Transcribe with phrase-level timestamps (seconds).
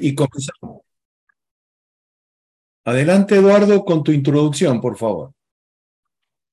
[0.00, 0.82] y comenzamos.
[2.84, 5.32] Adelante, Eduardo, con tu introducción, por favor.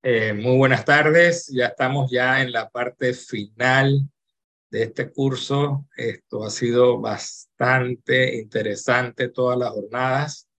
[0.03, 4.09] Eh, muy buenas tardes, ya estamos ya en la parte final
[4.70, 5.88] de este curso.
[5.96, 10.49] Esto ha sido bastante interesante todas las jornadas.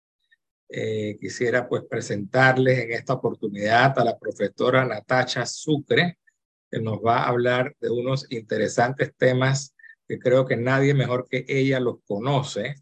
[0.69, 6.19] Eh, quisiera pues presentarles en esta oportunidad a la profesora Natacha Sucre,
[6.71, 9.76] que nos va a hablar de unos interesantes temas
[10.07, 12.77] que creo que nadie mejor que ella los conoce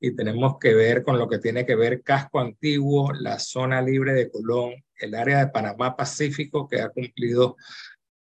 [0.00, 4.12] y tenemos que ver con lo que tiene que ver Casco Antiguo, la zona libre
[4.12, 7.56] de Colón, el área de Panamá Pacífico que ha cumplido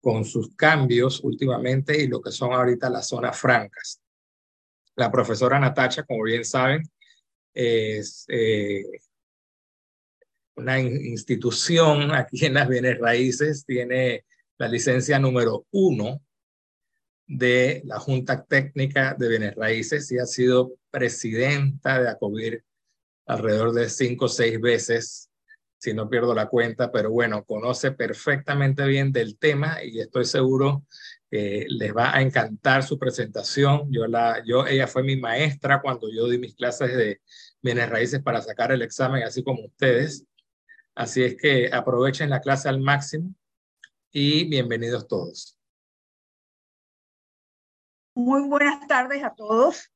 [0.00, 4.00] con sus cambios últimamente y lo que son ahorita las zonas francas.
[4.96, 6.82] La profesora Natacha, como bien saben,
[7.54, 8.84] es eh,
[10.56, 14.24] una institución aquí en las bienes raíces, tiene
[14.58, 16.20] la licencia número uno
[17.30, 22.64] de la Junta Técnica de Bienes Raíces y ha sido presidenta de ACOBIR
[23.26, 25.30] alrededor de cinco o seis veces,
[25.78, 30.84] si no pierdo la cuenta, pero bueno, conoce perfectamente bien del tema y estoy seguro
[31.30, 33.92] que les va a encantar su presentación.
[33.92, 37.20] Yo la, yo, ella fue mi maestra cuando yo di mis clases de
[37.62, 40.24] bienes raíces para sacar el examen, así como ustedes.
[40.96, 43.32] Así es que aprovechen la clase al máximo
[44.10, 45.59] y bienvenidos todos.
[48.14, 49.88] Muy buenas tardes a todos.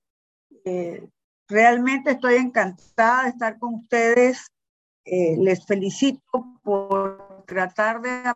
[0.65, 1.09] Eh,
[1.49, 4.47] realmente estoy encantada de estar con ustedes.
[5.05, 8.33] Eh, les felicito por tratar de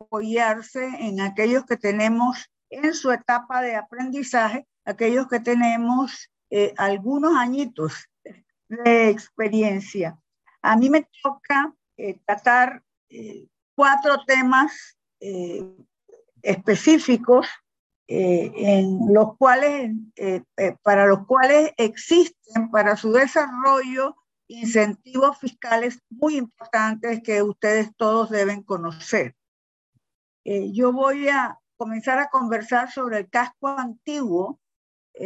[0.00, 7.36] apoyarse en aquellos que tenemos en su etapa de aprendizaje, aquellos que tenemos eh, algunos
[7.36, 8.08] añitos
[8.68, 10.18] de experiencia.
[10.62, 11.74] A mí me toca
[12.24, 12.82] tratar
[13.74, 14.96] cuatro temas
[16.42, 17.46] específicos
[18.10, 26.00] eh, en los cuales, eh, eh, para los cuales existen para su desarrollo incentivos fiscales
[26.08, 29.36] muy importantes que ustedes todos deben conocer.
[30.42, 34.58] yo voy a comenzar a conversar sobre el casco antiguo,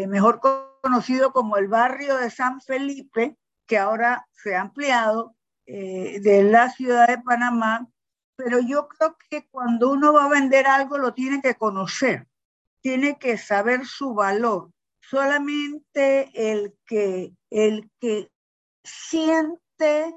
[0.09, 0.41] mejor
[0.83, 3.37] conocido como el barrio de San Felipe,
[3.69, 5.37] que ahora se ha ampliado
[5.67, 7.87] de la ciudad de Panamá,
[8.35, 12.27] pero yo creo que cuando uno va a vender algo lo tiene que conocer
[12.83, 14.71] tiene que saber su valor.
[15.01, 18.31] Solamente el que, el que
[18.85, 20.15] siente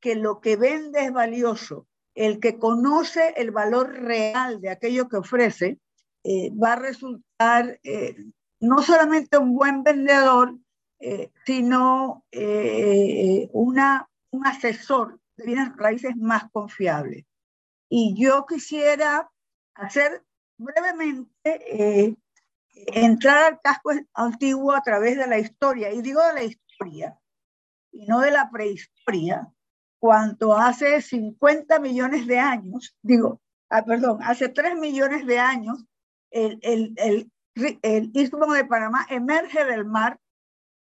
[0.00, 5.18] que lo que vende es valioso, el que conoce el valor real de aquello que
[5.18, 5.78] ofrece,
[6.24, 8.16] eh, va a resultar eh,
[8.60, 10.56] no solamente un buen vendedor,
[11.00, 12.24] eh, sino
[13.52, 17.24] una, un asesor de bienes raíces más confiable.
[17.88, 19.30] Y yo quisiera
[19.74, 20.24] hacer
[20.58, 21.30] brevemente
[21.68, 22.16] eh,
[22.86, 25.92] entrar al casco antiguo a través de la historia.
[25.92, 27.18] Y digo de la historia
[27.92, 29.50] y no de la prehistoria,
[29.98, 35.84] cuanto hace 50 millones de años, digo, ah, perdón, hace 3 millones de años,
[36.30, 37.30] el, el, el,
[37.82, 40.18] el istmo de Panamá emerge del mar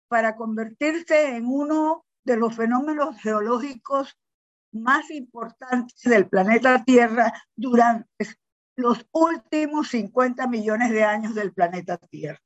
[0.09, 4.17] para convertirse en uno de los fenómenos geológicos
[4.73, 8.09] más importantes del planeta Tierra durante
[8.81, 12.41] los últimos 50 millones de años del planeta Tierra.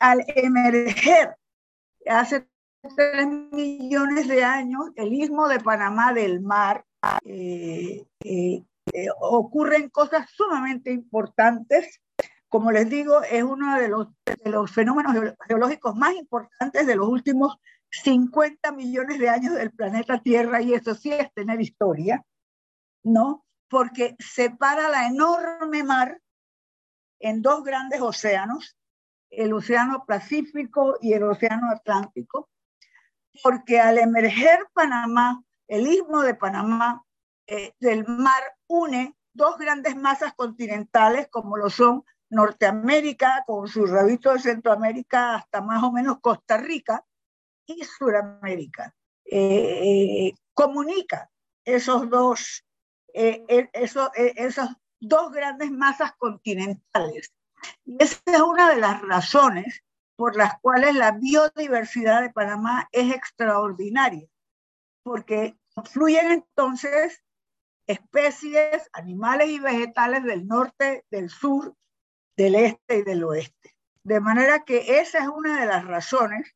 [0.00, 1.36] Al emerger
[2.06, 2.48] hace
[2.96, 6.84] 3 millones de años, el istmo de Panamá del mar,
[7.24, 12.00] eh, eh, eh, ocurren cosas sumamente importantes.
[12.48, 17.08] Como les digo, es uno de los, de los fenómenos geológicos más importantes de los
[17.08, 17.56] últimos
[17.90, 22.24] 50 millones de años del planeta Tierra, y eso sí es tener historia,
[23.04, 23.44] ¿no?
[23.72, 26.20] Porque separa la enorme mar
[27.18, 28.76] en dos grandes océanos,
[29.30, 32.50] el Océano Pacífico y el Océano Atlántico,
[33.42, 37.02] porque al emerger Panamá, el istmo de Panamá
[37.46, 44.34] eh, del mar une dos grandes masas continentales como lo son Norteamérica con su rabito
[44.34, 47.02] de Centroamérica hasta más o menos Costa Rica
[47.64, 48.94] y Suramérica.
[49.24, 51.30] Eh, eh, comunica
[51.64, 52.66] esos dos
[53.14, 54.70] eh, eh, eso, eh, esas
[55.00, 57.32] dos grandes masas continentales.
[57.84, 59.82] Y esa es una de las razones
[60.16, 64.28] por las cuales la biodiversidad de Panamá es extraordinaria,
[65.02, 65.56] porque
[65.90, 67.22] fluyen entonces
[67.86, 71.74] especies, animales y vegetales del norte, del sur,
[72.36, 73.76] del este y del oeste.
[74.04, 76.54] De manera que esa es una de las razones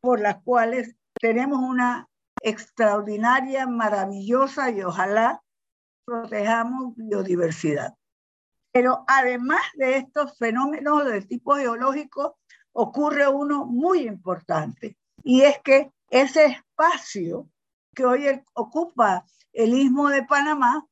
[0.00, 2.08] por las cuales tenemos una
[2.42, 5.42] extraordinaria, maravillosa y ojalá
[6.06, 7.94] protejamos biodiversidad.
[8.72, 12.38] Pero además de estos fenómenos de tipo geológico,
[12.72, 17.48] ocurre uno muy importante, y es que ese espacio
[17.94, 20.86] que hoy ocupa el istmo de Panamá,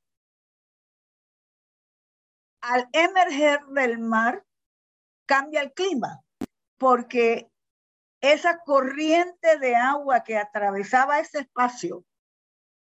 [2.63, 4.43] al emerger del mar,
[5.27, 6.23] cambia el clima,
[6.79, 7.51] porque
[8.23, 12.05] esa corriente de agua que atravesaba ese espacio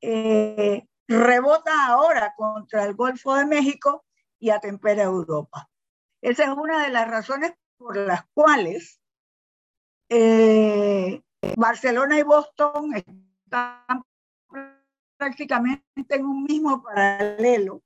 [0.02, 4.06] eh, rebota ahora contra el Golfo de México
[4.40, 5.70] y atempera Europa.
[6.22, 9.02] Esa es una de las razones por las cuales
[10.10, 11.22] eh,
[11.56, 14.04] Barcelona y Boston están
[15.18, 17.82] prácticamente en un mismo paralelo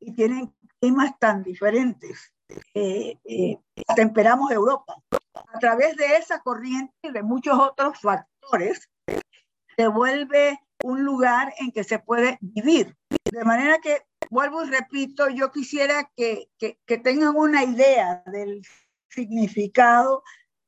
[0.00, 2.32] y tienen climas tan diferentes.
[2.74, 3.58] Eh, eh,
[3.94, 4.96] temperamos Europa.
[5.34, 8.88] A través de esa corriente y de muchos otros factores,
[9.76, 12.96] se vuelve un lugar en que se puede vivir.
[13.30, 18.62] De manera que, vuelvo y repito, yo quisiera que, que, tengan una idea del
[19.08, 20.22] significado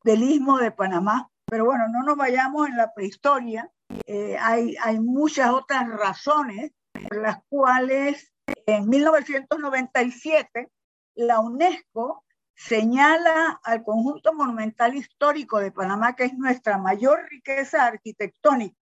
[0.05, 1.31] del istmo de Panamá.
[1.46, 3.70] Pero bueno, no nos vayamos en la prehistoria.
[4.06, 8.32] Eh, hay, hay muchas otras razones por las cuales
[8.66, 10.70] en 1997
[11.14, 12.25] la UNESCO
[12.55, 18.77] señala al conjunto monumental histórico de Panamá, que es nuestra mayor riqueza arquitectónica,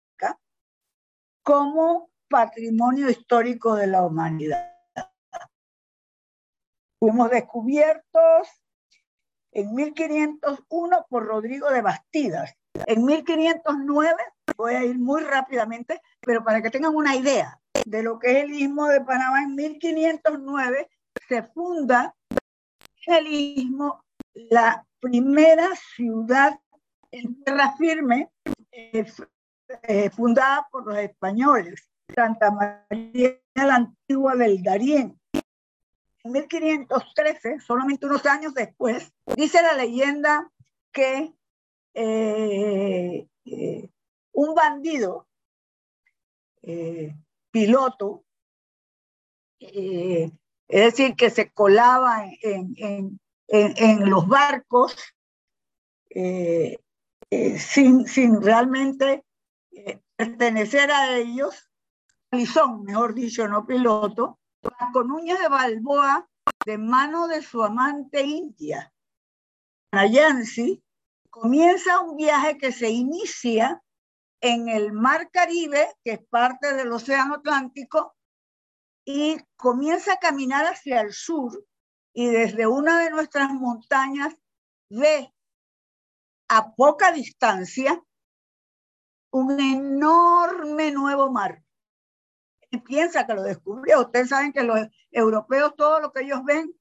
[1.46, 4.74] como patrimonio histórico de la humanidad.
[7.00, 8.48] Fuimos descubiertos
[9.52, 12.52] en 1501 por Rodrigo de Bastidas.
[12.88, 14.16] En 1509,
[14.58, 18.44] voy a ir muy rápidamente, pero para que tengan una idea de lo que es
[18.46, 20.90] el istmo de Panamá, en 1509
[21.28, 22.16] se funda
[23.06, 24.04] el istmo
[24.34, 26.60] la primera ciudad
[27.12, 28.32] en tierra firme
[28.72, 29.06] eh,
[29.84, 35.20] eh, fundada por los españoles, Santa María la Antigua del Darién.
[36.24, 40.52] En 1513, solamente unos años después, dice la leyenda
[40.92, 41.34] que
[41.94, 43.28] eh,
[44.32, 45.28] un bandido
[47.52, 48.26] piloto
[50.68, 53.20] es decir, que se colaba en,
[54.10, 54.96] los barcos
[56.10, 56.78] eh,
[57.30, 59.24] eh, sin, sin, realmente
[60.16, 61.70] pertenecer a ellos,
[62.52, 64.40] son, mejor dicho, no piloto,
[64.92, 66.28] con uñas de Balboa
[66.66, 68.92] de mano de su amante india.
[69.92, 70.84] Nayansi
[71.30, 73.82] comienza un viaje que se inicia
[74.42, 78.16] en el Mar Caribe, que es parte del Océano Atlántico,
[79.06, 81.66] y comienza a caminar hacia el sur
[82.14, 84.34] y desde una de nuestras montañas
[84.90, 85.32] ve
[86.50, 88.02] a poca distancia
[89.36, 91.62] un enorme nuevo mar.
[92.72, 94.00] Y piensa que lo descubrió.
[94.00, 94.80] Ustedes saben que los
[95.12, 96.74] europeos, todo lo que ellos ven,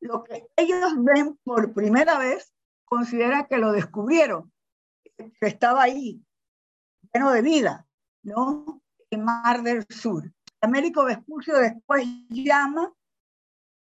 [0.00, 2.52] lo que ellos ven por primera vez,
[2.84, 4.52] consideran que lo descubrieron,
[5.16, 6.22] que estaba ahí,
[7.14, 7.86] lleno de vida,
[8.22, 8.82] ¿no?
[9.08, 10.30] El mar del sur.
[10.60, 12.92] Américo Vespucio después llama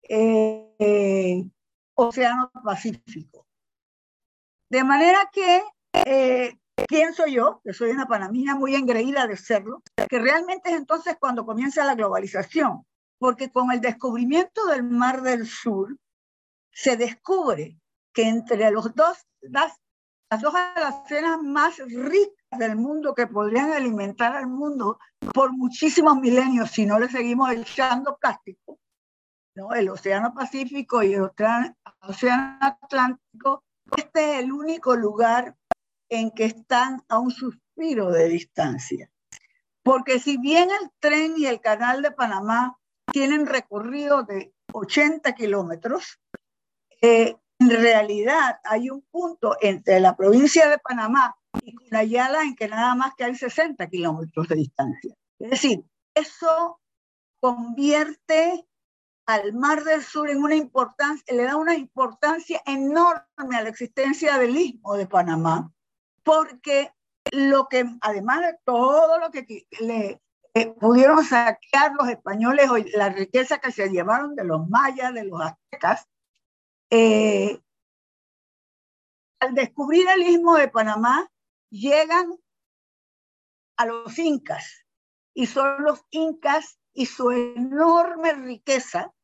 [0.02, 1.44] eh,
[1.94, 3.46] Océano Pacífico.
[4.68, 5.62] De manera que
[5.92, 11.16] eh, pienso yo, que soy una panamina muy engreída de serlo, que realmente es entonces
[11.18, 12.84] cuando comienza la globalización,
[13.18, 15.96] porque con el descubrimiento del Mar del Sur
[16.70, 17.78] se descubre
[18.12, 19.80] que entre los dos, las,
[20.30, 24.98] las dos alacenas más ricas del mundo que podrían alimentar al mundo
[25.34, 28.78] por muchísimos milenios si no le seguimos echando plástico,
[29.54, 29.72] ¿no?
[29.72, 31.30] el Océano Pacífico y el
[32.02, 33.64] Océano Atlántico,
[33.96, 35.56] este es el único lugar
[36.08, 39.10] en que están a un suspiro de distancia.
[39.82, 42.78] Porque si bien el tren y el canal de Panamá
[43.12, 46.20] tienen recorrido de 80 kilómetros,
[47.00, 52.68] eh, en realidad hay un punto entre la provincia de Panamá y Cunayala en que
[52.68, 55.14] nada más que hay 60 kilómetros de distancia.
[55.38, 55.84] Es decir,
[56.14, 56.80] eso
[57.40, 58.66] convierte
[59.26, 64.38] al Mar del Sur en una importancia, le da una importancia enorme a la existencia
[64.38, 65.72] del istmo de Panamá,
[66.28, 66.92] porque
[67.32, 70.20] lo que, además de todo lo que le
[70.52, 75.40] eh, pudieron saquear los españoles, la riqueza que se llevaron de los mayas, de los
[75.40, 76.06] aztecas,
[76.90, 77.58] eh,
[79.40, 81.30] al descubrir el istmo de Panamá,
[81.70, 82.36] llegan
[83.78, 84.84] a los incas
[85.32, 89.14] y son los incas y su enorme riqueza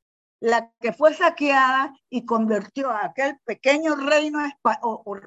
[0.41, 4.39] la que fue saqueada y convirtió a aquel pequeño reino,
[4.81, 5.21] o,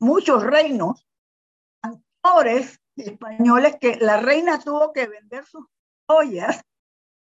[0.00, 1.06] muchos reinos,
[1.82, 5.66] actores españoles que la reina tuvo que vender sus
[6.06, 6.62] joyas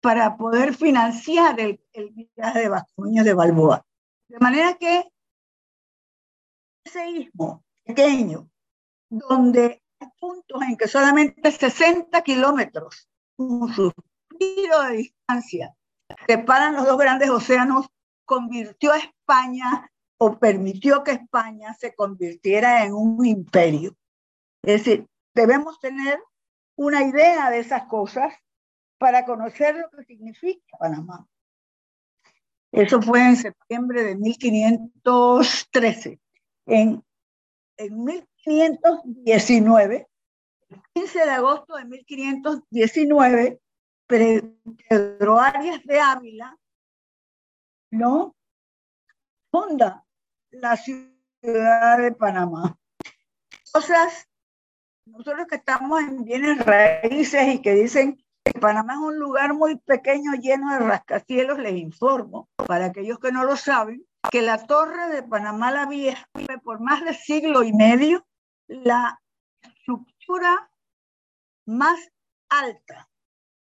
[0.02, 3.86] para poder financiar el, el viaje de Vascoña de Balboa.
[4.28, 5.10] De manera que
[6.84, 8.50] ese istmo pequeño,
[9.10, 15.76] donde hay puntos en que solamente 60 kilómetros, un suspiro de distancia,
[16.28, 17.88] separan los dos grandes océanos,
[18.26, 19.92] convirtió a España
[20.26, 23.94] o permitió que España se convirtiera en un imperio.
[24.64, 26.18] Es decir, debemos tener
[26.78, 28.34] una idea de esas cosas
[28.98, 31.28] para conocer lo que significa Panamá.
[32.72, 36.22] Eso fue en septiembre de 1513.
[36.68, 37.04] En,
[37.76, 40.08] en 1519,
[40.70, 43.60] el 15 de agosto de 1519,
[44.08, 46.58] Pedro Arias de Ávila,
[47.92, 48.34] ¿no?
[49.52, 50.06] Funda
[50.54, 52.78] la ciudad de Panamá.
[53.72, 54.30] Cosas,
[55.06, 59.78] nosotros que estamos en bienes raíces y que dicen que Panamá es un lugar muy
[59.78, 65.10] pequeño lleno de rascacielos, les informo, para aquellos que no lo saben, que la torre
[65.10, 66.28] de Panamá la Vieja
[66.64, 68.26] por más de siglo y medio
[68.68, 69.20] la
[69.62, 70.70] estructura
[71.66, 72.00] más
[72.50, 73.10] alta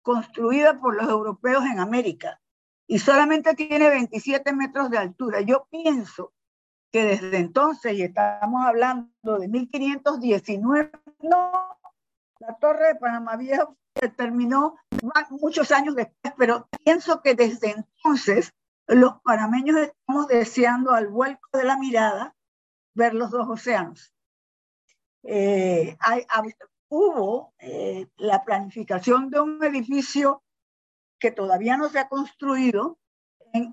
[0.02, 2.40] construida por los europeos en América
[2.86, 5.40] y solamente tiene 27 metros de altura.
[5.40, 6.32] Yo pienso
[6.92, 11.78] que desde entonces, y estamos hablando de 1519, no,
[12.38, 14.76] la torre de Panamá Viejo se terminó
[15.30, 18.52] muchos años después, pero pienso que desde entonces
[18.86, 22.36] los panameños estamos deseando al vuelco de la mirada
[22.94, 24.12] ver los dos océanos.
[25.22, 26.26] Eh, hay,
[26.88, 30.42] hubo eh, la planificación de un edificio
[31.18, 32.98] que todavía no se ha construido,
[33.52, 33.72] en,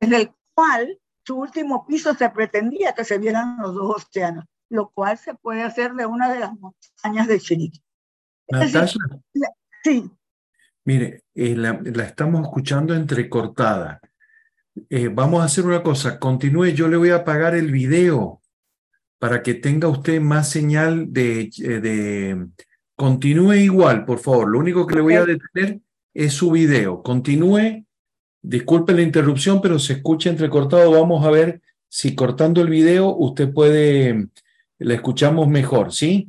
[0.00, 4.90] desde el cual su último piso se pretendía que se vieran los dos océanos, lo
[4.90, 7.82] cual se puede hacer de una de las montañas de Chiriquí.
[8.48, 8.98] Natasha.
[9.82, 10.10] Sí.
[10.84, 14.00] Mire, eh, la, la, estamos escuchando entrecortada.
[14.88, 18.40] Eh, vamos a hacer una cosa, continúe, yo le voy a apagar el video
[19.18, 22.48] para que tenga usted más señal de, eh, de...
[22.96, 24.48] Continúe igual, por favor.
[24.48, 25.80] Lo único que le voy a detener
[26.14, 27.02] es su video.
[27.02, 27.86] Continúe.
[28.42, 30.90] Disculpe la interrupción, pero se escucha entrecortado.
[30.90, 34.28] Vamos a ver si cortando el video usted puede,
[34.78, 36.28] le escuchamos mejor, ¿sí?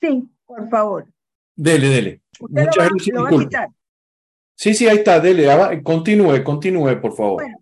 [0.00, 1.06] Sí, por favor.
[1.54, 2.20] Dele, dele.
[2.38, 3.14] Usted Muchas lo va, gracias.
[3.14, 3.48] lo va a disculpe.
[3.48, 3.68] quitar.
[4.54, 5.50] Sí, sí, ahí está, dele.
[5.50, 7.42] ava- Continúe, continúe, por favor.
[7.42, 7.58] Bueno,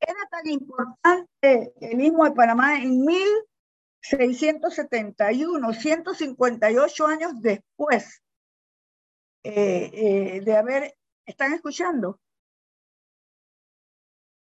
[0.00, 8.22] era tan importante el istmo de Panamá en 1671, 158 años después
[9.44, 10.94] eh, eh, de haber,
[11.28, 12.18] ¿están escuchando?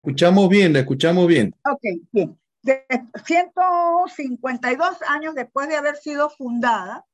[0.02, 1.54] Escuchamos bien, la escuchamos bien.
[1.70, 2.40] Ok, bien.
[2.62, 2.86] De
[3.24, 7.06] 152 años después de haber sido fundada,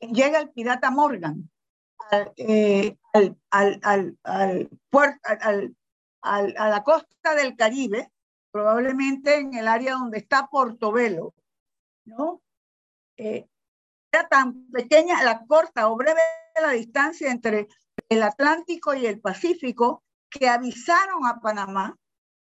[0.00, 1.48] llega el pirata Morgan
[2.10, 5.76] al, eh, al, al, al,
[6.22, 8.10] a la costa del Caribe,
[8.50, 11.34] probablemente en el área donde está Portobelo,
[12.04, 12.42] ¿no?
[13.16, 13.46] Eh,
[14.12, 16.20] era tan pequeña, la corta o breve
[16.60, 17.68] la distancia entre
[18.08, 21.96] el Atlántico y el Pacífico que avisaron a Panamá,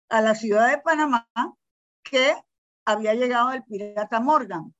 [0.08, 1.28] a la ciudad de Panamá,
[2.02, 2.34] que
[2.84, 4.74] había llegado el pirata Morgan.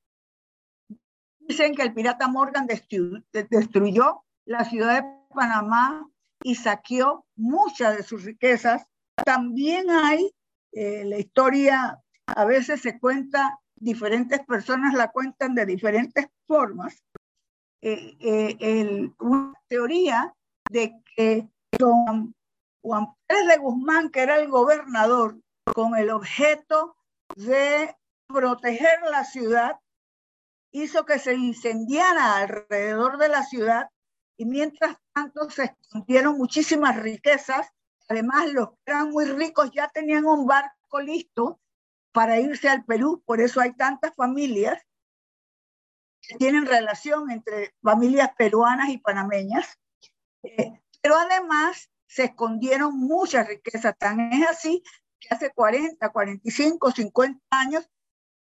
[1.39, 6.07] Dicen que el pirata Morgan destruyó, la ciudad de Panamá
[6.43, 8.85] y saqueó muchas de sus riquezas.
[9.23, 10.31] También hay,
[10.71, 17.03] eh, la historia a veces se cuenta, diferentes personas la cuentan de diferentes formas.
[17.81, 20.34] Eh, eh, una teoría
[20.69, 22.35] de que don
[22.81, 25.39] Juan Pérez de Guzmán, que era el gobernador,
[25.73, 26.95] con el objeto
[27.35, 27.95] de
[28.27, 29.79] proteger la ciudad,
[30.71, 33.89] hizo que se incendiara alrededor de la ciudad
[34.37, 37.71] y mientras tanto se escondieron muchísimas riquezas.
[38.09, 41.59] Además, los que eran muy ricos ya tenían un barco listo
[42.11, 44.81] para irse al Perú, por eso hay tantas familias
[46.21, 49.79] que tienen relación entre familias peruanas y panameñas.
[50.45, 54.83] Eh, pero además se escondieron muchas riquezas, tan es así
[55.19, 57.89] que hace 40, 45, 50 años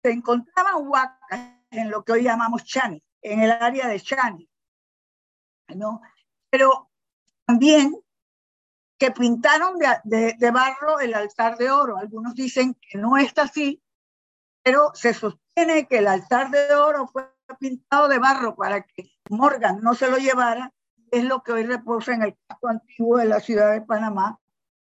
[0.03, 1.39] se encontraban huacas
[1.71, 4.49] en lo que hoy llamamos Chani, en el área de Chani.
[5.75, 6.01] ¿no?
[6.49, 6.89] Pero
[7.45, 7.95] también
[8.97, 11.97] que pintaron de, de, de, barro el altar de oro.
[11.97, 13.81] Algunos dicen que no es así,
[14.63, 17.29] pero se sostiene que el altar de oro fue
[17.59, 20.73] pintado de barro para que Morgan no se lo llevara.
[21.11, 24.39] Es lo que hoy reposa en el casco antiguo de la ciudad de Panamá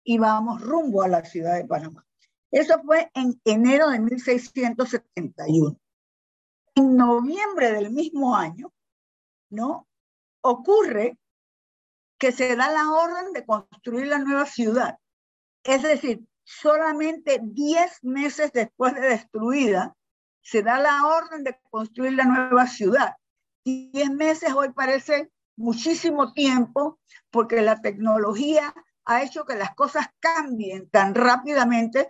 [0.03, 2.05] y vamos rumbo a la ciudad de Panamá.
[2.51, 5.79] Eso fue en enero de 1671.
[6.75, 8.73] En noviembre del mismo año,
[9.49, 9.87] ¿no?
[10.41, 11.17] Ocurre
[12.17, 14.97] que se da la orden de construir la nueva ciudad.
[15.63, 19.95] Es decir, solamente 10 meses después de destruida,
[20.41, 23.15] se da la orden de construir la nueva ciudad.
[23.63, 26.99] 10 meses hoy parece muchísimo tiempo
[27.29, 28.73] porque la tecnología
[29.05, 32.07] ha hecho que las cosas cambien tan rápidamente,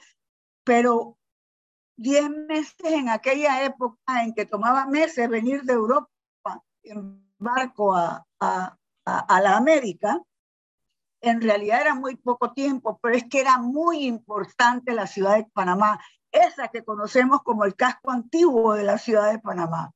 [0.64, 1.18] pero
[1.98, 6.10] 10 meses en aquella época en que tomaba meses venir de Europa
[6.84, 10.22] en barco a, a, a, la América,
[11.22, 15.48] en realidad era muy poco tiempo, pero es que era muy importante la ciudad de
[15.52, 16.00] Panamá,
[16.32, 19.92] esa que conocemos como el casco antiguo de la ciudad de Panamá.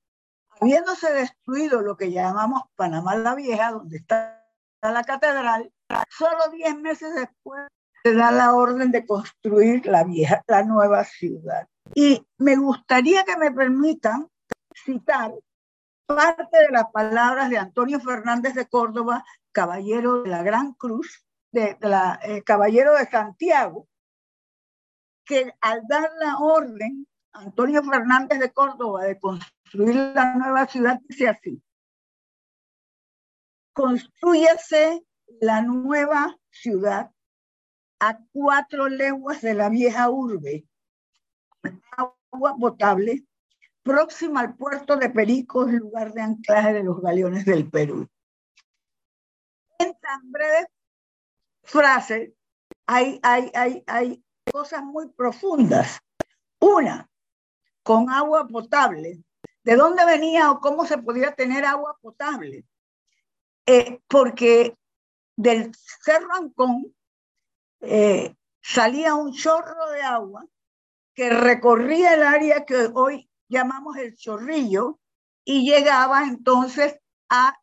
[0.64, 4.48] Habiéndose destruido lo que llamamos Panamá la Vieja, donde está
[4.82, 5.70] la catedral,
[6.10, 7.68] solo 10 meses después
[8.02, 11.68] se da la orden de construir la nueva ciudad.
[11.94, 14.30] Y me gustaría que me permitan
[14.74, 15.34] citar
[16.06, 21.78] parte de las palabras de Antonio Fernández de Córdoba, caballero de la Gran Cruz, de,
[21.82, 23.90] la, eh, caballero de Santiago,
[25.26, 31.28] que al dar la orden, Antonio Fernández de Córdoba, de construir la nueva ciudad, dice
[31.28, 31.62] así,
[33.74, 35.04] construyese
[35.42, 37.12] la nueva ciudad
[38.00, 40.68] a cuatro leguas de la vieja urbe,
[41.98, 43.26] agua potable,
[43.82, 48.08] próxima al puerto de Pericos, lugar de anclaje de los galeones del Perú.
[49.80, 50.68] En tan breve
[51.64, 52.36] frase
[52.86, 56.00] hay, hay, hay, hay cosas muy profundas.
[56.60, 57.10] Una,
[57.84, 59.24] con agua potable.
[59.64, 62.66] ¿De dónde venía o cómo se podía tener agua potable?
[63.66, 64.76] Eh, porque
[65.36, 66.94] del Cerro Ancón
[67.82, 70.46] eh, salía un chorro de agua
[71.14, 75.00] que recorría el área que hoy llamamos el chorrillo
[75.46, 77.00] y llegaba entonces
[77.30, 77.58] a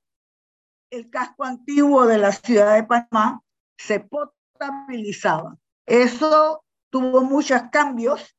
[0.90, 3.42] el casco antiguo de la ciudad de Panamá,
[3.78, 5.56] se potabilizaba.
[5.86, 8.36] Eso tuvo muchos cambios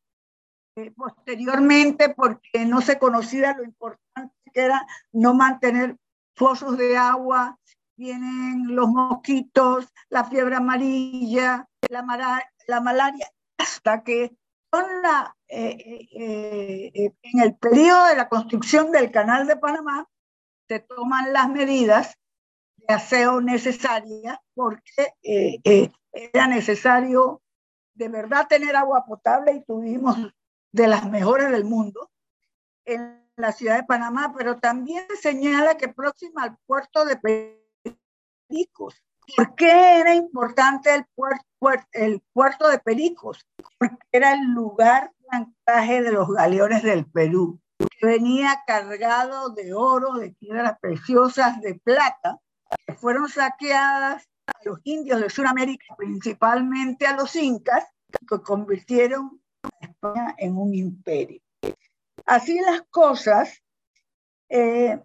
[0.75, 5.97] eh, posteriormente porque no se conocía lo importante que era no mantener
[6.33, 7.59] pozos de agua,
[7.97, 14.37] vienen los mosquitos, la fiebre amarilla, la, la malaria, hasta que
[15.49, 20.07] eh, eh, en el periodo de la construcción del canal de Panamá
[20.69, 22.17] se toman las medidas
[22.77, 25.59] de aseo necesarias porque
[26.11, 27.41] era necesario
[27.93, 30.17] de verdad tener agua potable y tuvimos
[30.71, 32.09] de las mejores del mundo
[32.85, 37.17] en la ciudad de Panamá, pero también señala que próxima al puerto de
[38.47, 39.03] Pericos.
[39.35, 41.05] ¿Por qué era importante el,
[42.33, 43.45] puerto, de Pericos?
[43.77, 49.73] Porque era el lugar de anclaje de los galeones del Perú, que venía cargado de
[49.73, 52.39] oro, de piedras preciosas, de plata,
[52.85, 57.85] que fueron saqueadas a los indios de Sudamérica, principalmente a los incas,
[58.27, 59.41] que convirtieron
[59.79, 61.41] España en un imperio.
[62.25, 63.61] Así las cosas
[64.49, 64.99] eh,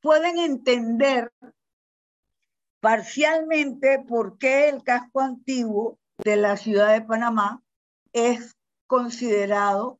[0.00, 1.32] pueden entender
[2.80, 7.62] parcialmente por qué el casco antiguo de la ciudad de Panamá
[8.12, 8.54] es
[8.86, 9.98] considerado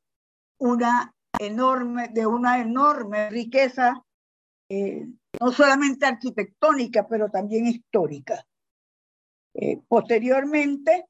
[0.59, 4.05] una enorme, de una enorme riqueza,
[4.69, 5.07] eh,
[5.41, 8.47] no solamente arquitectónica, pero también histórica.
[9.55, 11.07] Eh, posteriormente,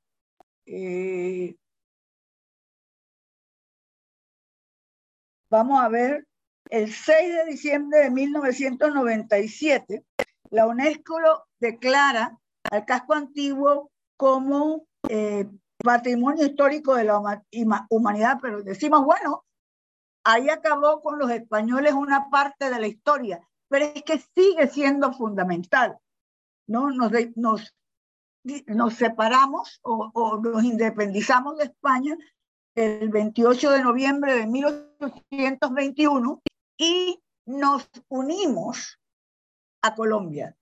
[5.54, 6.26] Vamos a ver,
[6.68, 10.04] el 6 de diciembre de 1997,
[10.50, 11.14] la UNESCO
[11.60, 12.36] declara
[12.72, 17.22] al casco antiguo como eh, patrimonio histórico de la
[17.88, 19.44] humanidad, pero decimos, bueno,
[20.24, 25.12] ahí acabó con los españoles una parte de la historia, pero es que sigue siendo
[25.12, 25.96] fundamental.
[26.66, 26.90] ¿no?
[26.90, 27.72] Nos, nos,
[28.66, 32.18] nos separamos o, o, nos independizamos de España
[32.74, 36.42] el 28 de noviembre de 1821
[36.76, 38.98] y nos unimos
[39.82, 40.56] a Colombia.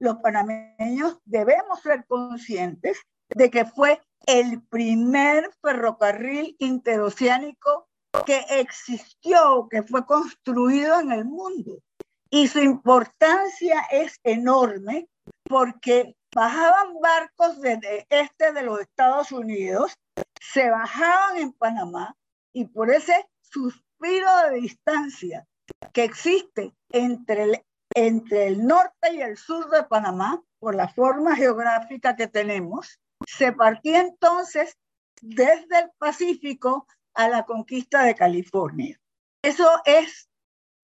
[0.00, 7.90] los panameños debemos ser conscientes de que fue el primer ferrocarril interoceánico
[8.24, 11.82] que existió, que fue construido en el mundo.
[12.30, 15.08] Y su importancia es enorme
[15.44, 19.94] porque bajaban barcos desde este de los Estados Unidos,
[20.40, 22.16] se bajaban en Panamá
[22.52, 25.46] y por ese suspiro de distancia
[25.92, 27.64] que existe entre el,
[27.94, 33.52] entre el norte y el sur de Panamá, por la forma geográfica que tenemos, se
[33.52, 34.76] partía entonces
[35.20, 38.98] desde el Pacífico a la conquista de California.
[39.42, 40.28] Eso es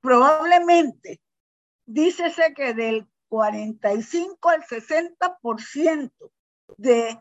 [0.01, 1.21] probablemente,
[1.87, 6.13] dícese que del 45 al 60%
[6.77, 7.21] de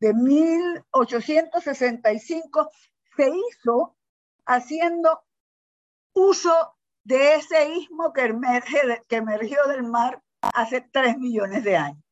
[0.00, 2.70] de 1865
[3.16, 3.96] se hizo
[4.44, 5.22] haciendo
[6.14, 12.02] uso de ese istmo que, emerge, que emergió del mar hace 3 millones de años,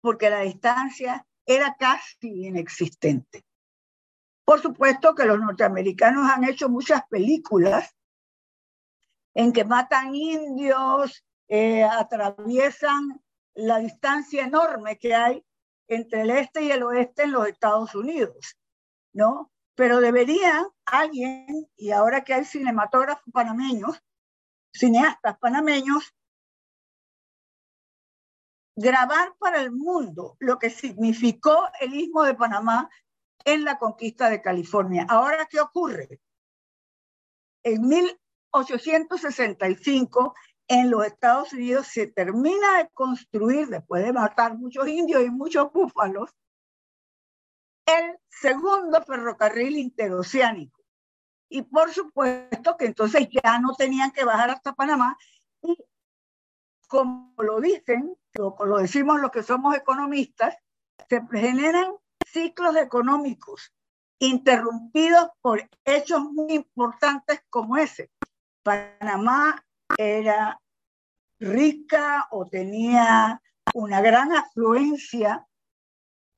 [0.00, 3.42] porque la distancia era casi inexistente.
[4.44, 7.96] Por supuesto que los norteamericanos han hecho muchas películas
[9.34, 13.22] en que matan indios, eh, atraviesan
[13.54, 15.44] la distancia enorme que hay
[15.88, 18.58] entre el este y el oeste en los Estados Unidos,
[19.14, 19.50] ¿no?
[19.74, 24.02] Pero debería alguien, y ahora que hay cinematógrafos panameños,
[24.70, 26.14] cineastas panameños,
[28.78, 32.88] grabar para el mundo lo que significó el istmo de Panamá
[33.44, 35.04] en la conquista de California.
[35.08, 36.20] Ahora, ¿qué ocurre?
[37.64, 40.32] En 1865,
[40.68, 45.72] en los Estados Unidos se termina de construir, después de matar muchos indios y muchos
[45.72, 46.30] búfalos,
[47.84, 50.84] el segundo ferrocarril interoceánico.
[51.48, 55.18] Y por supuesto que entonces ya no tenían que bajar hasta Panamá
[56.88, 60.56] como lo dicen, lo decimos los que somos economistas,
[61.08, 61.92] se generan
[62.26, 63.72] ciclos económicos
[64.18, 68.10] interrumpidos por hechos muy importantes como ese.
[68.62, 69.64] Panamá
[69.96, 70.60] era
[71.38, 73.40] rica o tenía
[73.74, 75.46] una gran afluencia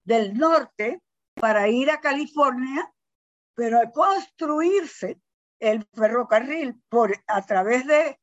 [0.05, 1.01] del norte
[1.35, 2.93] para ir a California,
[3.55, 5.21] pero al construirse
[5.59, 8.19] el ferrocarril por, a través de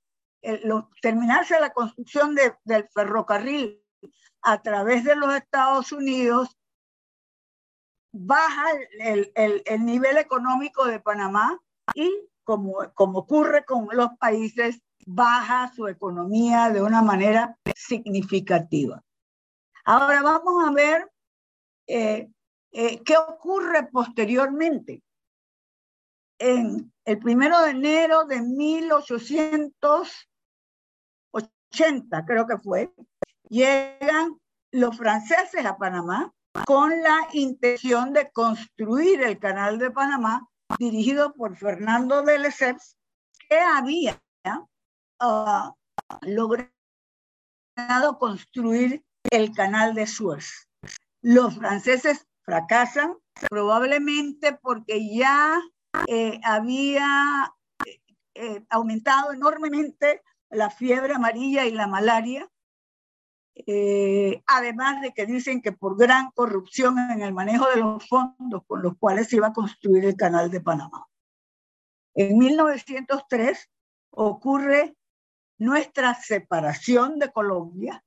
[1.01, 3.81] terminarse la construcción del ferrocarril
[4.41, 6.57] a través de los Estados Unidos,
[8.11, 8.65] baja
[8.99, 11.59] el, el, nivel económico de Panamá
[11.93, 12.11] y,
[12.43, 19.03] como, como ocurre con los países, baja su economía de una manera significativa.
[19.85, 21.09] Ahora vamos a ver
[21.87, 22.29] eh,
[22.71, 25.01] eh, qué ocurre posteriormente.
[26.39, 30.27] En el primero de enero de 1800
[32.25, 32.93] creo que fue,
[33.49, 34.39] llegan
[34.71, 36.33] los franceses a Panamá
[36.65, 40.47] con la intención de construir el canal de Panamá
[40.79, 42.97] dirigido por Fernando de Lesseps,
[43.47, 44.19] que había
[45.21, 45.71] uh,
[46.21, 46.73] logrado
[48.19, 50.67] construir el canal de Suez.
[51.21, 53.15] Los franceses fracasan,
[53.49, 55.61] probablemente porque ya
[56.07, 57.53] eh, había
[57.85, 58.01] eh,
[58.35, 62.49] eh, aumentado enormemente la fiebre amarilla y la malaria,
[64.45, 68.83] además de que dicen que por gran corrupción en el manejo de los fondos con
[68.83, 71.07] los cuales se iba a construir el canal de Panamá.
[72.13, 73.69] En 1903
[74.11, 74.95] ocurre
[75.57, 78.03] nuestra separación de Colombia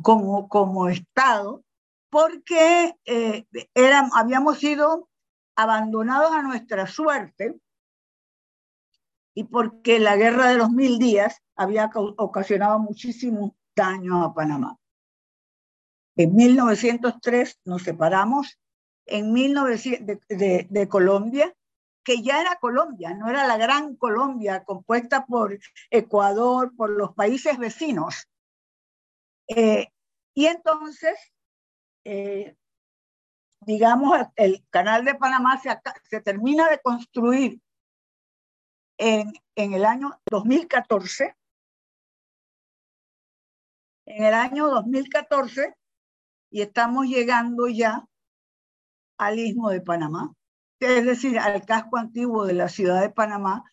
[0.00, 1.64] como, como Estado
[2.12, 3.46] porque eh,
[4.12, 5.08] habíamos sido
[5.56, 7.56] abandonados a nuestra suerte
[9.34, 14.78] y porque la guerra de los mil días había ocasionado muchísimo daño a Panamá.
[16.16, 18.58] En 1903 nos separamos
[19.06, 21.54] en 1900 de, Colombia,
[22.04, 25.58] que ya era Colombia, no era la gran Colombia compuesta por
[25.90, 28.28] Ecuador, por los países vecinos.
[29.48, 29.88] Eh,
[30.34, 31.14] y entonces
[32.04, 32.56] eh,
[33.66, 37.60] digamos, el canal de Panamá se, termina de construir
[38.98, 41.36] en, en, el año 2014.
[44.06, 45.74] En el año 2014
[46.52, 48.06] y estamos llegando ya
[49.16, 50.34] al istmo de Panamá,
[50.80, 53.64] es decir, al casco antiguo de la ciudad de Panamá,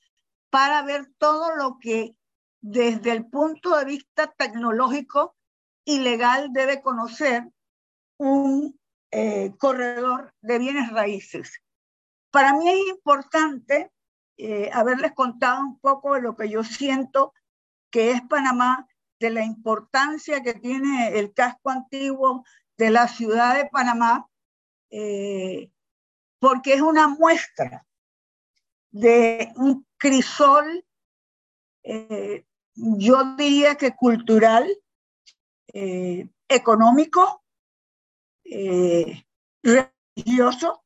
[0.50, 2.16] para ver todo lo que
[2.62, 5.36] desde el punto de vista tecnológico
[5.84, 7.50] y legal debe conocer
[8.18, 8.79] un
[9.12, 11.62] eh, corredor de bienes raíces.
[12.32, 13.92] Para mí es importante
[14.38, 17.34] eh, haberles contado un poco de lo que yo siento
[17.90, 18.88] que es Panamá,
[19.20, 22.46] de la importancia que tiene el casco antiguo
[22.78, 24.30] de la ciudad de Panamá,
[24.92, 25.72] eh,
[26.40, 27.86] porque es una muestra
[28.92, 30.86] de un crisol,
[32.76, 34.70] yo diría que cultural,
[36.48, 37.44] económico
[38.52, 39.26] eh,
[39.64, 40.84] religioso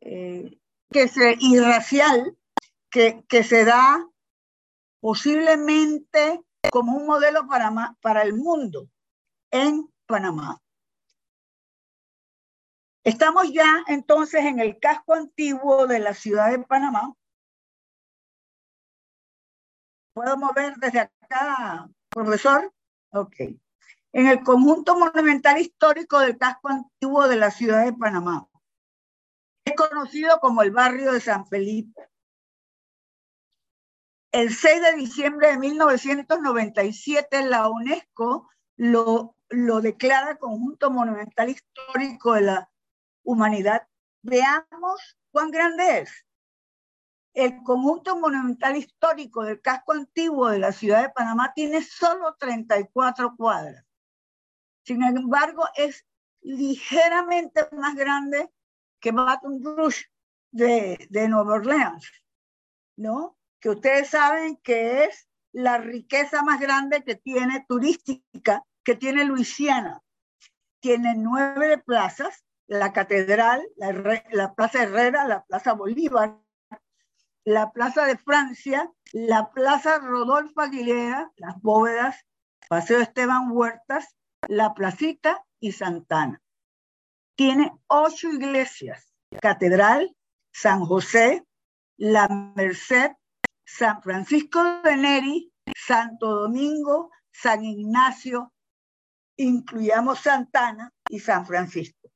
[0.00, 0.58] eh,
[0.90, 2.36] que se, y racial
[2.90, 4.08] que, que se da
[5.00, 8.88] posiblemente como un modelo para, para el mundo
[9.50, 10.60] en Panamá.
[13.04, 17.14] Estamos ya entonces en el casco antiguo de la ciudad de Panamá.
[20.14, 22.72] ¿Puedo mover desde acá, profesor?
[23.10, 23.61] Ok
[24.12, 28.46] en el conjunto monumental histórico del casco antiguo de la ciudad de Panamá.
[29.64, 32.08] Es conocido como el barrio de San Felipe.
[34.32, 42.40] El 6 de diciembre de 1997 la UNESCO lo, lo declara conjunto monumental histórico de
[42.42, 42.70] la
[43.24, 43.86] humanidad.
[44.22, 46.26] Veamos cuán grande es.
[47.34, 53.36] El conjunto monumental histórico del casco antiguo de la ciudad de Panamá tiene solo 34
[53.36, 53.86] cuadras.
[54.84, 56.06] Sin embargo, es
[56.40, 58.50] ligeramente más grande
[59.00, 60.06] que Baton Rouge
[60.50, 62.10] de, de Nueva Orleans,
[62.96, 63.36] ¿no?
[63.60, 70.02] Que ustedes saben que es la riqueza más grande que tiene turística, que tiene Luisiana.
[70.80, 76.38] Tiene nueve plazas, la catedral, la, la Plaza Herrera, la Plaza Bolívar,
[77.44, 82.24] la Plaza de Francia, la Plaza Rodolfo Aguilera, las bóvedas,
[82.68, 84.16] Paseo Esteban Huertas,
[84.52, 86.42] la Placita y Santana.
[87.34, 89.10] Tiene ocho iglesias,
[89.40, 90.14] Catedral,
[90.52, 91.46] San José,
[91.96, 93.12] La Merced,
[93.64, 98.52] San Francisco de Neri, Santo Domingo, San Ignacio,
[99.38, 102.10] incluyamos Santana y San Francisco.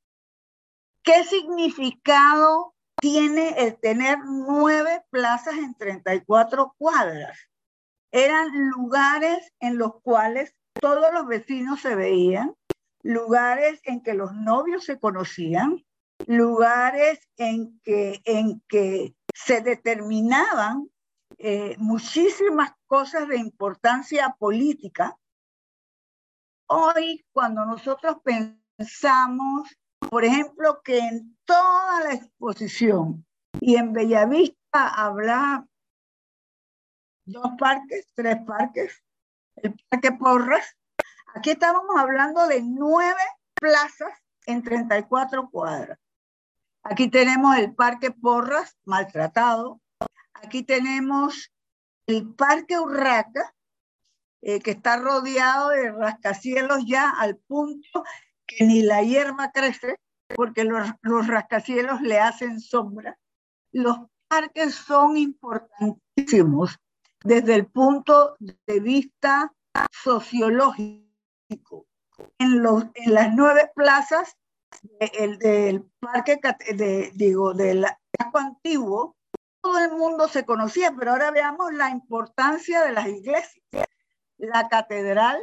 [1.02, 7.38] ¿Qué significado tiene el tener nueve plazas en 34 cuadras?
[8.12, 12.54] Eran lugares en los cuales todos los vecinos se veían,
[13.02, 15.84] lugares en que los novios se conocían,
[16.26, 20.90] lugares en que, en que se determinaban
[21.38, 25.16] eh, muchísimas cosas de importancia política.
[26.68, 29.68] Hoy, cuando nosotros pensamos,
[30.10, 33.24] por ejemplo, que en toda la exposición
[33.60, 35.66] y en Bellavista habrá
[37.24, 39.02] dos parques, tres parques,
[39.56, 40.76] el Parque Porras.
[41.34, 43.20] Aquí estábamos hablando de nueve
[43.54, 44.12] plazas
[44.46, 45.98] en 34 cuadras.
[46.82, 49.80] Aquí tenemos el Parque Porras, maltratado.
[50.34, 51.52] Aquí tenemos
[52.06, 53.54] el Parque Urraca,
[54.42, 58.04] eh, que está rodeado de rascacielos ya al punto
[58.46, 59.98] que ni la hierba crece,
[60.36, 63.18] porque los, los rascacielos le hacen sombra.
[63.72, 66.78] los parques son importantísimos
[67.22, 69.52] desde el punto de vista
[69.90, 71.86] sociológico.
[72.38, 74.36] En, los, en las nueve plazas
[75.12, 76.40] el del parque,
[76.74, 79.16] de, digo, del casco antiguo,
[79.60, 83.64] todo el mundo se conocía, pero ahora veamos la importancia de las iglesias.
[84.38, 85.38] La catedral,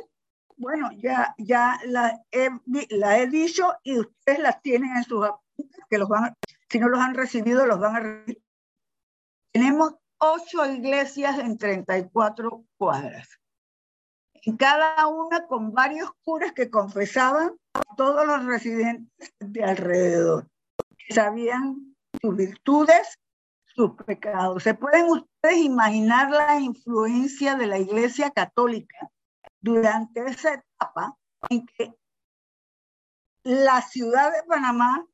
[0.56, 2.50] bueno, ya, ya la, he,
[2.90, 6.36] la he dicho y ustedes las tienen en sus apuntes, que los van,
[6.70, 8.42] si no los han recibido, los van a recibir.
[9.52, 13.30] Tenemos ocho iglesias en 34 cuadras.
[14.34, 20.48] En cada una con varios curas que confesaban a todos los residentes de alrededor,
[20.98, 23.20] que sabían sus virtudes,
[23.66, 24.64] sus pecados.
[24.64, 29.10] ¿Se pueden ustedes imaginar la influencia de la Iglesia Católica
[29.60, 31.18] durante esa etapa
[31.50, 31.94] en que
[33.44, 35.06] la ciudad de Panamá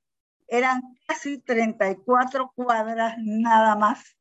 [0.47, 4.18] eran casi 34 cuadras nada más,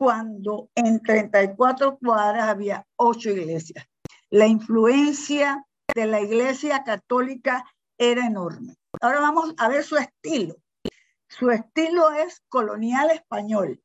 [0.00, 3.86] cuando en 34 cuadras había ocho iglesias.
[4.30, 7.66] La influencia de la iglesia católica
[7.98, 8.76] era enorme.
[9.02, 10.56] Ahora vamos a ver su estilo.
[11.28, 13.82] Su estilo es colonial español.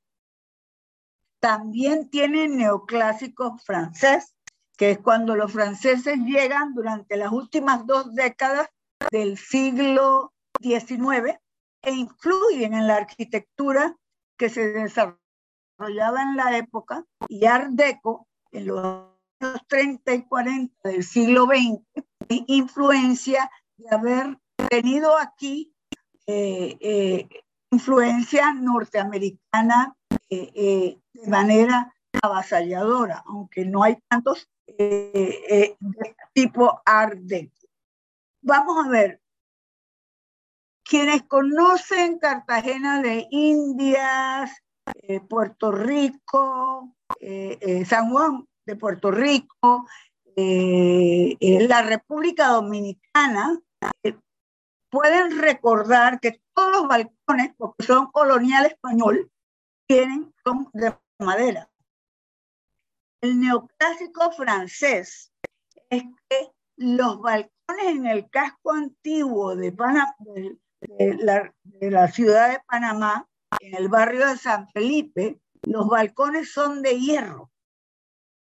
[1.42, 4.38] También tiene neoclásico francés,
[4.78, 8.70] que es cuando los franceses llegan durante las últimas dos décadas
[9.12, 11.38] del siglo XIX
[11.82, 13.98] e influyen en la arquitectura
[14.38, 14.72] que se
[15.78, 21.46] desarrollaba en la época y Art Deco en los años 30 y 40 del siglo
[21.46, 21.82] XX,
[22.48, 25.74] influencia de haber tenido aquí
[26.28, 27.28] eh, eh,
[27.72, 29.96] influencia norteamericana
[30.30, 35.78] eh, de manera avasalladora, aunque no hay tantos de
[36.34, 37.54] tipo Art Deco.
[38.42, 39.22] Vamos a ver,
[40.84, 44.52] quienes conocen Cartagena de Indias,
[44.94, 49.88] eh, Puerto Rico, eh, eh, San Juan de Puerto Rico,
[50.38, 53.58] la República Dominicana,
[54.90, 59.32] pueden recordar que todos los balcones, porque son colonial español,
[59.88, 61.70] tienen son de madera.
[63.22, 65.32] El neoclásico francés
[65.90, 69.74] es que los balcones en el casco antiguo de
[71.80, 73.28] la, ciudad de Panamá,
[73.60, 77.52] en el barrio de San Felipe, los balcones son de hierro.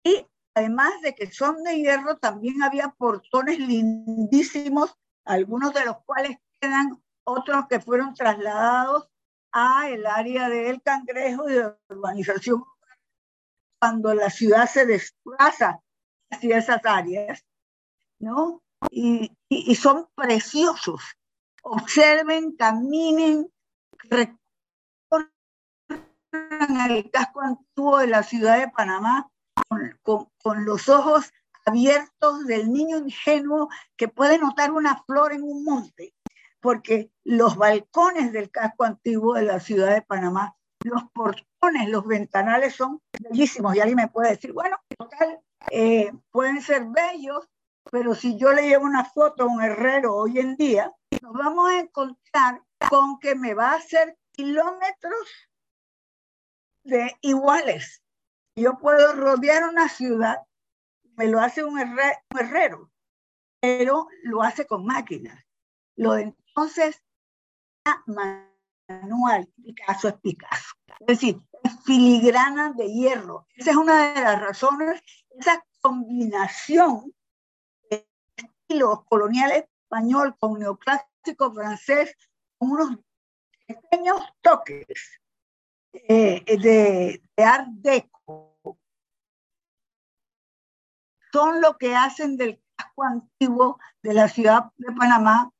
[0.03, 4.95] Y además de que son de hierro, también había portones lindísimos,
[5.25, 9.09] algunos de los cuales quedan, otros que fueron trasladados
[9.51, 12.65] a el área del Cangrejo y de urbanización
[13.79, 15.79] cuando la ciudad se desplaza
[16.29, 17.45] hacia esas áreas,
[18.19, 18.61] ¿no?
[18.89, 19.29] y
[19.75, 21.01] son preciosos
[21.63, 23.51] observen, caminen,
[26.63, 29.29] recorran el casco antiguo de la ciudad de Panamá
[30.01, 31.31] con, con, los ojos
[31.65, 36.13] abiertos del niño ingenuo que puede notar una flor en un monte,
[36.59, 42.75] porque los balcones del casco antiguo de la ciudad de Panamá, los portones, los ventanales
[42.75, 43.75] son bellísimos.
[43.75, 47.47] Y alguien me puede decir, bueno, total, eh, pueden ser bellos,
[47.91, 51.69] pero si yo le llevo una foto a un herrero hoy en día, nos vamos
[51.69, 55.49] a encontrar con que me va a hacer kilómetros
[56.83, 58.03] de iguales.
[58.55, 60.37] Yo puedo rodear una ciudad,
[61.15, 62.91] me lo hace un, herrero,
[63.59, 65.43] pero lo hace con máquinas.
[65.95, 67.01] Lo de entonces,
[68.87, 70.75] manual, Picasso es Picasso.
[70.99, 73.47] Es decir, es filigrana de hierro.
[73.55, 75.01] Esa es una de las razones,
[75.39, 77.13] esa combinación
[77.89, 82.15] de estilos coloniales español con neoclásico francés,
[82.57, 82.99] con unos
[83.65, 85.22] pequeños toques
[85.93, 88.79] eh, de, de art deco.
[91.31, 95.51] Son lo que hacen del casco antiguo de la ciudad de Panamá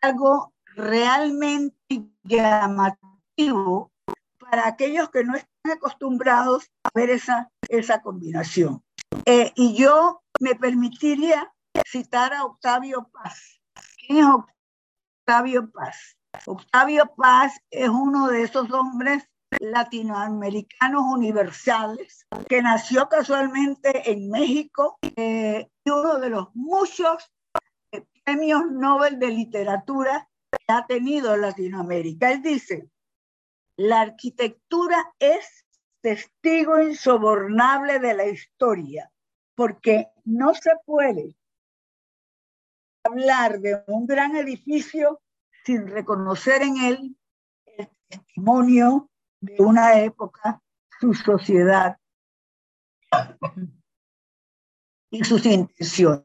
[0.00, 1.76] algo realmente
[2.22, 3.92] llamativo
[4.38, 8.82] para aquellos que no están acostumbrados a ver esa, esa combinación.
[9.24, 11.52] Eh, y yo me permitiría
[11.86, 13.60] citar a Octavio Paz,
[13.96, 16.16] ¿Quién es Octavio Paz?
[16.46, 19.28] Octavio Paz es uno de esos hombres
[19.60, 27.32] latinoamericanos universales que nació casualmente en México eh, y uno de los muchos
[27.92, 32.32] eh, premios Nobel de literatura que ha tenido Latinoamérica.
[32.32, 32.88] Él dice,
[33.76, 35.64] la arquitectura es
[36.00, 39.10] testigo insobornable de la historia,
[39.54, 41.36] porque no se puede
[43.04, 45.20] hablar de un gran edificio
[45.64, 47.16] sin reconocer en él
[47.66, 49.10] el testimonio
[49.46, 50.60] de una época
[51.00, 51.98] su sociedad
[55.10, 56.24] y sus intenciones.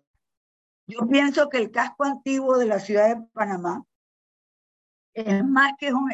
[0.88, 3.86] Yo pienso que el casco antiguo de la ciudad de Panamá
[5.14, 6.12] es más que un,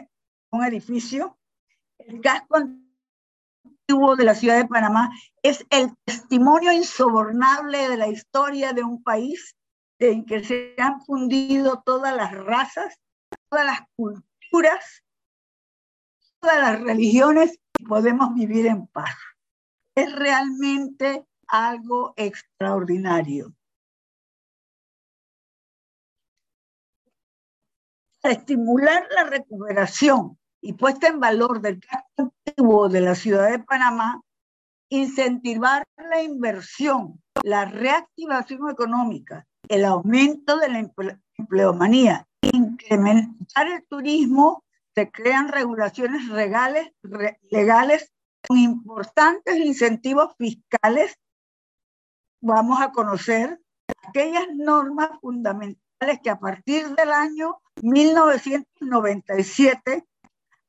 [0.66, 1.38] edificio.
[2.00, 5.10] El casco antiguo de la ciudad de Panamá
[5.42, 9.56] es el testimonio insobornable de la historia de un país
[10.00, 13.00] en que se han fundido todas las razas,
[13.50, 15.04] todas las culturas,
[16.40, 19.16] todas las religiones y podemos vivir en paz.
[19.96, 23.54] Es realmente algo extraordinario.
[28.22, 33.60] Para estimular la recuperación y puesta en valor del casco antiguo de la ciudad de
[33.60, 34.22] Panamá,
[34.90, 40.92] incentivar la inversión, la reactivación económica, el aumento de la
[41.38, 44.64] empleomanía, incrementar el turismo,
[44.98, 46.92] se crean regulaciones legales,
[48.48, 51.16] con importantes incentivos fiscales.
[52.42, 53.62] Vamos a conocer
[54.08, 60.04] aquellas normas fundamentales que a partir del año 1997,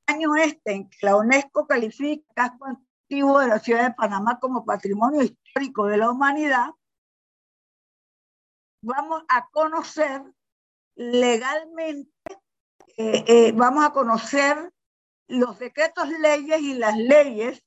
[0.09, 4.39] año este en que la UNESCO califica el casco antiguo de la ciudad de Panamá
[4.39, 6.69] como patrimonio histórico de la humanidad,
[8.83, 10.23] vamos a conocer
[10.97, 12.13] legalmente,
[13.01, 14.73] eh, eh, vamos a conocer
[15.29, 17.63] los decretos leyes y las leyes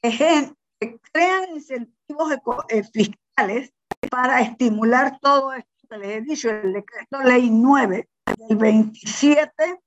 [0.00, 0.56] que,
[1.12, 2.32] crean incentivos
[2.70, 3.70] eh, fiscales
[4.10, 8.08] para estimular todo esto que les he dicho, el decreto ley 9
[8.48, 9.82] del 27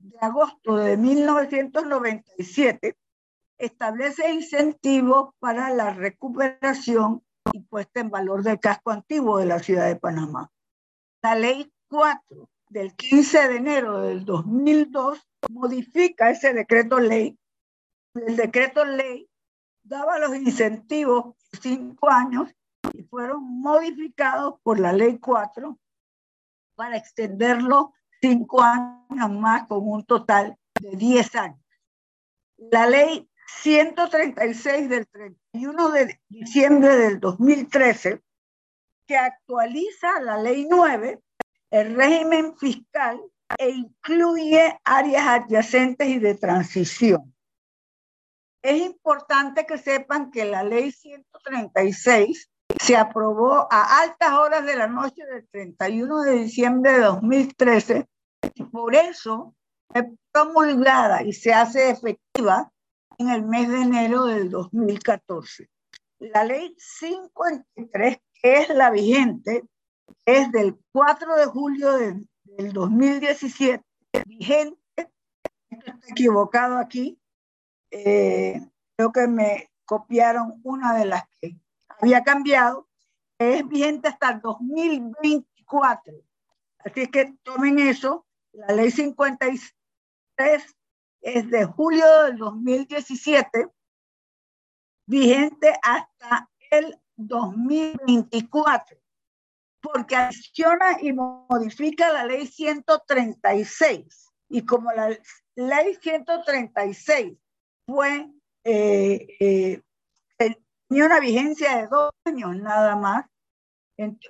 [0.00, 2.94] de agosto de 1997
[3.56, 7.22] establece incentivos para la recuperación
[7.54, 10.50] y puesta en valor del casco antiguo de la ciudad de Panamá.
[11.22, 17.38] La ley 4 del 15 de enero del 2002 modifica ese decreto ley.
[18.14, 19.28] El decreto ley
[19.82, 22.50] daba los incentivos cinco años
[22.92, 25.78] y fueron modificados por la ley 4
[26.74, 31.60] para extenderlo cinco años más con un total de 10 años.
[32.56, 38.22] La ley 136 del 31 de diciembre del 2013,
[39.06, 41.22] que actualiza la ley 9,
[41.76, 43.20] el régimen fiscal
[43.58, 47.34] e incluye áreas adyacentes y de transición.
[48.62, 52.50] Es importante que sepan que la ley 136
[52.80, 58.08] se aprobó a altas horas de la noche del 31 de diciembre de 2013
[58.54, 59.54] y por eso
[59.94, 62.72] es promulgada y se hace efectiva
[63.18, 65.68] en el mes de enero del 2014.
[66.18, 69.62] La ley 53, que es la vigente,
[70.24, 73.84] es del 4 de julio del 2017,
[74.26, 74.78] vigente,
[75.70, 77.18] estoy equivocado aquí,
[77.90, 78.60] eh,
[78.96, 81.56] creo que me copiaron una de las que
[81.88, 82.88] había cambiado,
[83.38, 86.14] es vigente hasta el 2024.
[86.78, 89.72] Así que tomen eso, la ley 53
[91.20, 93.68] es de julio del 2017,
[95.06, 98.98] vigente hasta el 2024,
[99.92, 104.32] porque adiciona y modifica la ley 136.
[104.48, 105.16] Y como la
[105.56, 107.36] ley 136
[107.86, 108.30] fue,
[108.64, 109.82] eh, eh,
[110.88, 113.26] tenía una vigencia de dos años nada más,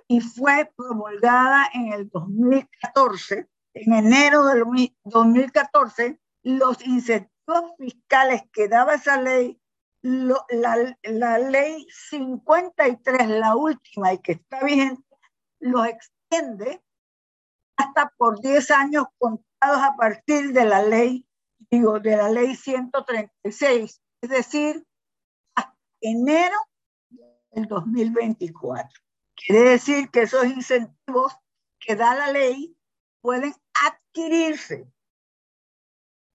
[0.08, 4.64] y fue promulgada en el 2014, en enero del
[5.04, 9.60] 2014, los incentivos fiscales que daba esa ley,
[10.02, 15.02] la, la, ley 53, la última y que está vigente,
[15.60, 16.82] los extiende
[17.76, 21.26] hasta por 10 años contados a partir de la ley,
[21.70, 24.86] digo, de la ley 136, es decir,
[25.54, 26.56] hasta enero
[27.50, 28.88] del 2024.
[29.34, 31.36] Quiere decir que esos incentivos
[31.78, 32.76] que da la ley
[33.20, 33.54] pueden
[33.84, 34.90] adquirirse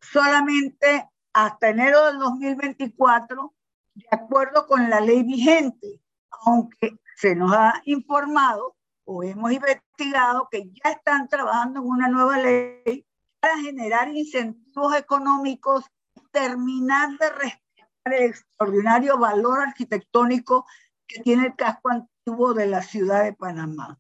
[0.02, 3.54] solamente hasta enero del 2024,
[3.96, 6.02] de acuerdo con la ley vigente,
[6.46, 12.38] aunque se nos ha informado o hemos investigado que ya están trabajando en una nueva
[12.38, 13.06] ley
[13.40, 15.86] para generar incentivos económicos,
[16.32, 20.66] terminar de respetar el extraordinario valor arquitectónico
[21.08, 24.00] que tiene el casco antiguo de la ciudad de Panamá.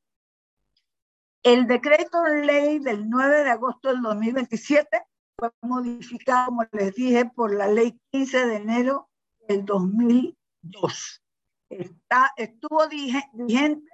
[1.43, 5.04] El decreto ley del 9 de agosto del 2027
[5.36, 9.10] fue modificado, como les dije, por la ley 15 de enero
[9.47, 11.24] del 2002.
[11.70, 13.91] Está, estuvo vigente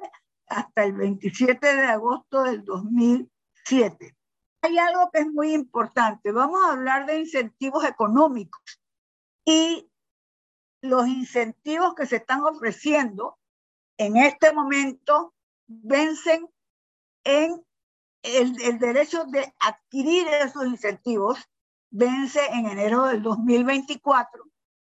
[0.48, 4.16] hasta el 27 de agosto del 2007.
[4.62, 6.32] Hay algo que es muy importante.
[6.32, 8.62] Vamos a hablar de incentivos económicos
[9.46, 9.90] y
[10.82, 13.38] los incentivos que se están ofreciendo
[13.98, 15.34] en este momento
[15.68, 16.50] vencen
[17.24, 17.66] en
[18.24, 21.40] el, el, derecho de adquirir esos incentivos,
[21.90, 24.44] vence en enero del 2024,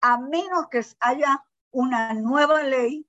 [0.01, 3.07] a menos que haya una nueva ley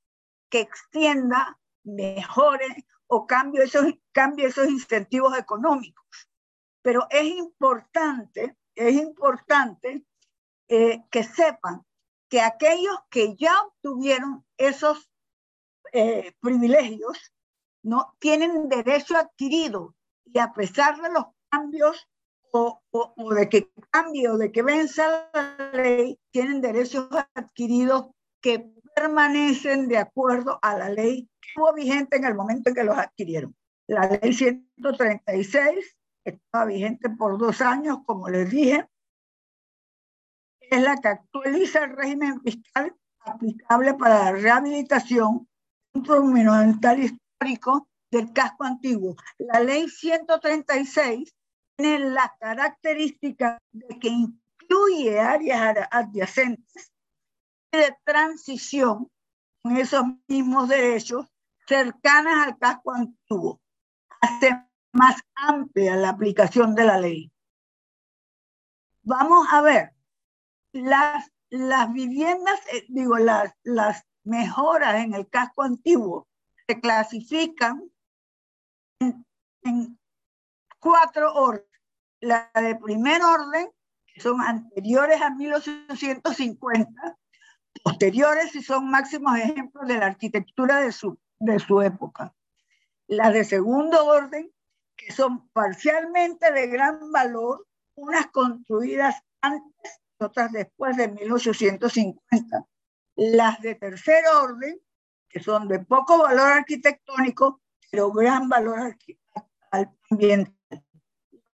[0.50, 3.86] que extienda, mejore o cambie esos,
[4.38, 6.06] esos incentivos económicos.
[6.82, 10.06] Pero es importante, es importante
[10.68, 11.86] eh, que sepan
[12.30, 15.10] que aquellos que ya obtuvieron esos
[15.94, 17.34] eh, privilegios
[17.84, 22.08] no tienen derecho adquirido y a pesar de los cambios
[22.52, 28.08] o, o, de que cambie o de que venza la ley, tienen derechos adquiridos
[28.42, 32.98] que permanecen de acuerdo a la ley estuvo vigente en el momento en que los
[32.98, 33.56] adquirieron.
[33.88, 38.88] La ley 136 estaba vigente por dos años, como les dije,
[40.60, 45.48] es la que actualiza el régimen fiscal aplicable para la rehabilitación
[45.94, 49.16] monumental histórico del casco antiguo.
[49.38, 51.36] La ley 136
[51.78, 56.92] tiene la característica de que incluye áreas adyacentes
[57.72, 59.10] de transición
[59.62, 61.28] con esos mismos derechos
[61.68, 63.62] cercanas al casco antiguo.
[64.22, 64.52] Hace
[64.92, 67.32] más amplia la aplicación de la ley.
[69.04, 69.92] Vamos a ver,
[70.72, 76.28] las, las viviendas, eh, digo, las, las mejoras en el casco antiguo
[76.68, 77.92] se clasifican
[79.00, 79.26] en,
[79.64, 80.00] en
[80.80, 81.70] cuatro órdenes.
[82.22, 83.70] La de primer orden,
[84.08, 87.18] que son anteriores a 1850,
[87.84, 92.34] posteriores y son máximos ejemplos de la arquitectura de su, de su época.
[93.08, 94.52] Las de segundo orden,
[94.96, 102.66] que son parcialmente de gran valor, unas construidas antes y otras después de 1850.
[103.16, 104.80] Las de tercer orden,
[105.30, 107.62] que son de poco valor arquitectónico,
[107.92, 108.96] pero gran valor
[109.72, 110.56] ambiental.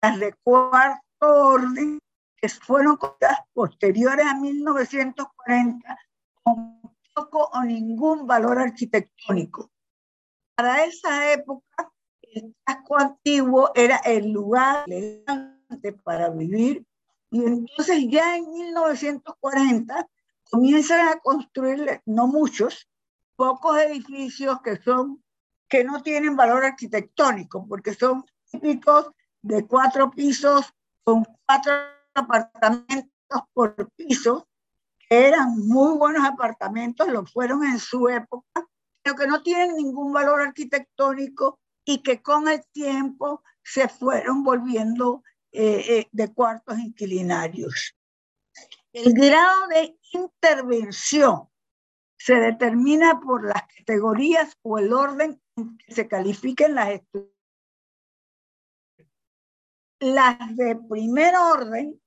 [0.03, 1.99] Las de cuarto orden,
[2.37, 5.99] que fueron construidas posteriores a 1940,
[6.43, 6.81] con
[7.17, 9.71] poco o ningún valor arquitectónico.
[10.55, 11.91] Para esa época,
[12.21, 16.85] el casco antiguo era el lugar elegante para vivir
[17.31, 20.09] y entonces ya en 1940
[20.51, 22.87] comienzan a construir, no muchos,
[23.35, 25.23] pocos edificios que son
[25.69, 29.11] que no tienen valor arquitectónico, porque son típicos
[29.43, 31.73] de cuatro pisos con cuatro
[32.15, 33.11] apartamentos
[33.53, 34.47] por piso,
[35.09, 38.67] eran muy buenos apartamentos, lo fueron en su época,
[39.03, 45.23] pero que no tienen ningún valor arquitectónico y que con el tiempo se fueron volviendo
[45.53, 47.97] eh, eh, de cuartos inquilinarios.
[48.93, 51.49] El grado de intervención
[52.19, 57.37] se determina por las categorías o el orden en que se califiquen las estructuras.
[60.01, 62.01] Las de primer orden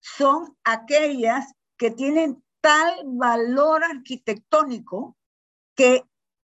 [0.00, 5.16] son aquellas que tienen tal valor arquitectónico
[5.74, 6.04] que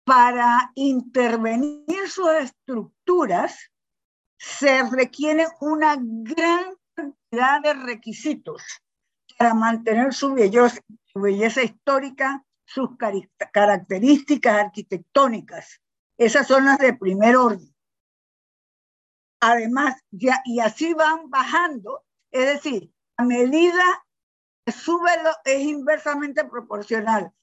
[0.03, 3.71] para intervenir sus estructuras
[4.37, 8.63] se requiere una gran cantidad de requisitos
[9.37, 12.89] para mantener su belleza, su belleza histórica, sus
[13.51, 15.81] características arquitectónicas.
[16.17, 17.73] Esas son las de primer orden.
[19.39, 23.83] Además, ya, y así van bajando, es decir, a medida
[24.71, 27.33] que sube lo, es inversamente proporcional.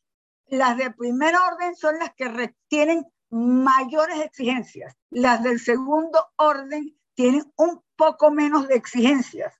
[0.47, 4.97] Las de primer orden son las que tienen mayores exigencias.
[5.11, 9.55] Las del segundo orden tienen un poco menos de exigencias.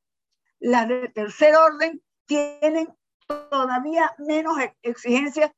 [0.61, 2.89] Las de tercer orden tienen
[3.27, 5.53] todavía menos exigencias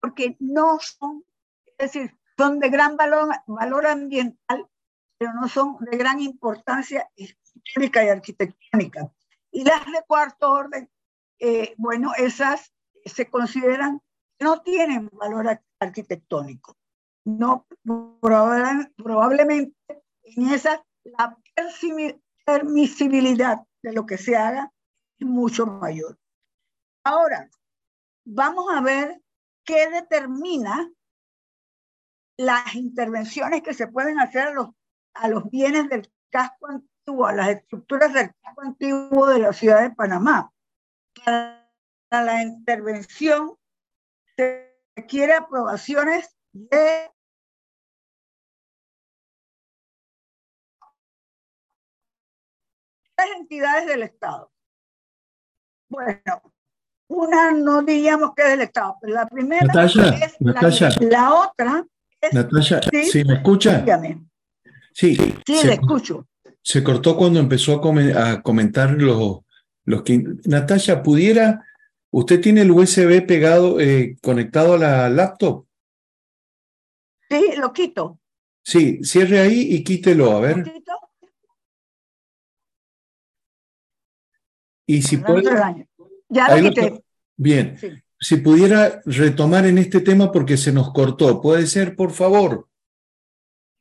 [0.00, 1.24] porque no son,
[1.78, 4.68] es decir, son de gran valor, valor ambiental,
[5.16, 9.12] pero no son de gran importancia histórica y arquitectónica.
[9.52, 10.90] Y las de cuarto orden,
[11.38, 12.72] eh, bueno, esas
[13.04, 14.00] se consideran
[14.40, 16.76] no tienen valor arquitectónico.
[17.24, 17.66] No,
[18.20, 19.74] probablemente
[20.22, 21.36] en esa la
[22.44, 24.72] permisibilidad de lo que se haga
[25.18, 26.18] es mucho mayor.
[27.04, 27.48] Ahora,
[28.24, 29.22] vamos a ver
[29.64, 30.90] qué determina
[32.36, 34.68] las intervenciones que se pueden hacer a los,
[35.14, 39.82] a los bienes del casco antiguo, a las estructuras del casco antiguo de la ciudad
[39.82, 40.53] de Panamá.
[41.24, 41.64] Para
[42.10, 43.56] la intervención
[44.36, 47.10] se requiere aprobaciones de
[53.16, 54.50] tres entidades del Estado.
[55.88, 56.54] Bueno,
[57.08, 59.94] una no diríamos que es del Estado, pero la primera es
[61.00, 61.86] la, otra
[62.20, 62.32] es...
[62.32, 63.78] Natalia, ¿sí, me escucha?
[63.78, 64.24] Dígame.
[64.92, 66.26] Sí, sí, le escucho.
[66.62, 69.40] Se cortó cuando empezó a, comentar los,
[69.84, 70.22] los que...
[70.44, 71.66] Natalia, ¿pudiera...
[72.10, 75.66] ¿Usted tiene el USB pegado, eh, conectado a la laptop?
[77.28, 78.20] Sí, lo quito.
[78.62, 80.64] Sí, cierre ahí y quítelo, a ver.
[84.86, 85.88] Y si puede...
[86.28, 87.04] Ya lo quité.
[87.36, 87.76] Bien.
[88.18, 92.68] Si pudiera retomar en este tema porque se nos cortó, ¿puede ser, por favor?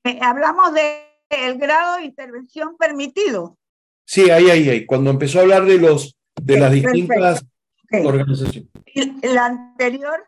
[0.04, 3.58] Eh, hablamos del grado de intervención permitido.
[4.06, 4.86] Sí, ahí, ahí, ahí.
[4.86, 7.45] Cuando empezó a hablar de los de las distintas
[7.91, 8.70] organizaciones.
[8.86, 10.28] Y la anterior,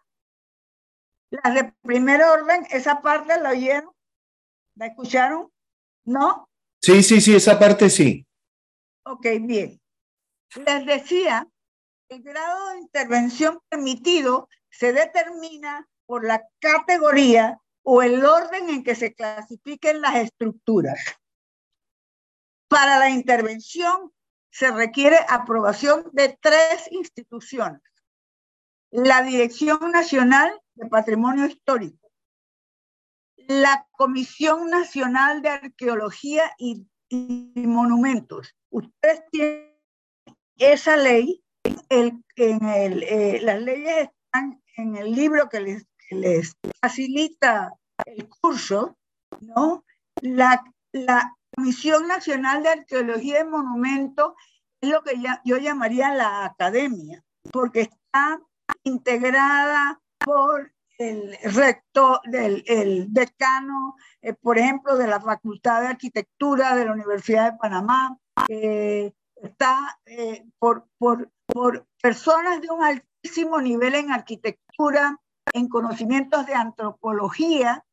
[1.29, 3.91] la de primer orden, esa parte la oyeron,
[4.75, 5.51] la escucharon,
[6.05, 6.47] ¿no?
[6.81, 8.25] Sí, sí, sí, esa parte sí.
[9.03, 9.79] Ok, bien.
[10.55, 11.47] Les decía,
[12.09, 18.95] el grado de intervención permitido se determina por la categoría o el orden en que
[18.95, 20.99] se clasifiquen las estructuras.
[22.67, 24.11] Para la intervención
[24.49, 27.81] se requiere aprobación de tres instituciones.
[28.89, 32.09] La Dirección Nacional de Patrimonio Histórico,
[33.35, 36.87] la Comisión Nacional de Arqueología y,
[37.55, 38.55] Monumentos.
[38.71, 39.77] Ustedes tienen
[40.57, 41.43] esa ley,
[41.89, 47.71] eh, las leyes están en el libro que les, facilita
[48.05, 48.97] el curso,
[49.39, 49.85] ¿no?
[50.21, 50.63] La
[51.55, 54.33] Comisión Nacional de Arqueología y Monumentos
[54.81, 55.13] es lo que
[55.45, 58.41] yo llamaría la academia, porque está
[58.83, 66.75] integrada por el rector, del el decano, eh, por ejemplo, de la Facultad de Arquitectura
[66.75, 68.17] de la Universidad de Panamá,
[68.49, 70.87] eh, está eh, por,
[72.01, 75.19] personas de un altísimo nivel en arquitectura,
[75.53, 77.83] en conocimientos de antropología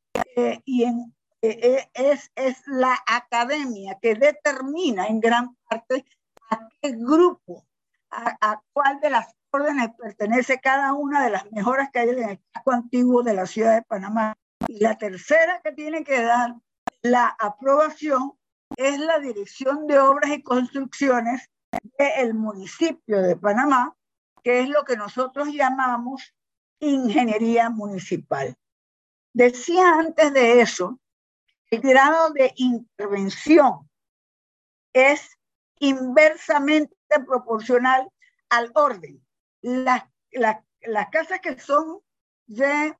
[0.65, 6.05] y en, es, es la academia que determina en gran parte
[6.51, 7.67] a qué grupo,
[8.11, 12.31] a, a cuál de las órdenes pertenece cada una de las mejoras que hay en
[12.31, 14.35] el casco antiguo de la ciudad de Panamá.
[14.69, 16.55] Y la tercera que tiene que dar
[17.03, 18.33] la aprobación
[18.77, 21.51] es la Dirección de Obras y Construcciones
[21.99, 23.97] del municipio de Panamá,
[24.43, 26.35] que es lo que nosotros llamamos
[26.81, 28.57] ingeniería municipal.
[29.35, 31.01] Decía antes de eso,
[31.73, 33.89] el grado de intervención
[34.93, 35.39] es
[35.79, 36.95] inversamente
[37.27, 38.11] proporcional
[38.51, 39.25] al orden.
[39.63, 40.59] Las, las,
[41.11, 42.01] casas que son
[42.47, 42.95] de,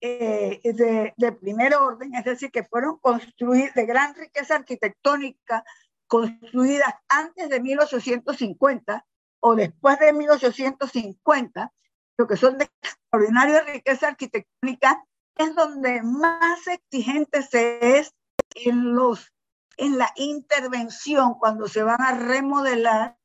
[0.00, 5.62] eh, de, de, primer orden, es decir, que fueron construidas de gran riqueza arquitectónica,
[6.06, 9.04] construidas antes de 1850
[9.40, 11.72] o después de 1850,
[12.16, 15.04] lo que son de extraordinaria riqueza arquitectónica,
[15.36, 18.14] es donde más exigente se es
[18.54, 19.32] en, los,
[19.76, 23.18] en la intervención, cuando se van a remodelar,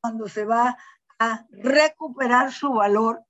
[0.00, 0.78] cuando se va
[1.18, 3.24] a recuperar su valor,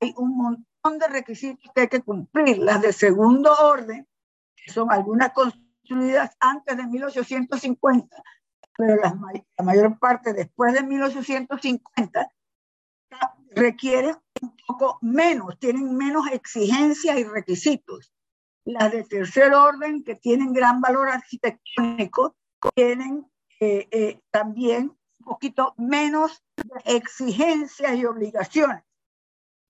[0.00, 2.58] hay un montón de requisitos que hay que cumplir.
[2.58, 4.08] Las de segundo orden,
[4.56, 8.16] que son algunas construidas antes de 1850,
[8.76, 12.28] pero la mayor parte después de 1850,
[13.50, 18.12] requieren un poco menos, tienen menos exigencias y requisitos.
[18.64, 22.36] Las de tercer orden, que tienen gran valor arquitectónico,
[22.74, 23.26] tienen
[23.58, 26.42] eh, eh, también un poquito menos
[26.84, 28.84] exigencias y obligaciones.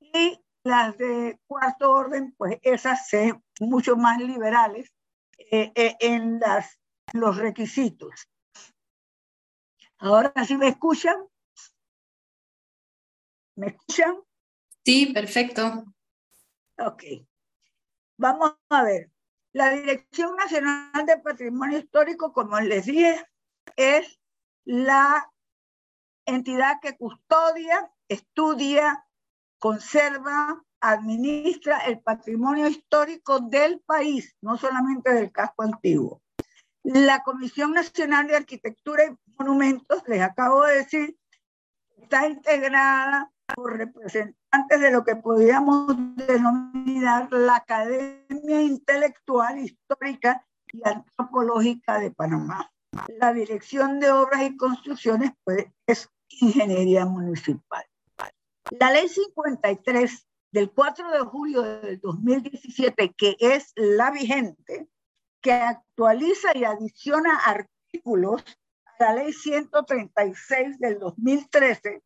[0.00, 4.92] Y las de cuarto orden, pues esas son mucho más liberales
[5.50, 6.78] eh, en las,
[7.12, 8.28] los requisitos.
[9.98, 11.16] Ahora sí me escuchan.
[13.60, 14.14] ¿Me escuchan?
[14.86, 15.84] Sí, perfecto.
[16.78, 17.04] Ok.
[18.16, 19.10] Vamos a ver.
[19.52, 23.22] La Dirección Nacional de Patrimonio Histórico, como les dije,
[23.76, 24.18] es
[24.64, 25.30] la
[26.24, 29.06] entidad que custodia, estudia,
[29.58, 36.22] conserva, administra el patrimonio histórico del país, no solamente del casco antiguo.
[36.82, 41.18] La Comisión Nacional de Arquitectura y Monumentos, les acabo de decir,
[41.98, 51.98] está integrada por representantes de lo que podríamos denominar la Academia Intelectual, Histórica y Antropológica
[51.98, 52.70] de Panamá.
[53.18, 57.84] La Dirección de Obras y Construcciones pues, es ingeniería municipal.
[58.70, 64.88] La ley 53 del 4 de julio del 2017, que es la vigente,
[65.40, 68.44] que actualiza y adiciona artículos
[68.98, 72.02] a la ley 136 del 2013,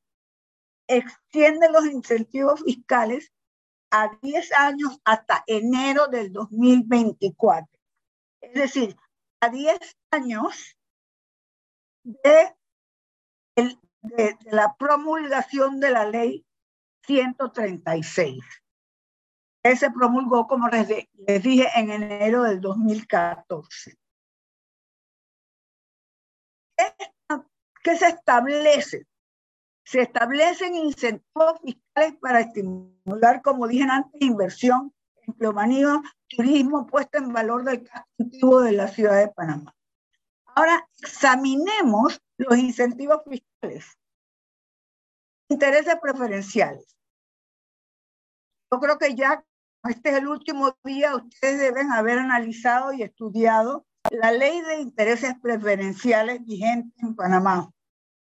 [0.86, 3.32] extiende los incentivos fiscales
[3.90, 7.68] a 10 años hasta enero del 2024.
[8.40, 8.96] Es decir,
[9.40, 9.78] a 10
[10.10, 10.76] años
[12.02, 12.54] de,
[13.54, 16.44] de, la promulgación de la ley
[17.06, 18.44] 136.
[19.62, 20.88] Ese promulgó, como les,
[21.26, 23.96] les dije, en enero del 2014.
[27.82, 29.06] ¿Qué se establece?
[29.84, 34.92] Se establecen incentivos fiscales para estimular, como dije antes, inversión,
[35.26, 39.74] empleomanía, turismo, puesta en valor del casco de la ciudad de Panamá.
[40.46, 43.98] Ahora examinemos los incentivos fiscales.
[45.48, 46.96] Intereses preferenciales.
[48.70, 49.44] Yo creo que ya
[49.88, 55.34] este es el último día, ustedes deben haber analizado y estudiado la ley de intereses
[55.42, 57.70] preferenciales vigente en Panamá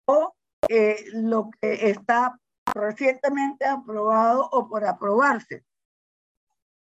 [0.05, 0.35] o
[0.69, 2.39] eh, lo que está
[2.75, 5.65] recientemente aprobado o por aprobarse.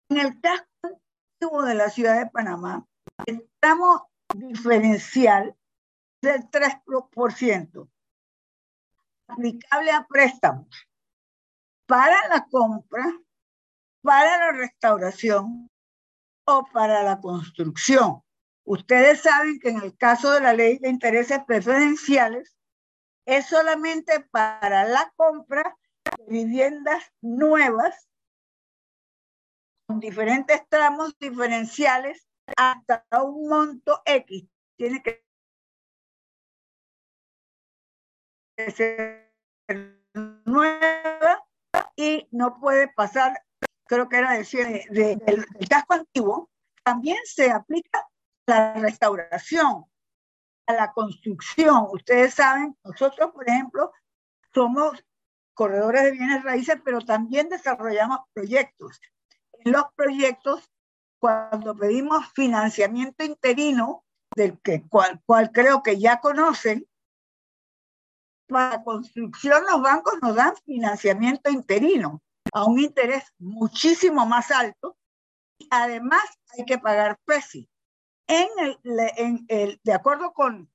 [0.09, 2.85] En el caso de la ciudad de Panamá,
[3.27, 4.03] estamos
[4.35, 5.57] diferencial
[6.23, 7.89] del 3%
[9.29, 10.89] aplicable a préstamos
[11.87, 13.05] para la compra,
[14.03, 15.68] para la restauración
[16.45, 18.23] o para la construcción.
[18.64, 22.57] Ustedes saben que en el caso de la ley de intereses preferenciales
[23.27, 25.77] es solamente para la compra
[26.18, 28.09] de viviendas nuevas
[29.87, 34.47] con diferentes tramos diferenciales hasta un monto X.
[34.77, 35.25] Tiene que
[38.71, 39.35] ser
[40.45, 41.45] nueva
[41.97, 43.43] y no puede pasar,
[43.87, 46.51] creo que era decir, del casco antiguo,
[46.83, 48.07] también se aplica
[48.47, 49.85] la restauración,
[50.73, 51.87] la construcción.
[51.93, 53.93] Ustedes saben, nosotros, por ejemplo,
[54.53, 55.05] somos
[55.55, 59.01] corredores de bienes raíces, pero también desarrollamos proyectos.
[59.53, 60.71] En los proyectos,
[61.18, 64.05] cuando pedimos financiamiento interino,
[64.35, 66.87] del que, cual, cual creo que ya conocen,
[68.49, 72.21] para construcción los bancos nos dan financiamiento interino
[72.53, 74.97] a un interés muchísimo más alto.
[75.71, 76.25] Además,
[76.57, 77.68] hay que pagar PESI
[78.31, 80.70] en el, de acuerdo con,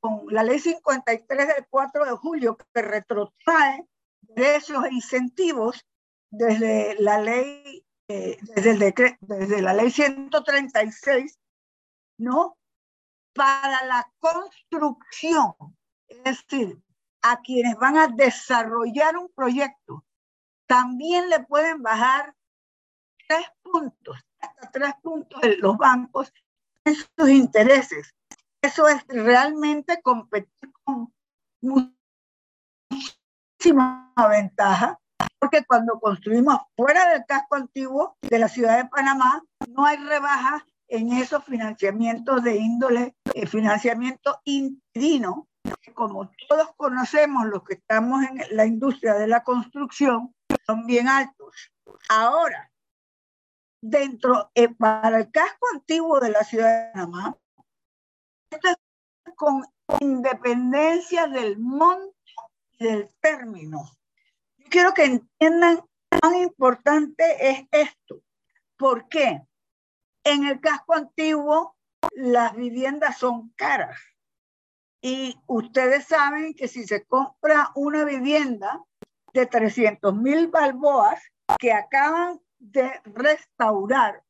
[0.00, 3.86] con, la ley 53 del 4 de julio, que retrotrae
[4.34, 5.86] esos incentivos
[6.30, 11.38] desde la ley, eh, desde, el decreto, desde la ley 136,
[12.18, 12.58] ¿no?
[13.32, 15.54] Para la construcción,
[16.08, 16.82] es decir,
[17.22, 20.04] a quienes van a desarrollar un proyecto,
[20.66, 22.34] también le pueden bajar
[23.28, 26.32] tres puntos, hasta tres puntos en los bancos
[26.94, 28.14] sus intereses.
[28.62, 31.12] Eso es realmente competir con
[32.90, 34.98] muchísima ventaja,
[35.38, 40.64] porque cuando construimos fuera del casco antiguo de la ciudad de Panamá, no hay rebaja
[40.88, 45.48] en esos financiamientos de índole, eh, financiamiento interino,
[45.94, 50.34] como todos conocemos los que estamos en la industria de la construcción,
[50.66, 51.72] son bien altos.
[52.08, 52.70] Ahora,
[53.80, 57.36] dentro, eh, para el casco antiguo de la ciudad de Panamá,
[59.36, 59.64] con
[60.00, 62.14] independencia del monto
[62.78, 63.84] y del término.
[64.56, 65.84] Yo quiero que entiendan
[66.20, 68.22] cuán importante es esto.
[68.76, 69.42] ¿Por qué?
[70.24, 71.76] En el casco antiguo
[72.12, 73.98] las viviendas son caras.
[75.00, 78.82] Y ustedes saben que si se compra una vivienda
[79.32, 81.22] de 300 mil balboas
[81.58, 84.22] que acaban de restaurar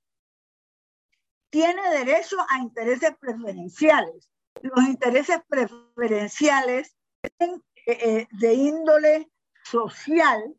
[1.50, 4.30] tiene derecho a intereses preferenciales.
[4.62, 9.30] Los intereses preferenciales eh, eh, de índole
[9.64, 10.54] social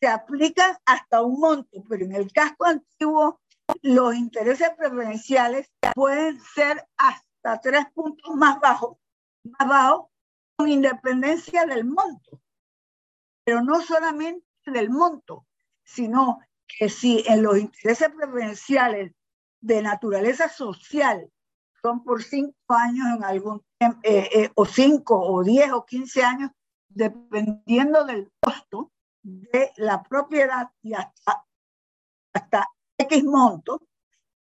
[0.00, 3.40] se aplican hasta un monto, pero en el casco antiguo
[3.82, 8.98] los intereses preferenciales pueden ser hasta tres puntos más bajos,
[9.44, 10.06] más bajos,
[10.56, 12.40] con independencia del monto.
[13.44, 15.46] Pero no solamente del monto,
[15.84, 16.40] sino
[16.78, 19.12] que si en los intereses preferenciales
[19.60, 21.30] de naturaleza social
[21.80, 26.22] son por cinco años en algún tiempo, eh, eh, o cinco, o diez, o quince
[26.22, 26.50] años,
[26.88, 28.92] dependiendo del costo
[29.22, 31.44] de la propiedad y hasta,
[32.32, 32.68] hasta
[32.98, 33.82] X monto.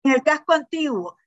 [0.03, 1.17] En el casco antiguo,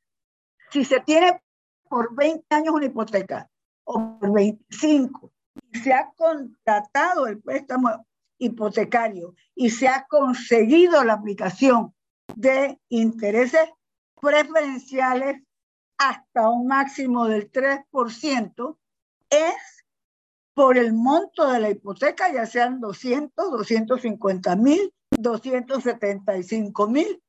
[0.71, 1.43] si se tiene
[1.89, 3.51] por 20 años una hipoteca
[3.85, 5.33] o por 25
[5.71, 8.07] y se ha contratado el préstamo
[8.43, 11.95] hipotecario y se ha conseguido la aplicación
[12.35, 13.69] de intereses
[14.21, 15.43] preferenciales
[15.99, 18.77] hasta un máximo del 3%,
[19.31, 19.85] es
[20.55, 27.23] por el monto de la hipoteca, ya sean 200, 250 mil, 275 mil,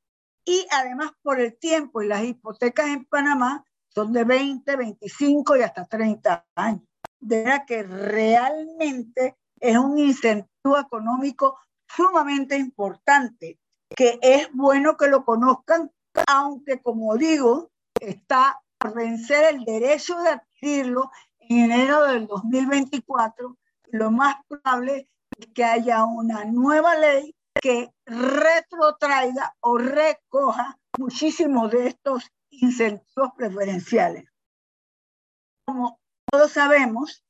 [0.46, 5.62] y además por el tiempo y las hipotecas en Panamá son de 20, 25 y
[5.62, 6.84] hasta 30 años.
[7.20, 13.60] De verdad que realmente es un incentivo económico sumamente importante,
[13.96, 15.92] que es bueno que lo conozcan,
[16.28, 23.58] aunque como digo, está por vencer el derecho de adquirirlo en enero del 2024.
[23.92, 31.88] Lo más probable es que haya una nueva ley que retrotraiga o recoja muchísimos de
[31.88, 34.26] estos incentivos preferenciales.
[35.66, 36.00] Como
[36.30, 37.24] todos sabemos,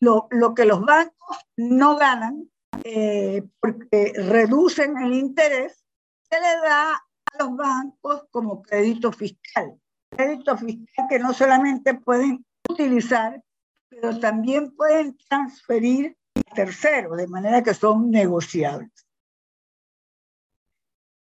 [0.00, 2.50] lo, lo que los bancos no ganan
[2.84, 5.84] eh, porque reducen el interés,
[6.22, 9.78] se le da a los bancos como crédito fiscal.
[10.10, 13.42] Crédito fiscal que no solamente pueden utilizar,
[13.88, 18.90] pero también pueden transferir a terceros, de manera que son negociables.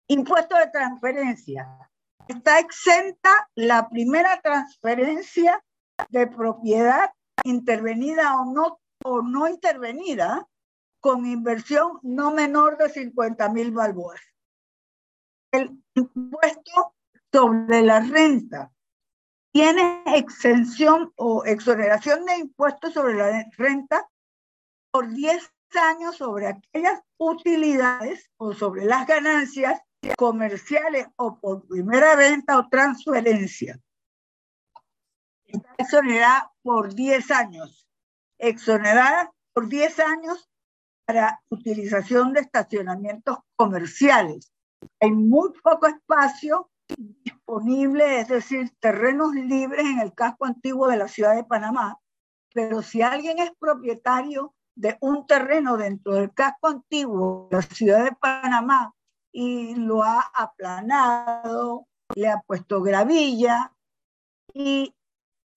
[0.08, 1.68] Impuesto de transferencia.
[2.28, 5.64] Está exenta la primera transferencia
[6.10, 7.12] de propiedad
[7.44, 10.48] intervenida o no, o no intervenida
[11.00, 14.22] con inversión no menor de 50 mil balboas.
[15.52, 16.96] El impuesto
[17.32, 18.72] sobre la renta
[19.52, 24.10] tiene exención o exoneración de impuestos sobre la renta
[24.92, 29.82] por 10 años sobre aquellas utilidades o sobre las ganancias
[30.18, 33.80] comerciales o por primera venta o transferencia.
[35.78, 37.88] Exonerada por 10 años.
[38.38, 40.50] Exonerada por 10 años
[41.06, 44.52] para utilización de estacionamientos comerciales.
[45.00, 51.08] Hay muy poco espacio disponible, es decir, terrenos libres en el casco antiguo de la
[51.08, 52.00] ciudad de Panamá,
[52.54, 58.04] pero si alguien es propietario de un terreno dentro del casco antiguo de la ciudad
[58.04, 58.94] de Panamá
[59.32, 63.72] y lo ha aplanado, le ha puesto gravilla
[64.54, 64.95] y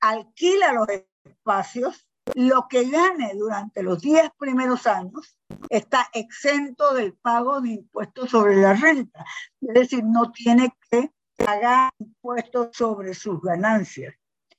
[0.00, 0.88] alquila los
[1.24, 5.36] espacios, lo que gane durante los 10 primeros años
[5.70, 9.24] está exento del pago de impuestos sobre la renta.
[9.60, 14.14] Es decir, no tiene que pagar impuestos sobre sus ganancias.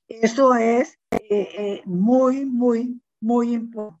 [0.08, 4.00] Eso es eh, eh, muy, muy, muy importante.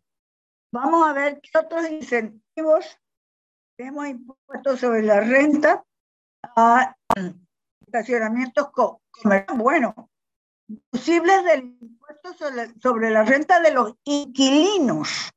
[0.72, 2.98] Vamos a ver qué otros incentivos
[3.76, 5.84] tenemos impuestos sobre la renta
[6.56, 6.96] a
[7.80, 9.58] estacionamientos comerciales.
[9.58, 10.10] Bueno,
[10.90, 12.34] posibles del impuesto
[12.80, 15.30] sobre, la renta de los inquilinos.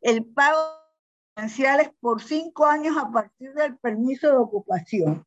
[0.00, 0.58] El pago
[1.34, 5.24] financieros por cinco años a partir del permiso de ocupación.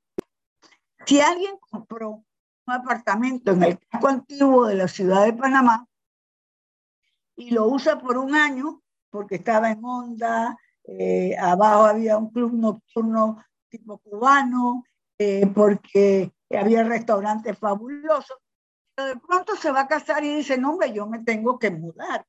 [1.05, 2.23] Si alguien compró
[2.65, 5.87] un apartamento en el casco antiguo de la ciudad de Panamá
[7.35, 12.53] y lo usa por un año porque estaba en onda, eh, abajo había un club
[12.53, 14.83] nocturno tipo cubano,
[15.17, 18.37] eh, porque había restaurantes fabulosos.
[18.95, 21.71] Pero de pronto se va a casar y dice, no, hombre, yo me tengo que
[21.71, 22.25] mudar.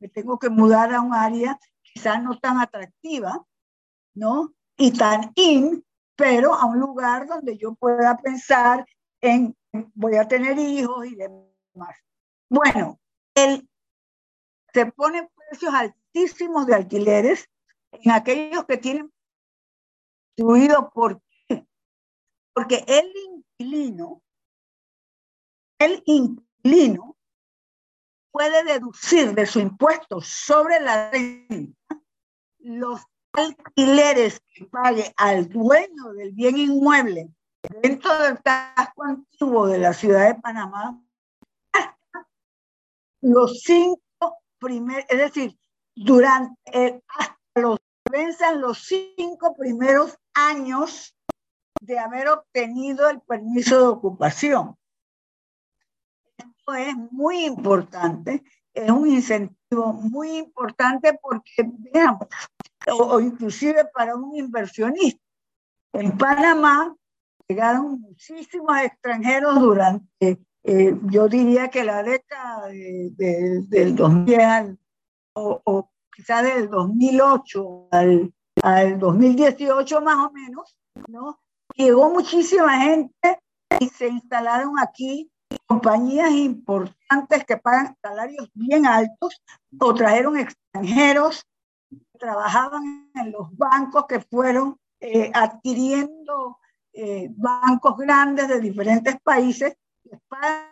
[0.00, 3.46] Me tengo que mudar a un área quizás no tan atractiva,
[4.14, 4.52] ¿no?
[4.76, 5.84] Y tan in,
[6.16, 8.84] pero a un lugar donde yo pueda pensar
[9.20, 9.56] en,
[9.94, 11.96] voy a tener hijos y demás.
[12.50, 12.98] Bueno,
[13.34, 13.68] él
[14.72, 17.48] se pone precios altísimos de alquileres
[17.92, 19.12] en aquellos que tienen
[20.36, 21.66] construido por qué?
[22.52, 24.22] Porque el inquilino,
[25.78, 27.16] el inquilino
[28.30, 32.00] puede deducir de su impuesto sobre la renta
[32.58, 33.00] los
[33.32, 37.28] alquileres que pague al dueño del bien inmueble
[37.82, 41.00] dentro del casco antiguo de la ciudad de Panamá
[41.72, 42.28] hasta
[43.20, 45.58] los cinco primeros, es decir,
[45.94, 47.78] durante el, hasta los
[48.56, 51.16] los cinco primeros años
[51.80, 54.76] de haber obtenido el permiso de ocupación.
[56.72, 58.42] Es muy importante,
[58.72, 62.26] es un incentivo muy importante porque, veamos,
[62.90, 65.20] o, inclusive para un inversionista.
[65.92, 66.94] En Panamá
[67.46, 74.78] llegaron muchísimos extranjeros durante, eh, yo diría que la década del 2000
[75.34, 80.76] o, o quizás del 2008 al, al 2018 más o menos,
[81.08, 81.40] ¿no?
[81.76, 83.40] Llegó muchísima gente
[83.80, 85.30] y se instalaron aquí
[85.66, 89.42] compañías importantes que pagan salarios bien altos
[89.78, 91.44] o trajeron extranjeros
[91.90, 96.58] que trabajaban en los bancos que fueron eh, adquiriendo
[96.92, 99.76] eh, bancos grandes de diferentes países,
[100.28, 100.64] pagan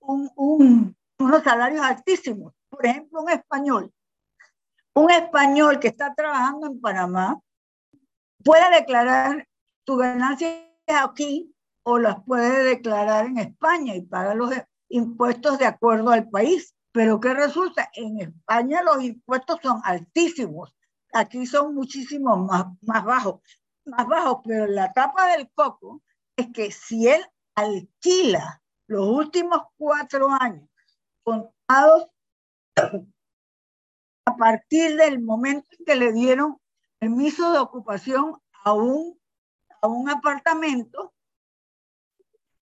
[0.00, 2.54] un, un, unos salarios altísimos.
[2.68, 3.92] Por ejemplo, un español,
[4.94, 7.40] un español que está trabajando en Panamá
[8.42, 9.46] puede declarar
[9.86, 10.54] sus ganancias
[10.86, 11.51] aquí
[11.84, 14.50] o las puede declarar en España y paga los
[14.88, 16.74] impuestos de acuerdo al país.
[16.92, 17.90] Pero ¿qué resulta?
[17.94, 20.74] En España los impuestos son altísimos.
[21.12, 23.40] Aquí son muchísimos más, más bajos.
[23.84, 26.02] Más bajos, pero la tapa del coco
[26.36, 27.24] es que si él
[27.54, 30.68] alquila los últimos cuatro años
[31.22, 32.08] contados
[34.24, 36.58] a partir del momento en que le dieron
[36.98, 39.18] permiso de ocupación a un,
[39.80, 41.11] a un apartamento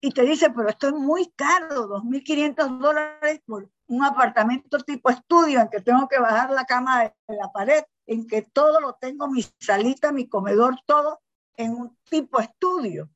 [0.06, 5.60] y te dice, pero esto es muy caro, 2.500 dólares por un apartamento tipo estudio
[5.60, 9.28] en que tengo que bajar la cama de la pared, en que todo lo tengo,
[9.28, 11.22] mi salita, mi comedor, todo
[11.58, 13.10] en un tipo estudio.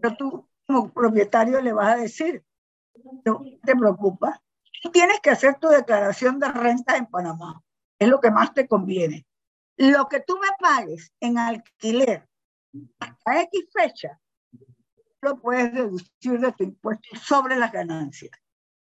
[0.00, 2.42] Pero tú como propietario le vas a decir,
[3.26, 4.40] no te preocupa,
[4.82, 7.62] tú tienes que hacer tu declaración de renta en Panamá,
[7.98, 9.26] es lo que más te conviene.
[9.76, 12.26] Lo que tú me pagues en alquiler
[13.26, 14.18] a X fecha,
[15.24, 18.30] lo puedes deducir de tu impuesto sobre las ganancias.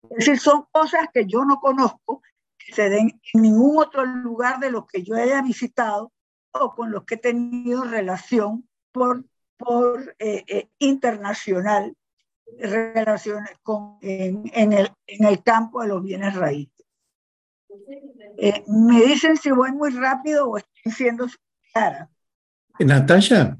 [0.03, 2.21] Es decir, son cosas que yo no conozco,
[2.57, 6.11] que se den en ningún otro lugar de los que yo haya visitado
[6.51, 9.25] o con los que he tenido relación por,
[9.57, 11.95] por eh, eh, internacional,
[12.57, 16.85] relaciones con, en, en, el, en el campo de los bienes raíces.
[18.37, 21.27] Eh, me dicen si voy muy rápido o estoy siendo
[21.71, 22.09] clara.
[22.79, 23.57] Natalia.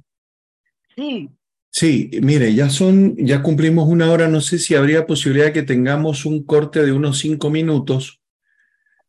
[0.95, 1.29] Sí.
[1.71, 5.63] Sí, mire, ya son, ya cumplimos una hora, no sé si habría posibilidad de que
[5.63, 8.21] tengamos un corte de unos cinco minutos.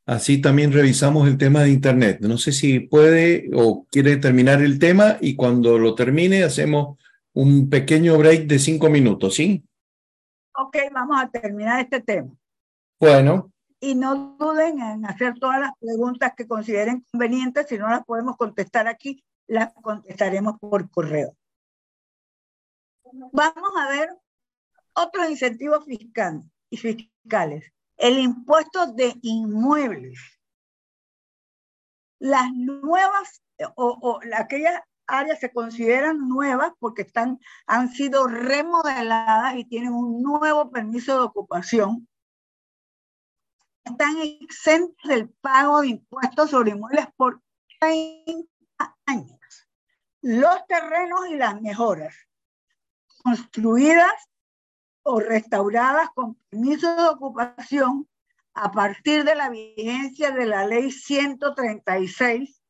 [0.06, 2.18] Así también revisamos el tema de Internet.
[2.20, 6.98] No sé si puede o quiere terminar el tema y cuando lo termine hacemos
[7.32, 9.64] un pequeño break de cinco minutos, ¿sí?
[10.56, 12.30] Ok, vamos a terminar este tema.
[12.98, 13.52] Bueno.
[13.78, 17.66] Y no duden en hacer todas las preguntas que consideren convenientes.
[17.68, 21.34] Si no las podemos contestar aquí, las contestaremos por correo.
[23.12, 24.08] Vamos a ver
[24.94, 27.72] otros incentivos y fiscales.
[27.96, 30.18] El impuesto de inmuebles.
[32.18, 33.42] Las nuevas
[33.76, 40.22] o, o aquellas áreas se consideran nuevas porque están, han sido remodeladas y tienen un
[40.22, 42.08] nuevo permiso de ocupación.
[43.84, 47.42] Están exentos del pago de impuestos sobre inmuebles por
[47.80, 48.46] 30
[49.06, 49.68] años.
[50.22, 52.14] Los terrenos y las mejoras
[53.22, 54.12] construidas
[55.02, 58.08] o restauradas con permiso de ocupación
[58.54, 62.60] a partir de la vigencia de la ley 136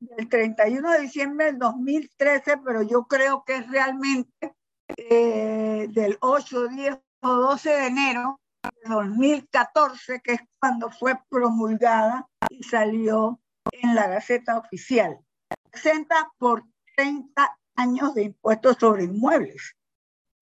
[0.00, 4.54] del 31 de diciembre del 2013, pero yo creo que es realmente
[4.96, 12.28] eh, del 8, 10 o 12 de enero de 2014, que es cuando fue promulgada
[12.48, 13.40] y salió
[13.72, 15.18] en la Gaceta Oficial.
[15.70, 16.64] Presenta por
[16.96, 19.76] 30 años de impuestos sobre inmuebles.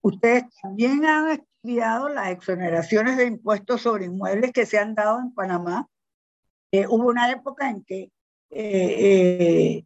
[0.01, 5.33] Ustedes también han estudiado las exoneraciones de impuestos sobre inmuebles que se han dado en
[5.33, 5.87] Panamá.
[6.71, 8.11] Eh, hubo una época en que
[8.49, 9.85] eh, eh,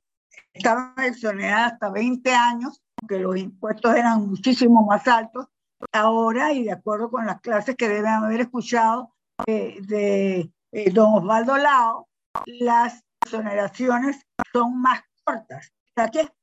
[0.53, 5.47] estaban exoneradas hasta 20 años, que los impuestos eran muchísimo más altos.
[5.91, 9.13] Ahora, y de acuerdo con las clases que deben haber escuchado
[9.47, 10.51] eh, de
[10.91, 12.07] don Osvaldo Lao,
[12.45, 15.71] las exoneraciones son más cortas.
[15.95, 16.40] Es por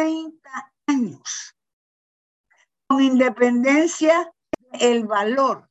[0.00, 1.54] 30 años.
[2.86, 4.32] Con independencia
[4.72, 5.68] el valor.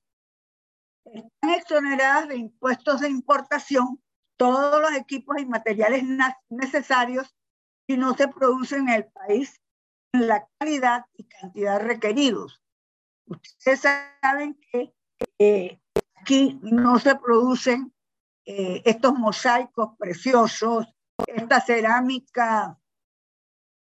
[1.03, 3.99] Están exoneradas de impuestos de importación
[4.37, 6.03] todos los equipos y materiales
[6.47, 7.35] necesarios
[7.87, 9.59] y no se producen en el país
[10.13, 12.61] en la calidad y cantidad requeridos.
[13.25, 13.81] Ustedes
[14.21, 14.93] saben que
[15.39, 15.81] eh,
[16.21, 17.91] aquí no se producen
[18.45, 20.85] eh, estos mosaicos preciosos,
[21.25, 22.78] esta cerámica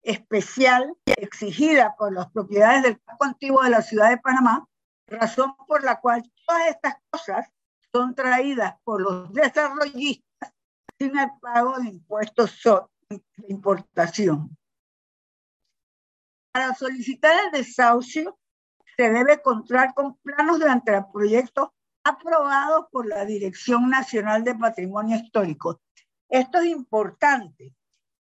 [0.03, 4.66] especial exigida por las propiedades del casco antiguo de la ciudad de Panamá,
[5.07, 7.49] razón por la cual todas estas cosas
[7.92, 10.53] son traídas por los desarrollistas
[10.99, 12.61] sin el pago de impuestos
[13.09, 14.57] de importación.
[16.53, 18.38] Para solicitar el desahucio
[18.96, 21.68] se debe contar con planos de anteproyectos
[22.05, 25.80] aprobados por la Dirección Nacional de Patrimonio Histórico.
[26.28, 27.72] Esto es importante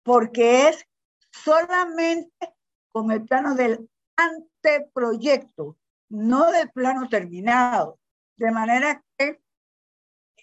[0.03, 0.85] porque es
[1.33, 2.53] solamente
[2.91, 5.77] con el plano del anteproyecto,
[6.09, 7.99] no del plano terminado.
[8.37, 9.41] De manera que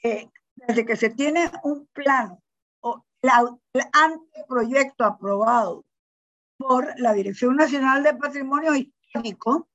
[0.03, 2.43] eh, desde que se tiene un plano
[2.80, 5.84] o el anteproyecto aprobado
[6.59, 9.68] por la Dirección Nacional de Patrimonio Histórico,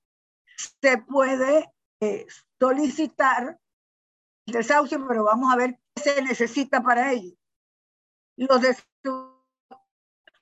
[0.81, 2.25] se puede eh,
[2.59, 3.59] solicitar
[4.45, 7.35] el desahucio, pero vamos a ver qué se necesita para ello.
[8.37, 8.61] Los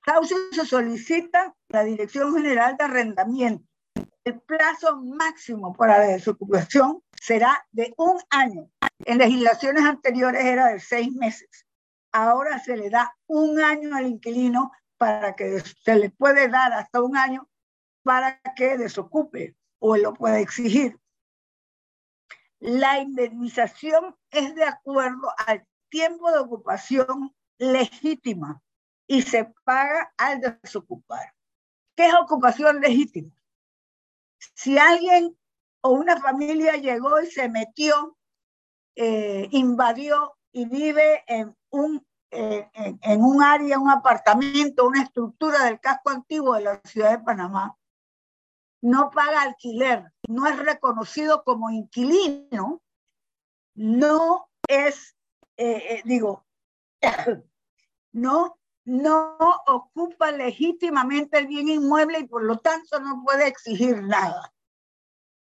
[0.06, 3.66] desahucios se solicita la Dirección General de Arrendamiento.
[4.26, 8.70] El plazo máximo para la desocupación será de un año.
[9.06, 11.66] En legislaciones anteriores era de seis meses.
[12.12, 17.02] Ahora se le da un año al inquilino para que se le puede dar hasta
[17.02, 17.50] un año
[18.04, 21.00] para que desocupe o lo puede exigir.
[22.60, 28.62] La indemnización es de acuerdo al tiempo de ocupación legítima
[29.08, 31.34] y se paga al desocupar.
[31.96, 33.32] ¿Qué es ocupación legítima?
[34.56, 35.38] Si alguien
[35.82, 38.18] o una familia llegó y se metió,
[38.96, 45.80] eh, invadió y vive en un, eh, en un área, un apartamento, una estructura del
[45.80, 47.78] casco antiguo de la ciudad de Panamá,
[48.82, 52.82] no paga alquiler, no es reconocido como inquilino,
[53.76, 55.16] no es,
[55.58, 56.46] eh, digo,
[58.12, 64.54] no, no ocupa legítimamente el bien inmueble y por lo tanto no puede exigir nada.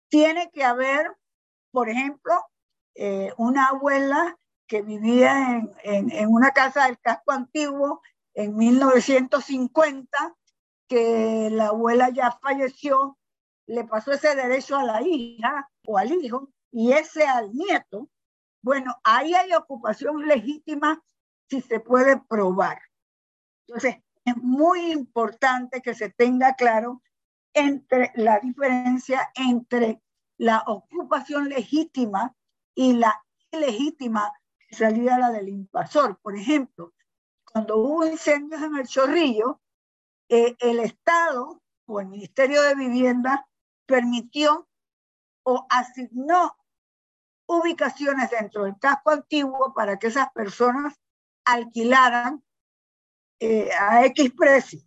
[0.10, 1.16] Tiene que haber,
[1.72, 2.34] por ejemplo,
[2.96, 8.02] eh, una abuela que vivía en, en, en una casa del casco antiguo
[8.34, 10.36] en 1950,
[10.88, 13.18] que la abuela ya falleció
[13.68, 18.10] le pasó ese derecho a la hija o al hijo y ese al nieto,
[18.62, 21.02] bueno, ahí hay ocupación legítima
[21.50, 22.80] si se puede probar.
[23.68, 27.02] Entonces, es muy importante que se tenga claro
[27.54, 30.02] entre la diferencia entre
[30.38, 32.36] la ocupación legítima
[32.74, 36.20] y la ilegítima que salía la del invasor.
[36.22, 36.94] Por ejemplo,
[37.52, 39.62] cuando hubo incendios en el Chorrillo,
[40.28, 43.48] eh, el Estado o el Ministerio de Vivienda
[43.86, 44.68] permitió
[45.44, 46.58] o asignó
[47.48, 51.00] ubicaciones dentro del casco antiguo para que esas personas
[51.46, 52.44] alquilaran
[53.40, 54.80] eh, a X precio.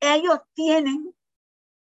[0.00, 1.14] Ellos tienen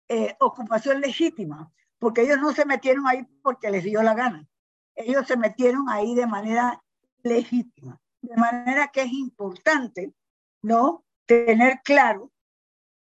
[0.08, 4.48] eh, ocupación legítima, porque ellos no se metieron ahí porque les dio la gana.
[4.96, 6.84] Ellos se metieron ahí de manera
[7.24, 8.00] legítima.
[8.22, 10.14] De manera que es importante,
[10.62, 11.04] ¿no?
[11.26, 12.32] Tener claro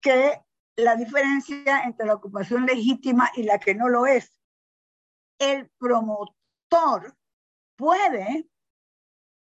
[0.01, 0.41] que
[0.75, 4.31] la diferencia entre la ocupación legítima y la que no lo es.
[5.37, 7.17] El promotor
[7.75, 8.47] puede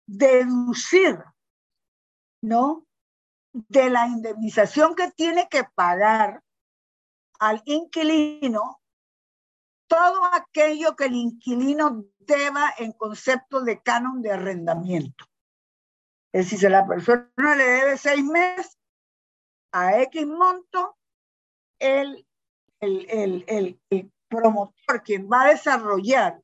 [0.05, 1.23] deducir,
[2.41, 2.85] ¿no?
[3.53, 6.41] De la indemnización que tiene que pagar
[7.39, 8.79] al inquilino
[9.89, 15.25] todo aquello que el inquilino deba en concepto de canon de arrendamiento.
[16.31, 18.77] Es decir, si la persona le debe seis meses
[19.71, 20.95] a X monto,
[21.79, 22.27] el,
[22.79, 26.39] el, el, el promotor, quien va a desarrollar,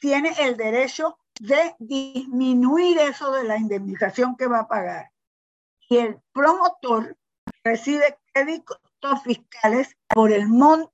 [0.00, 5.10] tiene el derecho de disminuir eso de la indemnización que va a pagar.
[5.88, 7.16] Y el promotor
[7.62, 8.78] recibe créditos
[9.22, 10.92] fiscales por el monto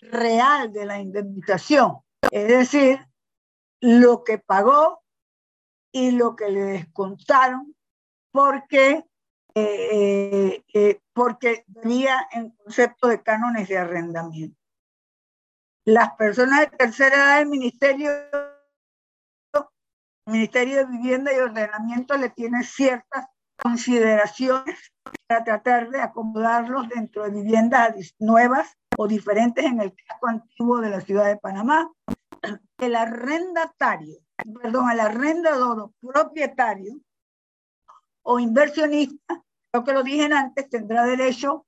[0.00, 1.98] real de la indemnización,
[2.30, 3.06] es decir,
[3.80, 5.02] lo que pagó
[5.92, 7.74] y lo que le descontaron
[8.30, 9.04] porque
[9.54, 14.56] eh, eh, porque venía en concepto de cánones de arrendamiento.
[15.84, 18.10] Las personas de tercera edad del Ministerio,
[20.30, 23.26] Ministerio de Vivienda y Ordenamiento le tiene ciertas
[23.56, 24.92] consideraciones
[25.26, 30.90] para tratar de acomodarlos dentro de viviendas nuevas o diferentes en el casco antiguo de
[30.90, 31.90] la ciudad de Panamá.
[32.78, 34.18] El arrendatario,
[34.62, 36.94] perdón, el arrendador propietario
[38.22, 39.42] o inversionista,
[39.72, 41.66] lo que lo dije antes, tendrá derecho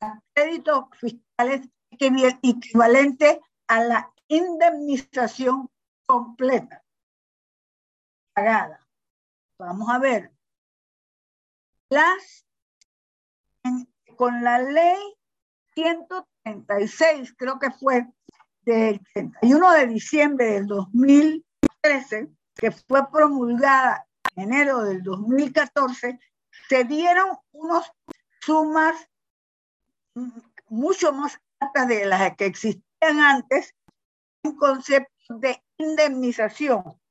[0.00, 3.38] a créditos fiscales equivalentes
[3.68, 5.70] a la indemnización
[6.06, 6.81] completa
[8.32, 8.86] pagada.
[9.58, 10.32] Vamos a ver.
[11.90, 12.46] Las,
[14.16, 14.98] con la ley
[15.74, 18.06] 136, creo que fue
[18.62, 24.06] del 31 de diciembre del 2013, que fue promulgada
[24.36, 26.18] enero del 2014,
[26.68, 27.90] se dieron unas
[28.40, 29.08] sumas
[30.68, 33.74] mucho más altas de las que existían antes,
[34.42, 37.01] un concepto de indemnización.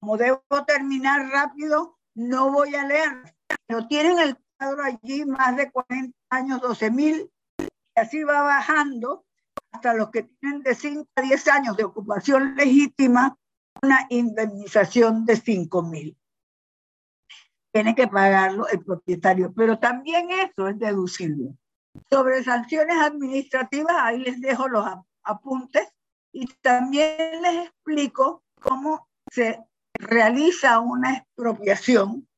[0.00, 3.34] Como debo terminar rápido, no voy a leer,
[3.66, 9.24] pero tienen el cuadro allí más de 40 años, 12 mil, y así va bajando
[9.72, 13.36] hasta los que tienen de 5 a 10 años de ocupación legítima,
[13.82, 16.16] una indemnización de 5 mil
[17.76, 21.54] tiene que pagarlo el propietario, pero también eso es deducible.
[22.08, 24.82] Sobre sanciones administrativas, ahí les dejo los
[25.22, 25.86] apuntes
[26.32, 29.62] y también les explico cómo se
[29.98, 32.28] realiza una expropiación.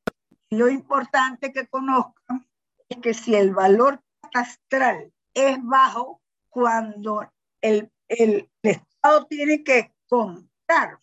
[0.49, 2.47] Lo importante que conozcan
[2.89, 7.31] es que si el valor catastral es bajo, cuando
[7.61, 10.99] el, el, Estado tiene que comprar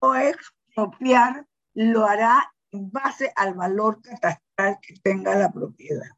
[0.00, 6.10] o expropiar, lo hará en base al valor catastral que tenga la propiedad.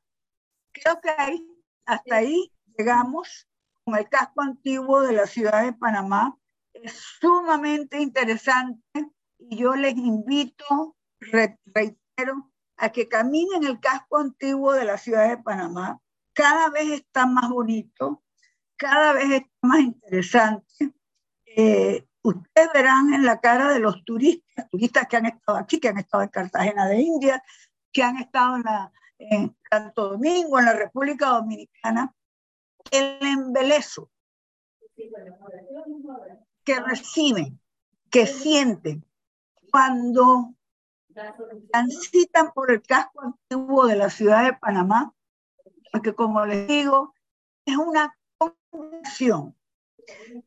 [0.72, 1.46] Creo que ahí,
[1.84, 3.46] hasta ahí llegamos
[3.84, 6.36] con el casco antiguo de la ciudad de Panamá.
[6.72, 9.12] Es sumamente interesante
[9.50, 15.42] y yo les invito, reitero, a que caminen el casco antiguo de la ciudad de
[15.42, 16.00] Panamá.
[16.32, 18.24] Cada vez está más bonito,
[18.76, 20.92] cada vez está más interesante.
[21.46, 25.88] Eh, ustedes verán en la cara de los turistas, turistas que han estado aquí, que
[25.88, 27.42] han estado en Cartagena de India,
[27.92, 28.64] que han estado en,
[29.18, 32.12] en Santo Domingo, en la República Dominicana,
[32.90, 34.10] el embelezo
[36.64, 37.60] que reciben,
[38.10, 39.04] que sienten
[39.74, 40.55] cuando
[41.72, 45.12] transitan por el casco antiguo de la ciudad de Panamá,
[45.90, 47.12] porque como les digo,
[47.66, 49.56] es una combinación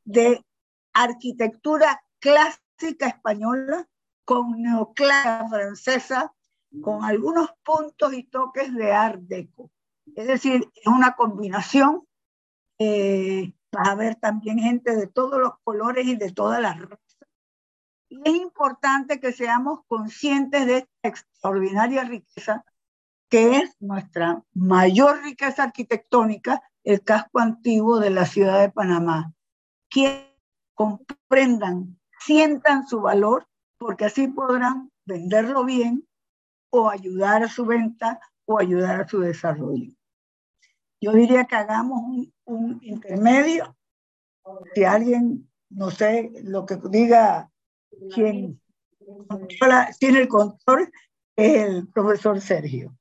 [0.06, 0.46] de
[0.94, 3.90] arquitectura clásica española
[4.24, 6.34] con neoclásica francesa,
[6.82, 9.70] con algunos puntos y toques de art deco.
[10.16, 12.08] Es decir, es una combinación.
[12.80, 17.07] Eh, a ver también gente de todos los colores y de todas las razas
[18.10, 22.64] y es importante que seamos conscientes de esta extraordinaria riqueza
[23.30, 29.34] que es nuestra mayor riqueza arquitectónica, el casco antiguo de la ciudad de Panamá.
[29.90, 30.34] Que
[30.74, 33.48] comprendan, sientan su valor,
[33.78, 36.08] porque así podrán venderlo bien
[36.70, 39.94] o ayudar a su venta o ayudar a su desarrollo.
[41.02, 43.76] Yo diría que hagamos un, un intermedio.
[44.74, 47.52] Si alguien, no sé, lo que diga
[48.14, 48.60] quien
[50.00, 50.92] tiene el control
[51.36, 52.96] es el profesor Sergio.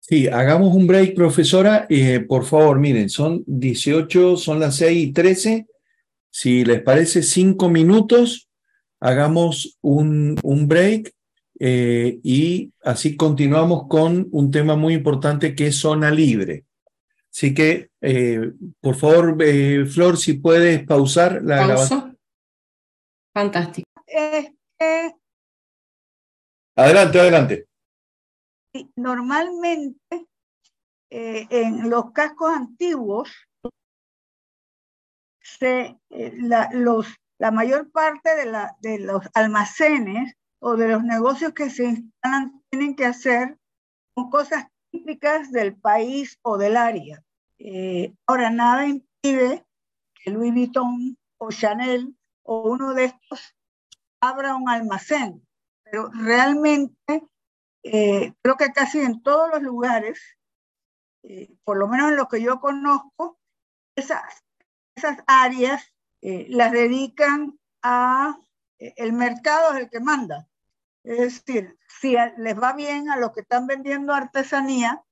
[0.00, 1.86] Sí, hagamos un break, profesora.
[1.88, 5.66] Eh, por favor, miren, son 18, son las 6 y 13.
[6.30, 8.48] Si les parece, cinco minutos,
[8.98, 11.12] hagamos un, un break
[11.58, 16.64] eh, y así continuamos con un tema muy importante que es zona libre.
[17.32, 19.36] Así que, eh, por favor,
[19.86, 22.18] Flor, si puedes pausar la grabación.
[23.32, 25.14] Fantástico es que...
[26.76, 27.66] Adelante, adelante.
[28.96, 30.26] Normalmente
[31.10, 33.30] eh, en los cascos antiguos,
[35.40, 37.08] se, eh, la, los,
[37.38, 42.62] la mayor parte de, la, de los almacenes o de los negocios que se instalan
[42.70, 43.58] tienen que hacer
[44.14, 47.22] con cosas típicas del país o del área.
[47.58, 49.64] Eh, ahora, nada impide
[50.14, 53.54] que Louis Vuitton o Chanel o uno de estos
[54.20, 55.46] abra un almacén,
[55.82, 57.26] pero realmente
[57.82, 60.20] eh, creo que casi en todos los lugares,
[61.22, 63.38] eh, por lo menos en lo que yo conozco,
[63.96, 64.44] esas,
[64.94, 68.38] esas áreas eh, las dedican a
[68.78, 70.48] el mercado es el que manda.
[71.02, 75.02] Es decir, si les va bien a los que están vendiendo artesanía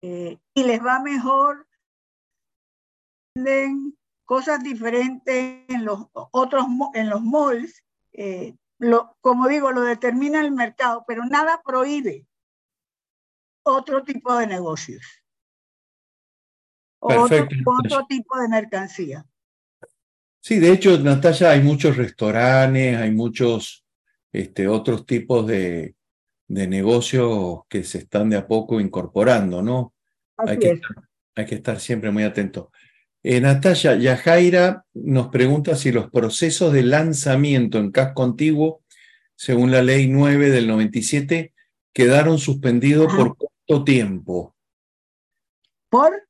[0.00, 1.66] y les va mejor,
[3.34, 7.83] venden cosas diferentes en los otros en los malls
[8.14, 12.26] eh, lo, como digo, lo determina el mercado, pero nada prohíbe
[13.62, 15.02] otro tipo de negocios.
[17.00, 19.26] Otro, otro, tipo de mercancía.
[20.40, 23.84] Sí, de hecho, Natalia, hay muchos restaurantes, hay muchos
[24.32, 25.96] este, otros tipos de,
[26.48, 29.94] de negocios que se están de a poco incorporando, ¿no?
[30.36, 30.80] hay que,
[31.34, 32.68] hay que estar siempre muy atentos.
[33.26, 38.82] Eh, Natalia, Yajaira nos pregunta si los procesos de lanzamiento en casco antiguo,
[39.34, 41.54] según la ley 9 del 97,
[41.94, 44.54] quedaron suspendidos por cuánto tiempo.
[45.88, 46.28] ¿Por?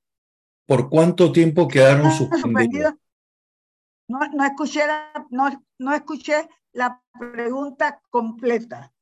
[0.66, 2.94] ¿Por cuánto tiempo quedaron suspendidos?
[4.06, 8.92] No, escuché la, no, escuché la pregunta completa.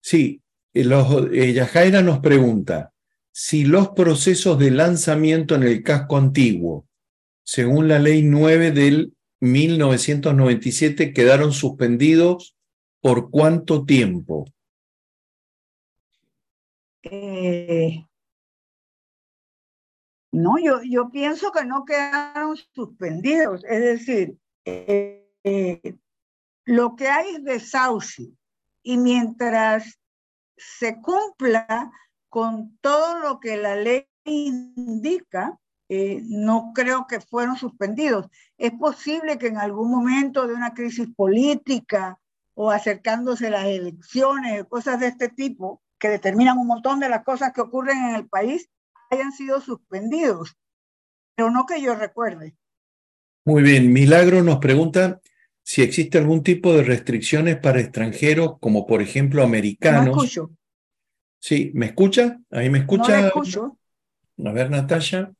[0.00, 0.40] Sí,
[0.72, 2.94] eh, los, eh, Yajaira nos pregunta
[3.30, 6.86] si los procesos de lanzamiento en el casco antiguo
[7.44, 12.56] según la ley 9 del 1997, quedaron suspendidos
[13.00, 14.46] por cuánto tiempo?
[17.02, 18.06] Eh,
[20.32, 23.62] no, yo, yo pienso que no quedaron suspendidos.
[23.64, 25.28] Es decir, eh,
[26.64, 28.30] lo que hay es desahucio.
[28.82, 30.00] Y mientras
[30.56, 31.92] se cumpla
[32.28, 35.58] con todo lo que la ley indica,
[35.94, 38.26] eh, no creo que fueron suspendidos.
[38.58, 42.18] Es posible que en algún momento de una crisis política
[42.54, 47.52] o acercándose las elecciones, cosas de este tipo, que determinan un montón de las cosas
[47.52, 48.68] que ocurren en el país,
[49.10, 50.56] hayan sido suspendidos,
[51.36, 52.56] pero no que yo recuerde.
[53.44, 55.20] Muy bien, Milagro nos pregunta
[55.62, 60.06] si existe algún tipo de restricciones para extranjeros, como por ejemplo americanos.
[60.06, 60.50] No escucho.
[61.38, 62.40] Sí, ¿me escucha?
[62.50, 63.20] ¿Ahí me escucha?
[63.20, 63.78] No escucho.
[64.44, 65.32] A ver, Natalia.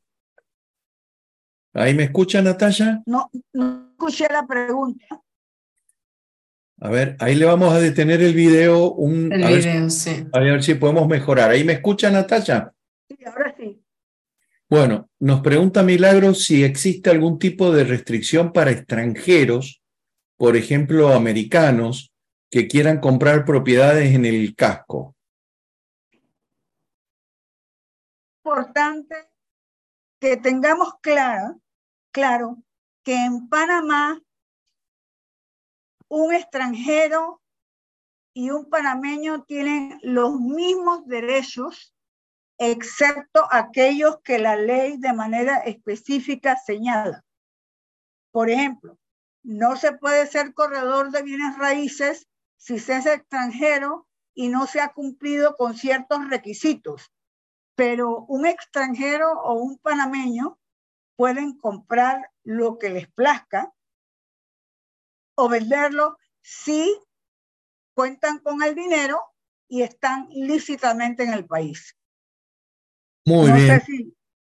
[1.75, 3.03] ¿Ahí me escucha, Natalia?
[3.05, 5.05] No, no escuché la pregunta.
[6.79, 8.93] A ver, ahí le vamos a detener el video.
[8.93, 10.25] Un, el video, sí.
[10.31, 11.51] A ver si podemos mejorar.
[11.51, 12.71] ¿Ahí me escucha, Natalia?
[13.09, 13.83] Sí, ahora sí.
[14.69, 19.83] Bueno, nos pregunta Milagro si existe algún tipo de restricción para extranjeros,
[20.37, 22.13] por ejemplo, americanos,
[22.49, 25.13] que quieran comprar propiedades en el casco.
[28.45, 29.15] Importante
[30.21, 31.59] que tengamos claro
[32.15, 32.63] claro
[33.03, 34.21] que en Panamá
[36.07, 37.41] un extranjero
[38.33, 41.93] y un panameño tienen los mismos derechos,
[42.57, 47.25] excepto aquellos que la ley de manera específica señala.
[48.31, 48.97] Por ejemplo,
[49.43, 54.79] no se puede ser corredor de bienes raíces si se es extranjero y no se
[54.79, 57.11] ha cumplido con ciertos requisitos.
[57.75, 60.57] Pero un extranjero o un panameño
[61.15, 63.73] pueden comprar lo que les plazca
[65.35, 66.95] o venderlo si
[67.93, 69.19] cuentan con el dinero
[69.67, 71.95] y están lícitamente en el país.
[73.25, 73.81] Muy bien.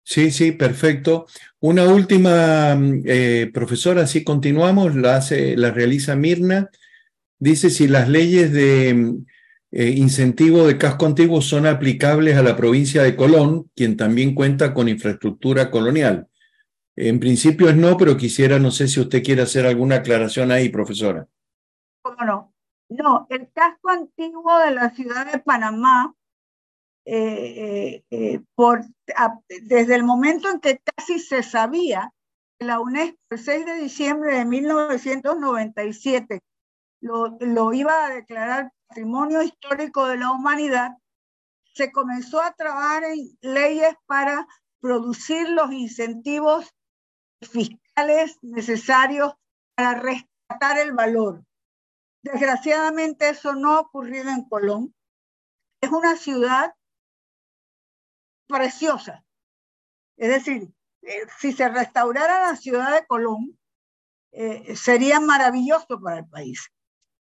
[0.02, 1.26] Sí, sí, perfecto.
[1.60, 6.70] Una última, eh, profesora, si continuamos, la, hace, la realiza Mirna.
[7.38, 9.16] Dice si las leyes de
[9.70, 14.72] eh, incentivo de casco antiguo son aplicables a la provincia de Colón, quien también cuenta
[14.72, 16.26] con infraestructura colonial.
[17.00, 20.68] En principio es no, pero quisiera, no sé si usted quiere hacer alguna aclaración ahí,
[20.68, 21.28] profesora.
[22.02, 22.52] ¿Cómo no?
[22.88, 26.12] No, el casco antiguo de la ciudad de Panamá,
[27.04, 28.42] eh, eh, eh,
[29.62, 32.12] desde el momento en que casi se sabía
[32.58, 36.40] que la UNESCO, el 6 de diciembre de 1997,
[37.00, 40.96] lo, lo iba a declarar patrimonio histórico de la humanidad,
[41.74, 44.48] se comenzó a trabajar en leyes para
[44.80, 46.74] producir los incentivos
[47.40, 49.34] fiscales necesarios
[49.74, 51.44] para rescatar el valor.
[52.22, 54.94] Desgraciadamente eso no ha ocurrido en Colón.
[55.80, 56.74] Es una ciudad
[58.48, 59.24] preciosa.
[60.16, 63.58] Es decir, eh, si se restaurara la ciudad de Colón,
[64.32, 66.70] eh, sería maravilloso para el país,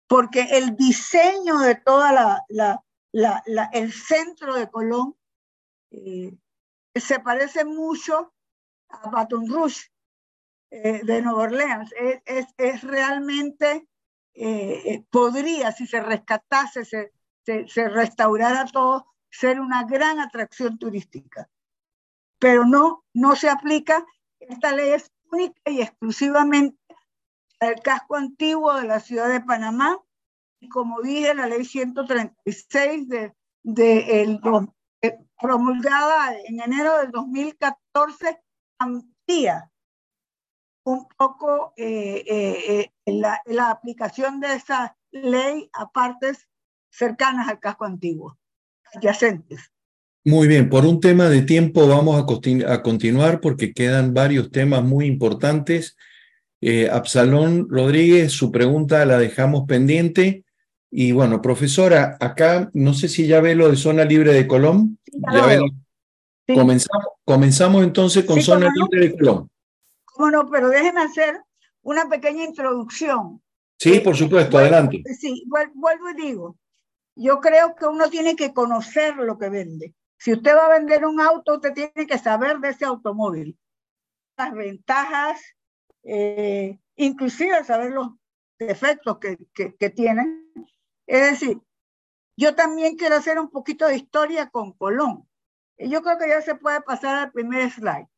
[0.08, 2.84] porque el diseño de toda la,
[3.72, 5.16] el centro de Colón
[5.92, 6.38] eh,
[6.94, 8.34] se parece mucho
[8.90, 9.90] a Baton Rouge,
[10.72, 11.94] eh, de Nueva Orleans.
[12.26, 13.88] Es, es, realmente,
[14.34, 17.12] eh, eh, podría, si se rescatase, se,
[17.44, 21.50] se, restaurara todo, ser una gran atracción turística.
[22.40, 24.06] Pero no, no se aplica.
[24.40, 26.78] Esta ley es única y exclusivamente
[27.60, 30.00] el casco antiguo de la ciudad de Panamá.
[30.62, 34.40] Y como dije, la ley 136 de, de el,
[35.42, 38.42] promulgada en enero del 2014
[38.78, 39.71] amplía
[40.92, 46.48] un poco eh, eh, eh, la, la, aplicación de esa ley a partes
[46.90, 48.38] cercanas al casco antiguo,
[48.94, 49.72] adyacentes.
[50.26, 54.84] Muy bien, por un tema de tiempo vamos a, a continuar porque quedan varios temas
[54.84, 55.98] muy importantes.
[56.92, 60.46] Absalón Rodríguez, su pregunta la dejamos pendiente.
[60.92, 65.00] Y bueno, profesora, acá no sé si ya ve lo de zona libre de Colón.
[65.34, 65.60] ya
[66.54, 69.50] Comenzamos, comenzamos entonces con zona libre de Colón.
[70.22, 71.42] Bueno, pero déjenme hacer
[71.82, 73.42] una pequeña introducción.
[73.80, 75.02] Sí, por supuesto, adelante.
[75.20, 76.60] Sí, vuelvo y digo,
[77.16, 79.96] yo creo que uno tiene que conocer lo que vende.
[80.20, 83.58] Si usted va a vender un auto, usted tiene que saber de ese automóvil,
[84.38, 85.42] las ventajas,
[86.04, 88.10] eh, inclusive saber los
[88.60, 90.54] defectos que, que, que tienen.
[91.08, 91.60] Es decir,
[92.38, 95.28] yo también quiero hacer un poquito de historia con Colón.
[95.80, 98.11] Yo creo que ya se puede pasar al primer slide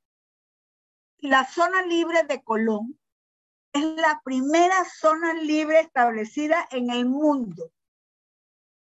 [1.23, 2.99] la zona libre de Colón
[3.71, 7.71] es la primera zona libre establecida en el mundo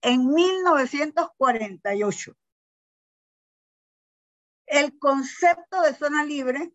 [0.01, 2.33] en 1948.
[4.67, 6.71] El concepto de zona libre,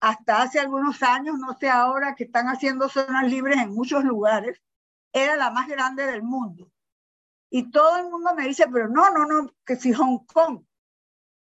[0.00, 4.62] hasta hace algunos años, no sé ahora que están haciendo zonas libres en muchos lugares,
[5.12, 6.72] era la más grande del mundo.
[7.50, 10.64] Y todo el mundo me dice, pero no, no, no, que si Hong Kong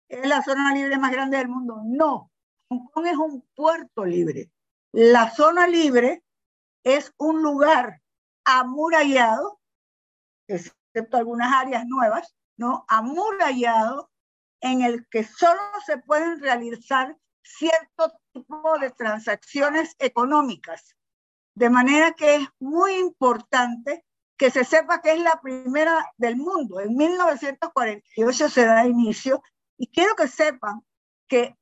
[0.09, 1.81] es la zona libre más grande del mundo.
[1.85, 2.30] No,
[2.71, 4.49] Hong Kong es un puerto libre.
[4.93, 6.23] La zona libre
[6.85, 8.01] es un lugar
[8.45, 9.59] amurallado,
[10.47, 12.85] excepto algunas áreas nuevas, ¿no?
[12.87, 14.09] Amurallado
[14.61, 20.95] en el que solo se pueden realizar cierto tipo de transacciones económicas.
[21.53, 24.05] De manera que es muy importante
[24.37, 26.79] que se sepa que es la primera del mundo.
[26.79, 29.43] En 1948 se da inicio
[29.77, 30.85] y quiero que sepan
[31.27, 31.57] que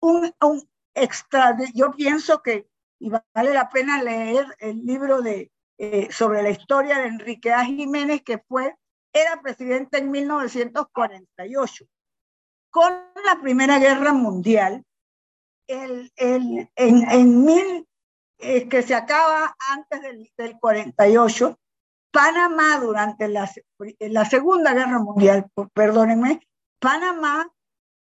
[0.00, 2.68] un, un extra, yo pienso que
[2.98, 7.64] y vale la pena leer el libro de, eh, sobre la historia de Enrique A.
[7.64, 8.76] Jiménez, que fue,
[9.12, 11.84] era presidente en 1948.
[12.70, 12.92] Con
[13.24, 14.84] la Primera Guerra Mundial,
[15.66, 17.88] el, el, en, en mil,
[18.38, 21.58] eh, que se acaba antes del, del 48,
[22.10, 23.50] Panamá durante la,
[24.00, 26.40] la Segunda Guerra Mundial, perdónenme,
[26.80, 27.50] Panamá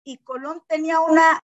[0.03, 1.41] y Colón tenía una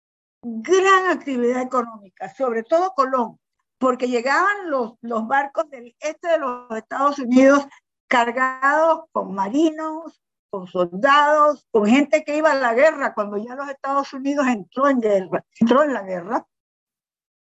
[0.48, 3.40] gran actividad económica, sobre todo Colón,
[3.80, 7.66] porque llegaban los, los barcos del este de los Estados Unidos
[8.08, 13.68] cargados con marinos, con soldados, con gente que iba a la guerra cuando ya los
[13.70, 16.46] Estados Unidos entró en guerra, entró en la guerra,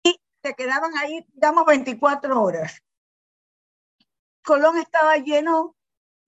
[0.03, 2.83] y se quedaban ahí, digamos, 24 horas.
[4.45, 5.77] Colón estaba lleno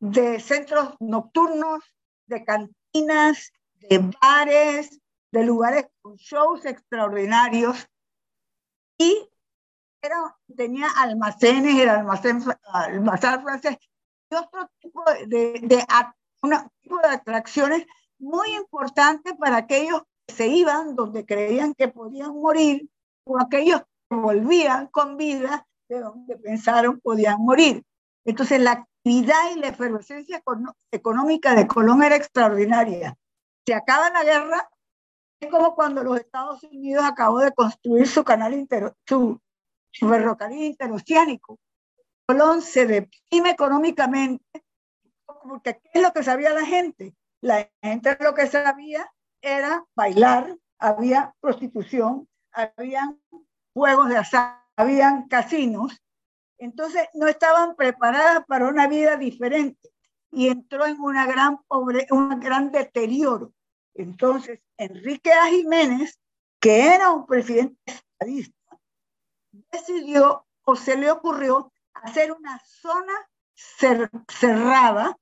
[0.01, 1.85] de centros nocturnos,
[2.27, 4.99] de cantinas, de bares,
[5.35, 7.89] de lugares con shows extraordinarios
[8.97, 9.28] y
[10.01, 12.40] era, tenía almacenes, el almacén,
[12.73, 13.78] almacén francés
[14.31, 15.85] y otro tipo de, de,
[16.40, 17.85] una, tipo de atracciones
[18.16, 22.89] muy importantes para aquellos que se iban donde creían que podían morir
[23.24, 27.85] o aquellos que volvían con vida de donde pensaron podían morir.
[28.24, 30.44] Entonces la actividad y la efervescencia
[30.93, 33.16] económica de Colón era extraordinaria.
[33.66, 34.69] Se acaba la guerra
[35.45, 39.41] es como cuando los Estados Unidos acabó de construir su canal inter, su,
[39.91, 41.59] su ferrocarril interoceánico.
[42.27, 44.65] Colón se deprime económicamente
[45.43, 47.15] porque ¿qué es lo que sabía la gente?
[47.41, 49.11] La gente lo que sabía
[49.43, 53.15] era bailar, había prostitución, había
[53.75, 56.01] juegos de azar, habían casinos.
[56.59, 59.91] Entonces no estaban preparadas para una vida diferente
[60.33, 63.53] y entró en una gran pobre, un gran deterioro.
[63.95, 65.47] Entonces, Enrique A.
[65.47, 66.19] Jiménez,
[66.61, 68.79] que era un presidente estadista,
[69.71, 73.12] decidió o se le ocurrió hacer una zona
[73.55, 75.16] cerrada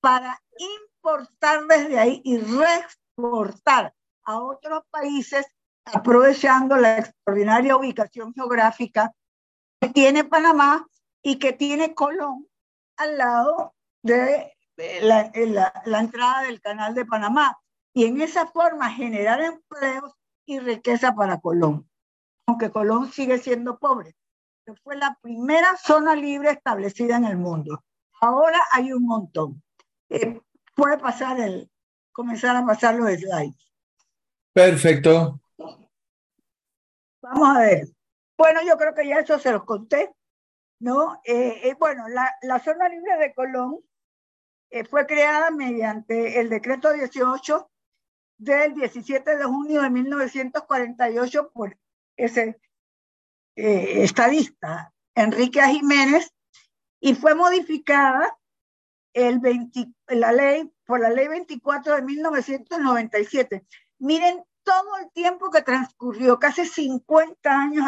[0.00, 3.94] para importar desde ahí y reexportar
[4.24, 5.46] a otros países
[5.84, 9.12] aprovechando la extraordinaria ubicación geográfica
[9.80, 10.86] que tiene Panamá
[11.22, 12.46] y que tiene Colón
[12.96, 17.61] al lado de la, la, la entrada del canal de Panamá
[17.94, 20.12] y en esa forma generar empleos
[20.46, 21.88] y riqueza para Colón,
[22.46, 24.16] aunque Colón sigue siendo pobre.
[24.84, 27.84] Fue la primera zona libre establecida en el mundo.
[28.20, 29.62] Ahora hay un montón.
[30.08, 30.40] Eh,
[30.74, 31.68] puede pasar el,
[32.12, 33.72] comenzar a pasar los slides.
[34.52, 35.40] Perfecto.
[37.22, 37.88] Vamos a ver.
[38.36, 40.14] Bueno, yo creo que ya eso se los conté,
[40.80, 41.20] ¿no?
[41.24, 43.78] Eh, eh, bueno, la, la, zona libre de Colón
[44.70, 47.70] eh, fue creada mediante el decreto 18
[48.42, 51.78] del 17 de junio de 1948 por
[52.16, 52.60] ese
[53.54, 55.68] eh, estadista Enrique A.
[55.68, 56.32] Jiménez
[57.00, 58.36] y fue modificada
[59.12, 63.64] el 20, la ley, por la ley 24 de 1997.
[63.98, 67.86] Miren todo el tiempo que transcurrió, casi 50 años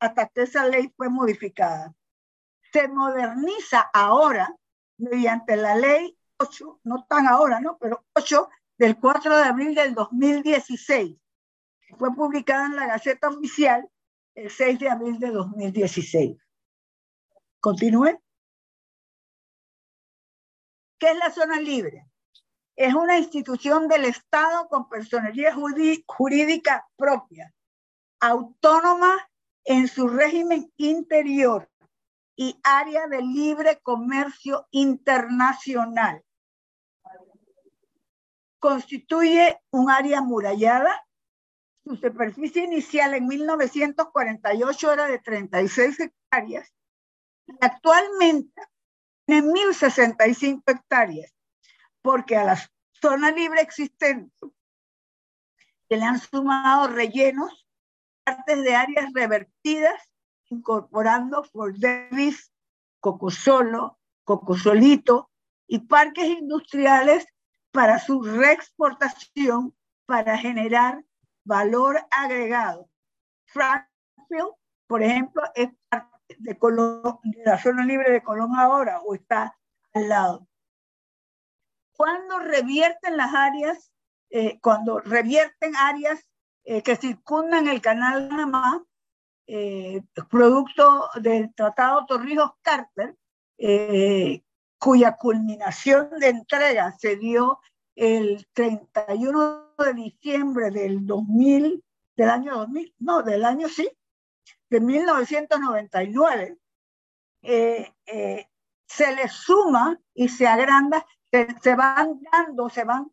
[0.00, 1.94] hasta que esa ley fue modificada.
[2.72, 4.52] Se moderniza ahora
[4.98, 7.78] mediante la ley 8, no tan ahora, ¿no?
[7.78, 11.16] Pero 8 del 4 de abril del 2016.
[11.98, 13.88] Fue publicada en la Gaceta Oficial
[14.34, 16.36] el 6 de abril de 2016.
[17.60, 18.20] Continúe.
[20.98, 22.06] ¿Qué es la zona libre?
[22.74, 27.54] Es una institución del Estado con personería jurídica propia,
[28.20, 29.30] autónoma
[29.64, 31.70] en su régimen interior
[32.34, 36.25] y área de libre comercio internacional
[38.58, 41.06] constituye un área amurallada.
[41.84, 46.72] Su superficie inicial en 1948 era de 36 hectáreas
[47.46, 48.60] y actualmente
[49.24, 51.32] tiene 1.065 hectáreas,
[52.02, 52.58] porque a la
[53.00, 54.32] zona libre existente
[55.88, 57.66] se le han sumado rellenos,
[58.24, 60.10] partes de áreas revertidas,
[60.48, 62.52] incorporando Fort Davis,
[63.00, 65.30] Cocosolo, Cocosolito
[65.68, 67.26] y parques industriales
[67.76, 69.76] para su reexportación
[70.06, 71.04] para generar
[71.44, 72.88] valor agregado.
[73.44, 74.54] Frankfield,
[74.86, 79.58] por ejemplo, es parte de, Colón, de la zona libre de Colón ahora o está
[79.92, 80.48] al lado.
[81.92, 83.92] Cuando revierten las áreas,
[84.30, 86.26] eh, cuando revierten áreas
[86.64, 88.86] eh, que circundan el canal Panamá,
[89.46, 93.14] eh, producto del Tratado Torrijos-Carter,
[94.78, 97.60] cuya culminación de entrega se dio
[97.94, 101.82] el 31 de diciembre del 2000,
[102.16, 103.90] del año 2000, no, del año sí,
[104.68, 106.58] de 1999,
[107.42, 108.48] eh, eh,
[108.86, 113.10] se le suma y se agranda, se, van dando, se van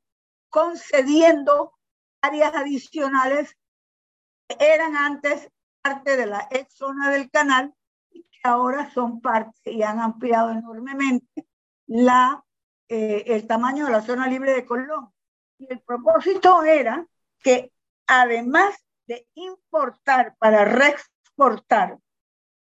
[0.50, 1.74] concediendo
[2.22, 3.58] áreas adicionales
[4.48, 5.50] que eran antes
[5.82, 7.74] parte de la ex zona del canal
[8.12, 11.48] y que ahora son parte y han ampliado enormemente
[11.88, 12.44] la,
[12.88, 15.12] eh, el tamaño de la zona libre de Colón.
[15.58, 17.06] Y el propósito era
[17.40, 17.72] que
[18.08, 18.76] además
[19.08, 21.98] de importar para reexportar,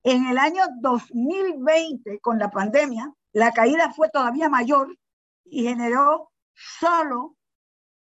[0.03, 4.97] En el año 2020, con la pandemia, la caída fue todavía mayor
[5.45, 7.35] y generó solo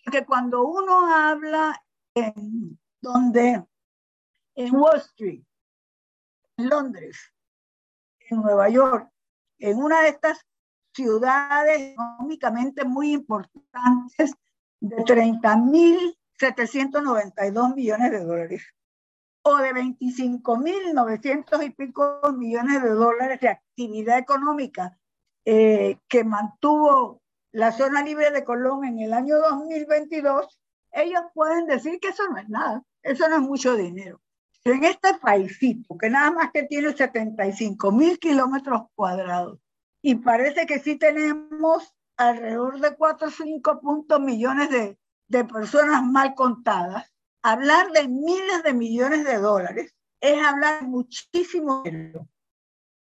[0.04, 1.80] porque cuando uno habla
[2.16, 3.64] en donde
[4.56, 5.44] en Wall Street,
[6.58, 7.32] en Londres,
[8.30, 9.12] en Nueva York,
[9.60, 10.44] en una de estas
[10.94, 14.34] ciudades económicamente muy importantes
[14.80, 15.04] de
[16.40, 18.64] 30.792 millones de dólares
[19.42, 24.98] o de 25.900 y pico millones de dólares de actividad económica
[25.46, 27.22] eh, que mantuvo
[27.52, 30.60] la zona libre de Colón en el año 2022,
[30.92, 34.22] ellos pueden decir que eso no es nada, eso no es mucho dinero.
[34.66, 39.60] En este paísito, que nada más que tiene 75 mil kilómetros cuadrados,
[40.02, 44.98] y parece que sí tenemos alrededor de 4 o 5 puntos millones de,
[45.30, 47.12] de personas mal contadas,
[47.42, 52.28] hablar de miles de millones de dólares es hablar muchísimo dinero.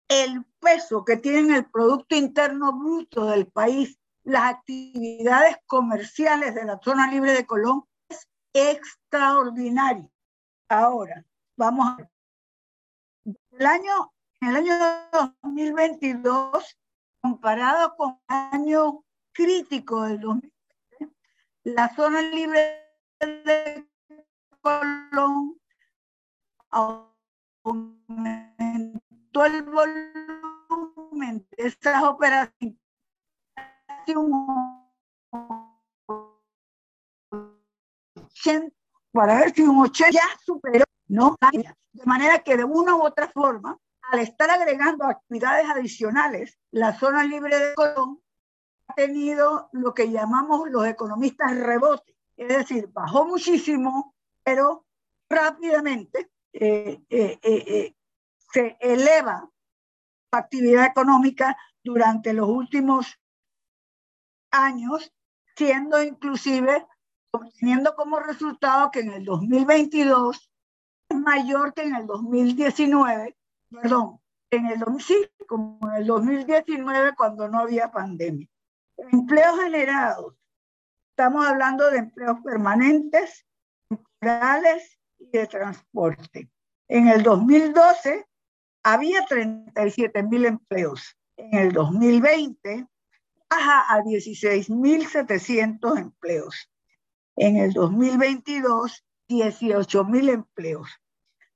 [0.08, 6.78] El peso que tiene el Producto Interno Bruto del país, las actividades comerciales de la
[6.82, 10.10] zona libre de Colón es extraordinario.
[10.68, 11.24] Ahora,
[11.56, 12.10] vamos a.
[13.50, 14.74] El año, el año
[15.12, 16.78] 2022,
[17.20, 20.57] comparado con el año crítico del 2020,
[21.74, 22.82] la zona libre
[23.20, 23.86] de
[24.60, 25.60] Colón
[26.70, 27.04] aumentó
[29.44, 32.78] el volumen de esas operaciones
[39.12, 41.36] para ver si un 80 ya superó, ¿no?
[41.92, 43.78] De manera que de una u otra forma,
[44.10, 48.22] al estar agregando actividades adicionales, la zona libre de Colón
[48.94, 54.14] tenido lo que llamamos los economistas rebote, es decir, bajó muchísimo
[54.48, 54.86] pero
[55.28, 57.94] rápidamente eh, eh, eh,
[58.50, 59.50] se eleva
[60.32, 61.54] la actividad económica
[61.84, 63.20] durante los últimos
[64.50, 65.12] años
[65.54, 66.86] siendo inclusive,
[67.60, 70.50] teniendo como resultado que en el 2022
[71.10, 73.36] es mayor que en el 2019,
[73.70, 74.18] perdón,
[74.50, 74.82] en el,
[75.46, 78.48] como en el 2019 cuando no había pandemia.
[78.98, 80.34] Empleos generados.
[81.10, 83.46] Estamos hablando de empleos permanentes,
[83.88, 86.50] temporales y de transporte.
[86.88, 88.26] En el 2012
[88.82, 91.16] había 37 mil empleos.
[91.36, 92.86] En el 2020
[93.48, 96.70] baja a 16.700 empleos.
[97.36, 100.90] En el 2022, 18.000 empleos.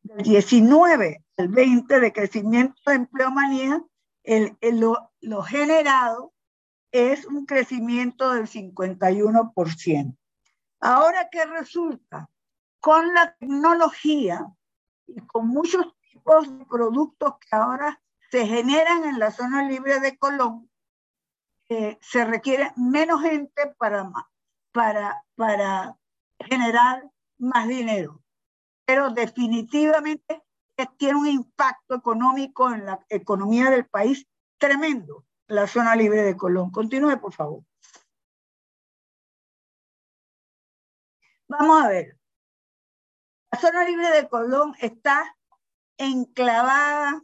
[0.03, 3.83] Del 19 al 20 de crecimiento de empleomanía,
[4.23, 6.32] el, lo, lo generado
[6.93, 10.17] es un crecimiento del 51%.
[10.81, 12.29] Ahora, ¿qué resulta?
[12.81, 14.47] Con la tecnología
[15.07, 18.01] y con muchos tipos de productos que ahora
[18.31, 20.71] se generan en la zona libre de Colón,
[21.69, 24.11] eh, se requiere menos gente para,
[24.73, 25.97] para, para
[26.39, 28.23] generar más dinero.
[28.85, 30.43] Pero definitivamente
[30.97, 34.27] tiene un impacto económico en la economía del país
[34.59, 36.71] tremendo, la zona libre de Colón.
[36.71, 37.63] Continúe, por favor.
[41.47, 42.19] Vamos a ver.
[43.51, 45.37] La zona libre de Colón está
[45.99, 47.23] enclavada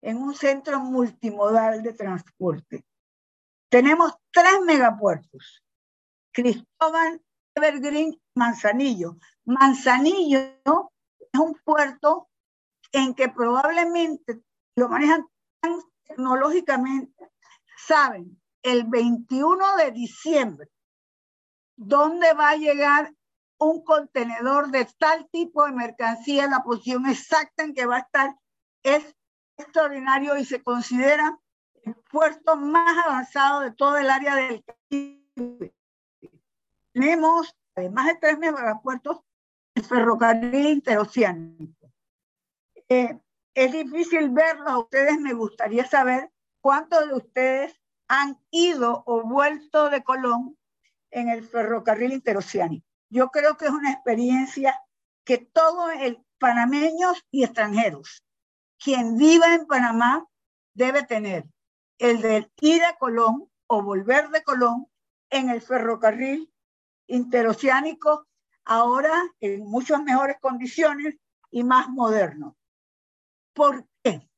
[0.00, 2.84] en un centro multimodal de transporte.
[3.68, 5.64] Tenemos tres megapuertos.
[6.32, 7.20] Cristóbal,
[7.56, 9.16] Evergreen, Manzanillo.
[9.44, 12.28] Manzanillo es un puerto
[12.92, 14.40] en que probablemente
[14.76, 15.26] lo manejan
[15.60, 17.28] tan tecnológicamente,
[17.76, 20.68] saben el 21 de diciembre
[21.76, 23.14] dónde va a llegar
[23.58, 28.36] un contenedor de tal tipo de mercancía, la posición exacta en que va a estar
[28.82, 29.14] es
[29.56, 31.38] extraordinario y se considera
[31.82, 35.74] el puerto más avanzado de todo el área del Caribe.
[36.92, 39.20] Tenemos, además de tres megapuertos,
[39.74, 41.92] el ferrocarril interoceánico.
[42.88, 43.18] Eh,
[43.54, 46.30] es difícil verlo a ustedes, me gustaría saber
[46.66, 50.58] cuántos de ustedes han ido o vuelto de Colón
[51.12, 52.84] en el ferrocarril interoceánico.
[53.08, 54.76] Yo creo que es una experiencia
[55.24, 58.24] que todos el panameños y extranjeros,
[58.82, 60.26] quien viva en Panamá,
[60.74, 61.44] debe tener
[61.98, 64.88] el de ir a Colón o volver de Colón
[65.30, 66.52] en el ferrocarril
[67.06, 68.26] interoceánico,
[68.64, 71.14] ahora en muchas mejores condiciones
[71.48, 72.56] y más moderno.
[73.54, 74.28] ¿Por qué?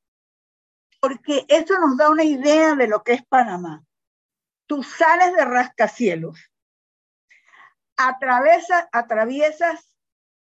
[1.01, 3.85] Porque eso nos da una idea de lo que es Panamá.
[4.67, 6.39] Tú sales de rascacielos,
[7.97, 9.95] atravesas, atraviesas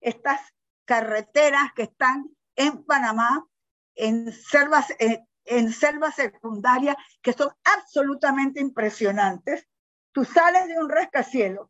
[0.01, 0.41] estas
[0.85, 3.47] carreteras que están en Panamá,
[3.95, 9.67] en selvas, eh, en selvas secundarias que son absolutamente impresionantes.
[10.13, 11.69] Tú sales de un rascacielos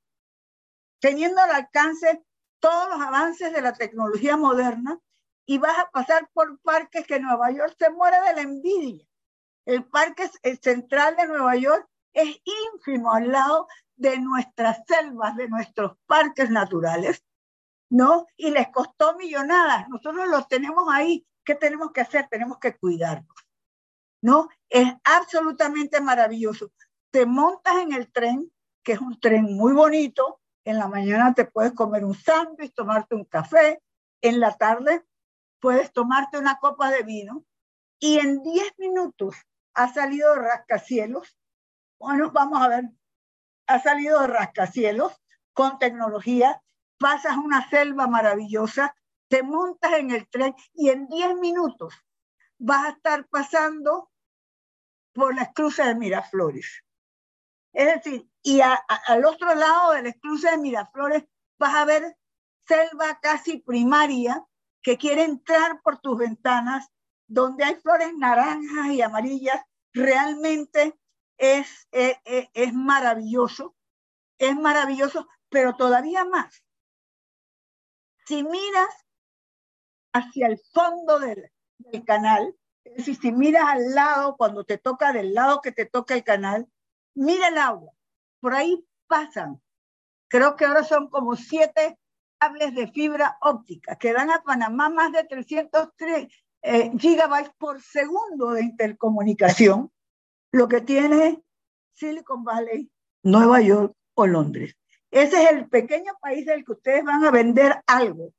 [1.02, 2.24] teniendo al alcance
[2.60, 4.98] todos los avances de la tecnología moderna
[5.46, 9.06] y vas a pasar por parques que Nueva York se muere de la envidia.
[9.64, 12.40] El parque central de Nueva York es
[12.72, 17.24] ínfimo al lado de nuestras selvas, de nuestros parques naturales,
[17.90, 18.26] ¿no?
[18.36, 19.88] Y les costó millonadas.
[19.88, 21.26] Nosotros los tenemos ahí.
[21.44, 22.28] ¿Qué tenemos que hacer?
[22.28, 23.34] Tenemos que cuidarlos.
[24.22, 24.48] ¿no?
[24.70, 26.72] Es absolutamente maravilloso.
[27.10, 28.50] Te montas en el tren,
[28.82, 33.16] que es un tren muy bonito, en la mañana te puedes comer un sándwich, tomarte
[33.16, 33.82] un café,
[34.22, 35.04] en la tarde
[35.62, 37.46] puedes tomarte una copa de vino
[38.00, 39.36] y en 10 minutos
[39.74, 41.38] ha salido rascacielos.
[42.00, 42.84] Bueno, vamos a ver,
[43.68, 45.12] ha salido rascacielos
[45.52, 46.60] con tecnología,
[46.98, 48.92] pasas una selva maravillosa,
[49.28, 51.94] te montas en el tren y en 10 minutos
[52.58, 54.10] vas a estar pasando
[55.14, 56.82] por la esclusa de Miraflores.
[57.72, 61.22] Es decir, y al otro lado de la esclusa de Miraflores
[61.56, 62.16] vas a ver
[62.66, 64.44] selva casi primaria
[64.82, 66.88] que quiere entrar por tus ventanas,
[67.26, 69.62] donde hay flores naranjas y amarillas.
[69.92, 70.98] Realmente
[71.38, 73.74] es, es, es maravilloso,
[74.38, 76.64] es maravilloso, pero todavía más.
[78.26, 79.06] Si miras
[80.12, 85.12] hacia el fondo del, del canal, es decir, si miras al lado, cuando te toca
[85.12, 86.68] del lado que te toca el canal,
[87.14, 87.92] mira el agua.
[88.40, 89.62] Por ahí pasan.
[90.28, 91.98] Creo que ahora son como siete
[92.42, 96.26] cables de fibra óptica que dan a Panamá más de 303
[96.62, 99.92] eh, gigabytes por segundo de intercomunicación,
[100.50, 101.40] lo que tiene
[101.94, 102.90] Silicon Valley,
[103.22, 104.76] Nueva York o Londres.
[105.10, 108.32] Ese es el pequeño país del que ustedes van a vender algo.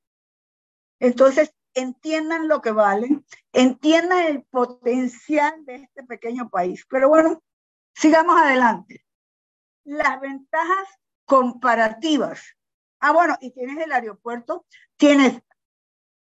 [0.99, 3.07] Entonces, entiendan lo que vale,
[3.53, 6.85] entiendan el potencial de este pequeño país.
[6.89, 7.41] Pero bueno,
[7.95, 9.05] sigamos adelante.
[9.85, 10.88] Las ventajas
[11.25, 12.41] comparativas.
[13.05, 14.65] Ah, bueno, y tienes el aeropuerto,
[14.95, 15.41] tienes,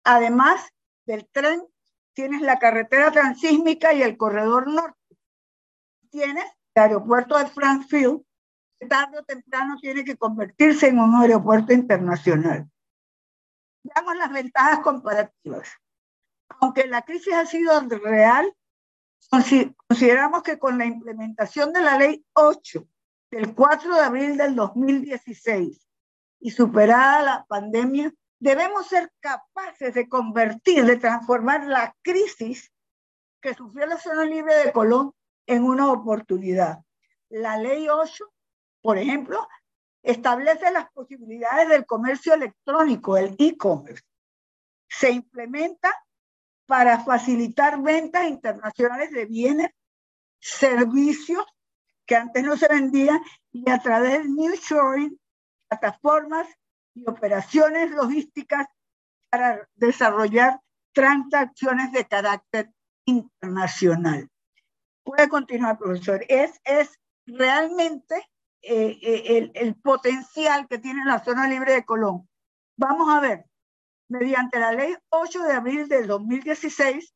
[0.04, 0.72] además
[1.04, 1.62] del tren,
[2.14, 5.18] tienes la carretera transísmica y el corredor norte.
[6.08, 8.22] Tienes el aeropuerto de Frankfield,
[8.80, 12.66] que tarde o temprano tiene que convertirse en un aeropuerto internacional.
[13.82, 15.68] Veamos las ventajas comparativas.
[16.58, 18.50] Aunque la crisis ha sido real,
[19.88, 22.88] consideramos que con la implementación de la ley 8
[23.30, 25.91] del 4 de abril del 2016
[26.42, 32.72] y superada la pandemia, debemos ser capaces de convertir, de transformar la crisis
[33.40, 35.12] que sufrió la zona libre de Colón
[35.46, 36.80] en una oportunidad.
[37.28, 38.24] La ley 8,
[38.80, 39.48] por ejemplo,
[40.02, 44.02] establece las posibilidades del comercio electrónico, el e-commerce.
[44.88, 45.94] Se implementa
[46.66, 49.70] para facilitar ventas internacionales de bienes,
[50.40, 51.44] servicios
[52.04, 55.20] que antes no se vendían y a través del New Shoring,
[55.72, 56.46] plataformas
[56.94, 58.66] y operaciones logísticas
[59.30, 60.60] para desarrollar
[60.92, 62.70] transacciones de carácter
[63.06, 64.28] internacional.
[65.02, 66.24] Puede continuar, profesor.
[66.28, 68.16] Es, es realmente
[68.60, 72.28] eh, eh, el, el potencial que tiene la zona libre de Colón.
[72.76, 73.46] Vamos a ver,
[74.08, 77.14] mediante la ley 8 de abril del 2016,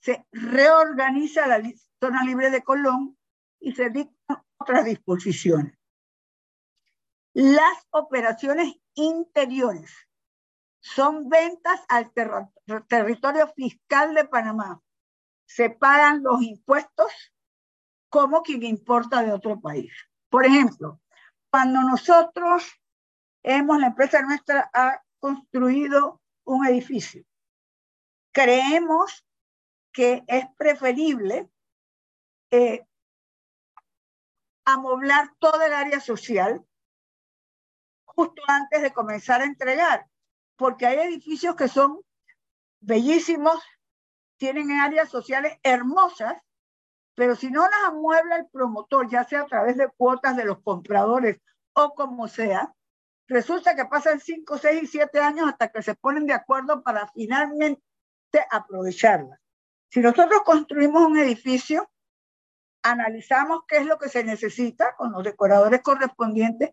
[0.00, 1.62] se reorganiza la
[2.00, 3.16] zona libre de Colón
[3.58, 5.74] y se dictan otras disposiciones.
[7.34, 9.92] Las operaciones interiores
[10.80, 12.12] son ventas al
[12.86, 14.80] territorio fiscal de Panamá.
[15.44, 17.12] Se pagan los impuestos
[18.08, 19.92] como quien importa de otro país.
[20.28, 21.00] Por ejemplo,
[21.50, 22.72] cuando nosotros
[23.42, 27.24] hemos, la empresa nuestra ha construido un edificio,
[28.30, 29.26] creemos
[29.92, 31.50] que es preferible
[32.52, 32.86] eh,
[34.64, 36.64] amoblar toda el área social
[38.14, 40.06] justo antes de comenzar a entregar,
[40.56, 42.00] porque hay edificios que son
[42.80, 43.62] bellísimos,
[44.36, 46.36] tienen áreas sociales hermosas,
[47.14, 50.60] pero si no las amuebla el promotor, ya sea a través de cuotas de los
[50.62, 51.40] compradores
[51.72, 52.74] o como sea,
[53.28, 57.08] resulta que pasan 5, 6 y 7 años hasta que se ponen de acuerdo para
[57.08, 57.82] finalmente
[58.50, 59.38] aprovecharlas.
[59.88, 61.88] Si nosotros construimos un edificio,
[62.82, 66.70] analizamos qué es lo que se necesita con los decoradores correspondientes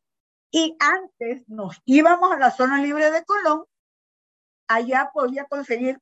[0.52, 3.66] y antes nos íbamos a la zona libre de Colón,
[4.68, 6.00] allá podía conseguir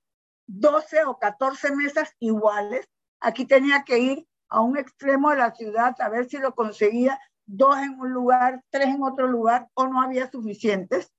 [0.47, 2.89] 12 o 14 mesas iguales.
[3.19, 7.19] Aquí tenía que ir a un extremo de la ciudad a ver si lo conseguía
[7.45, 11.13] dos en un lugar, tres en otro lugar o no había suficientes.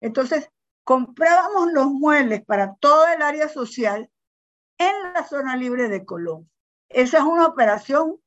[0.00, 0.50] Entonces,
[0.84, 4.10] comprábamos los muebles para todo el área social
[4.78, 6.50] en la zona libre de Colón.
[6.88, 8.18] Esa es una operación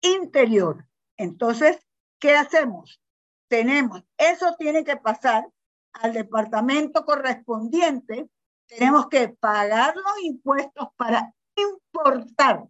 [0.00, 0.86] interior.
[1.16, 1.85] Entonces,
[2.18, 3.00] ¿qué hacemos?
[3.48, 5.46] Tenemos, eso tiene que pasar
[5.92, 8.28] al departamento correspondiente,
[8.66, 12.64] tenemos que pagar los impuestos para importar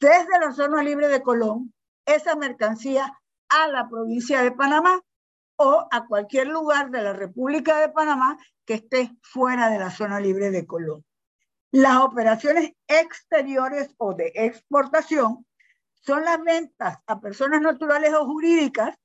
[0.00, 1.72] desde la zona libre de Colón
[2.04, 3.18] esa mercancía
[3.48, 5.00] a la provincia de Panamá
[5.56, 10.20] o a cualquier lugar de la República de Panamá que esté fuera de la zona
[10.20, 11.04] libre de Colón.
[11.70, 15.44] Las operaciones exteriores o de exportación
[16.00, 18.96] son las ventas a personas naturales o jurídicas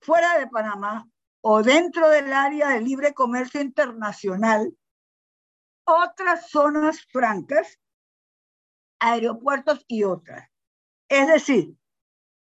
[0.00, 1.08] fuera de Panamá
[1.42, 4.74] o dentro del área de libre comercio internacional,
[5.84, 7.78] otras zonas francas,
[8.98, 10.48] aeropuertos y otras.
[11.08, 11.74] Es decir,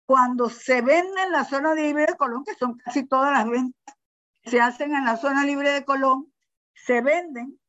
[0.06, 3.94] cuando se vende en la zona libre de Colón, que son casi todas las ventas
[4.42, 6.32] que se hacen en la zona libre de Colón,
[6.72, 7.60] se venden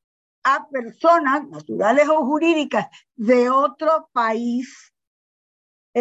[0.44, 4.94] a personas naturales o jurídicas de otro país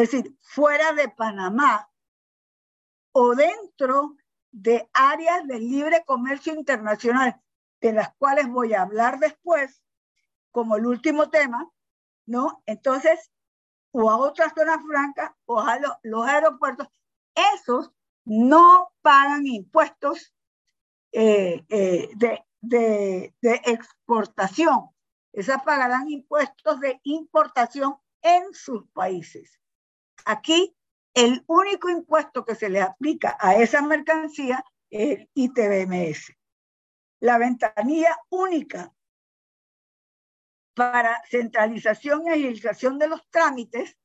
[0.02, 1.90] es decir, fuera de Panamá
[3.10, 4.16] o dentro
[4.52, 7.40] de áreas de libre comercio internacional,
[7.80, 9.82] de las cuales voy a hablar después,
[10.52, 11.68] como el último tema,
[12.26, 12.62] ¿no?
[12.66, 13.32] Entonces,
[13.90, 16.86] o a otras zonas francas o a los aeropuertos,
[17.54, 17.90] esos
[18.24, 20.32] no pagan impuestos
[21.10, 22.08] eh, eh,
[22.60, 24.90] de, exportación.
[25.32, 29.58] Esas pagarán impuestos de importación en sus países.
[30.28, 30.76] Aquí
[31.14, 36.36] el único impuesto que se le aplica a esa mercancía es el ITBMS.
[37.20, 38.92] La ventanilla única
[40.74, 43.96] para centralización y agilización de los trámites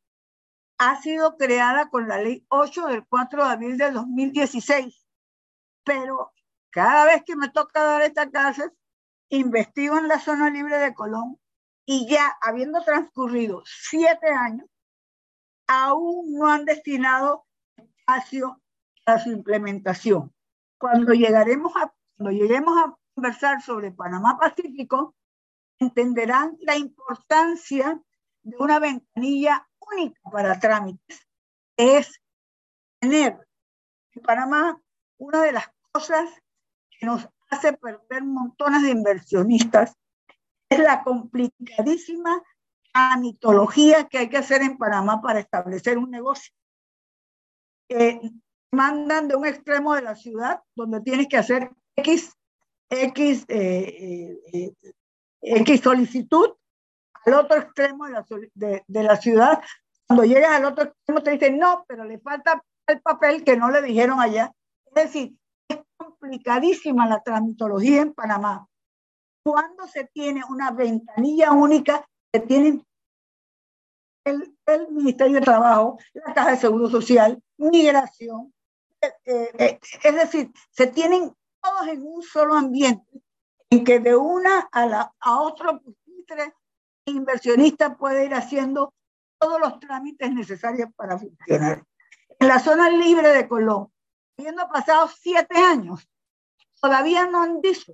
[0.77, 5.05] ha sido creada con la ley 8 del 4 de abril de 2016.
[5.83, 6.31] Pero
[6.69, 8.71] cada vez que me toca dar esta clase,
[9.27, 11.37] investigo en la zona libre de Colón
[11.85, 14.69] y ya habiendo transcurrido siete años,
[15.73, 17.45] aún no han destinado
[17.75, 18.61] espacio
[19.05, 20.33] para su implementación.
[20.77, 25.15] Cuando, llegaremos a, cuando lleguemos a conversar sobre Panamá Pacífico,
[25.79, 28.01] entenderán la importancia
[28.41, 31.27] de una ventanilla única para trámites.
[31.77, 32.21] Es
[32.99, 33.47] tener
[34.13, 34.81] en Panamá
[35.17, 36.29] una de las cosas
[36.89, 39.95] que nos hace perder montones de inversionistas
[40.69, 42.41] es la complicadísima
[43.19, 46.53] mitología que hay que hacer en Panamá para establecer un negocio.
[47.89, 48.19] Eh,
[48.71, 52.35] mandan de un extremo de la ciudad donde tienes que hacer X,
[52.89, 54.73] X, eh, eh,
[55.41, 56.53] X solicitud
[57.25, 58.25] al otro extremo de la,
[58.87, 59.61] de la, ciudad.
[60.07, 63.69] Cuando llegas al otro extremo te dicen no, pero le falta el papel que no
[63.69, 64.51] le dijeron allá.
[64.87, 65.35] Es decir,
[65.67, 68.67] es complicadísima la tramitología en Panamá.
[69.43, 72.85] Cuando se tiene una ventanilla única, se tienen
[74.25, 78.53] el, el Ministerio de Trabajo, la Caja de Seguro Social, Migración,
[79.01, 81.31] eh, eh, eh, es decir, se tienen
[81.61, 83.21] todos en un solo ambiente
[83.69, 85.81] en que de una a, la, a otro
[87.05, 88.93] el inversionista puede ir haciendo
[89.37, 91.83] todos los trámites necesarios para funcionar.
[92.39, 93.91] En la zona libre de Colón,
[94.37, 96.07] habiendo pasado siete años,
[96.81, 97.93] todavía no han dicho,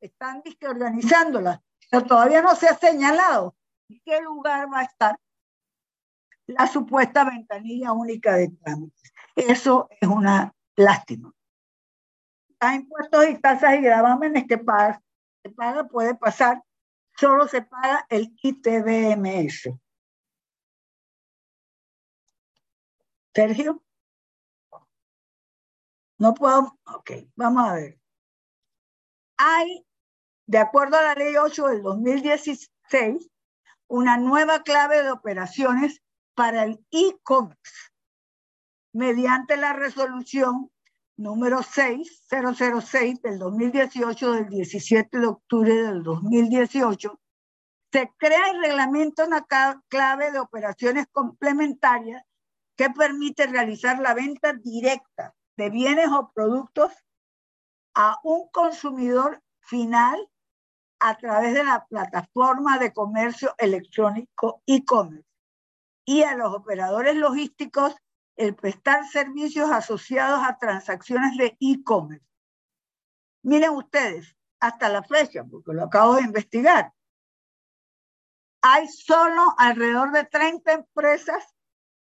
[0.00, 3.56] están organizándola, pero todavía no se ha señalado
[3.98, 5.18] qué lugar va a estar
[6.46, 9.12] la supuesta ventanilla única de trámites.
[9.36, 11.32] Eso es una lástima.
[12.60, 15.02] Los impuestos y tasas y gravámenes que paga,
[15.42, 16.62] que paga puede pasar,
[17.16, 19.70] solo se paga el ITBMS.
[23.34, 23.82] Sergio.
[26.18, 26.78] No puedo.
[26.84, 27.98] Ok, vamos a ver.
[29.38, 29.86] Hay,
[30.46, 33.29] de acuerdo a la ley 8 del 2016,
[33.90, 36.00] una nueva clave de operaciones
[36.36, 37.90] para el e-commerce
[38.92, 40.70] mediante la resolución
[41.16, 47.20] número 6006 del 2018 del 17 de octubre del 2018
[47.92, 49.44] se crea y reglamenta una
[49.88, 52.22] clave de operaciones complementarias
[52.76, 56.92] que permite realizar la venta directa de bienes o productos
[57.94, 60.30] a un consumidor final
[61.00, 65.26] a través de la plataforma de comercio electrónico e-commerce
[66.04, 67.96] y a los operadores logísticos
[68.36, 72.24] el prestar servicios asociados a transacciones de e-commerce.
[73.42, 76.92] Miren ustedes, hasta la fecha, porque lo acabo de investigar,
[78.62, 81.54] hay solo alrededor de 30 empresas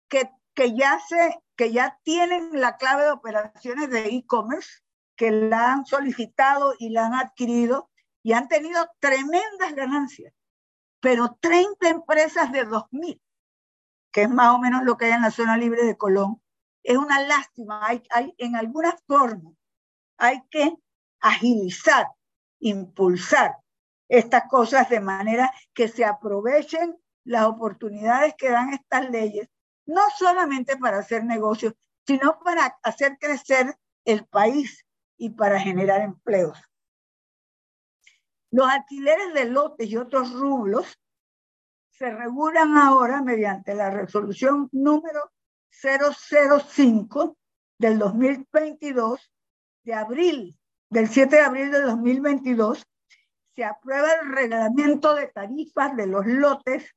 [0.09, 4.83] que, que, ya, se, que ya tienen la clave de operaciones de e-commerce,
[5.17, 7.91] que la han solicitado y la han adquirido
[8.23, 10.35] y han tenido tremendas ganancias,
[11.01, 13.21] pero 30 empresas de 2.000
[14.11, 16.43] que es más o menos lo que hay en la zona libre de Colón,
[16.83, 17.87] es una lástima.
[17.87, 18.03] Hay,
[18.39, 19.55] en algunas formas
[20.19, 20.75] hay que
[21.21, 22.09] agilizar,
[22.59, 23.57] impulsar
[24.09, 29.49] estas cosas de manera que se aprovechen las oportunidades que dan estas leyes,
[29.87, 31.75] no solamente para hacer negocios,
[32.07, 34.85] sino para hacer crecer el país
[35.17, 36.59] y para generar empleos.
[38.51, 40.99] Los alquileres de lotes y otros rublos
[41.91, 45.33] se regulan ahora mediante la resolución número
[45.71, 47.37] 005
[47.79, 49.33] del 2022
[49.85, 50.59] de abril,
[50.89, 52.87] del 7 de abril de 2022,
[53.55, 56.95] se aprueba el reglamento de tarifas de los lotes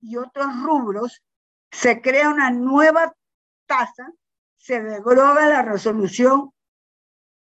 [0.00, 1.22] y otros rubros,
[1.70, 3.14] se crea una nueva
[3.66, 4.12] tasa,
[4.56, 6.52] se deroga la resolución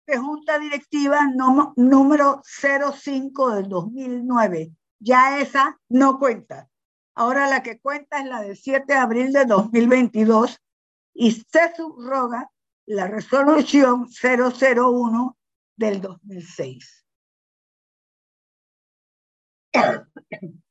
[0.09, 1.27] de Junta Directiva
[1.75, 4.71] número 05 del 2009.
[4.99, 6.67] Ya esa no cuenta.
[7.13, 10.59] Ahora la que cuenta es la del 7 de abril de 2022
[11.13, 12.51] y se subroga
[12.87, 15.37] la resolución 001
[15.75, 17.05] del 2006.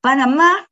[0.00, 0.68] Panamá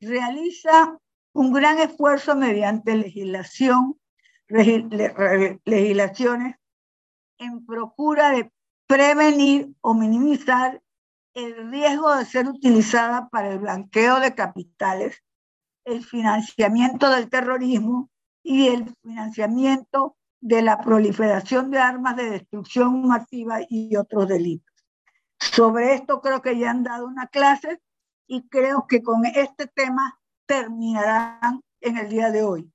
[0.00, 0.98] realiza
[1.34, 3.99] un gran esfuerzo mediante legislación,
[4.50, 6.56] legislaciones
[7.38, 8.52] en procura de
[8.86, 10.82] prevenir o minimizar
[11.34, 15.22] el riesgo de ser utilizada para el blanqueo de capitales,
[15.84, 18.10] el financiamiento del terrorismo
[18.42, 24.66] y el financiamiento de la proliferación de armas de destrucción masiva y otros delitos.
[25.38, 27.80] Sobre esto creo que ya han dado una clase
[28.26, 32.72] y creo que con este tema terminarán en el día de hoy.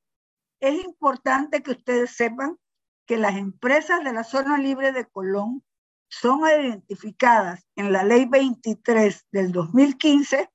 [0.59, 2.57] Es importante que ustedes sepan
[3.05, 5.63] que las empresas de la zona libre de Colón
[6.09, 10.49] son identificadas en la ley 23 del 2015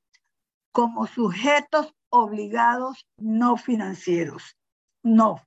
[0.72, 4.56] como sujetos obligados no financieros.
[5.02, 5.42] no,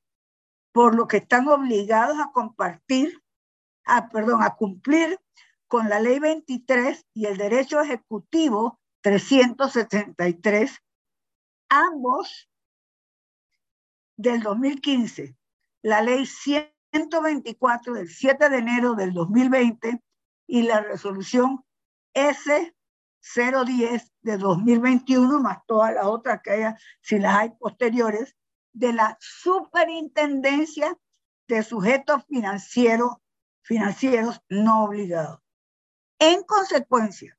[0.71, 3.21] por lo que están obligados a compartir,
[3.85, 5.19] a, perdón, a cumplir
[5.67, 10.79] con la ley 23 y el derecho ejecutivo 373,
[11.69, 12.49] ambos
[14.17, 15.35] del 2015,
[15.81, 20.01] la ley 124 del 7 de enero del 2020
[20.47, 21.65] y la resolución
[22.13, 28.35] S010 de 2021, más todas las otras que haya, si las hay posteriores,
[28.73, 30.97] de la superintendencia
[31.47, 33.17] de sujetos financieros,
[33.61, 35.39] financieros no obligados.
[36.19, 37.37] En consecuencia,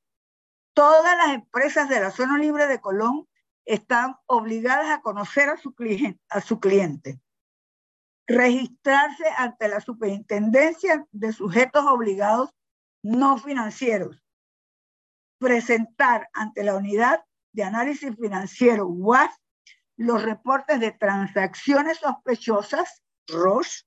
[0.74, 3.28] todas las empresas de la zona libre de Colón
[3.64, 7.20] están obligadas a conocer a su cliente,
[8.26, 12.50] registrarse ante la superintendencia de sujetos obligados
[13.02, 14.22] no financieros,
[15.38, 19.30] presentar ante la unidad de análisis financiero UAS
[19.96, 23.86] los reportes de transacciones sospechosas, ROS,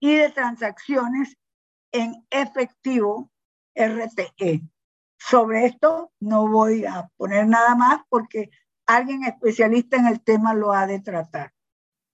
[0.00, 1.36] y de transacciones
[1.92, 3.30] en efectivo,
[3.74, 4.62] RTE.
[5.18, 8.50] Sobre esto no voy a poner nada más porque
[8.96, 11.52] alguien especialista en el tema lo ha de tratar.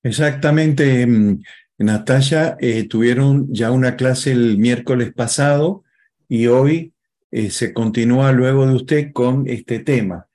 [0.02, 1.42] Exactamente, mm,
[1.78, 5.84] Natalia, eh, tuvieron ya una clase el miércoles pasado
[6.28, 6.92] y hoy
[7.30, 10.28] eh, se continúa luego de usted con este tema.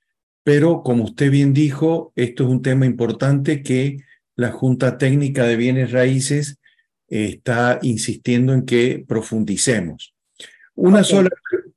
[0.43, 3.97] Pero como usted bien dijo, esto es un tema importante que
[4.35, 6.59] la Junta Técnica de Bienes Raíces
[7.07, 10.13] eh, está insistiendo en que profundicemos.
[10.75, 11.29] Una, sola,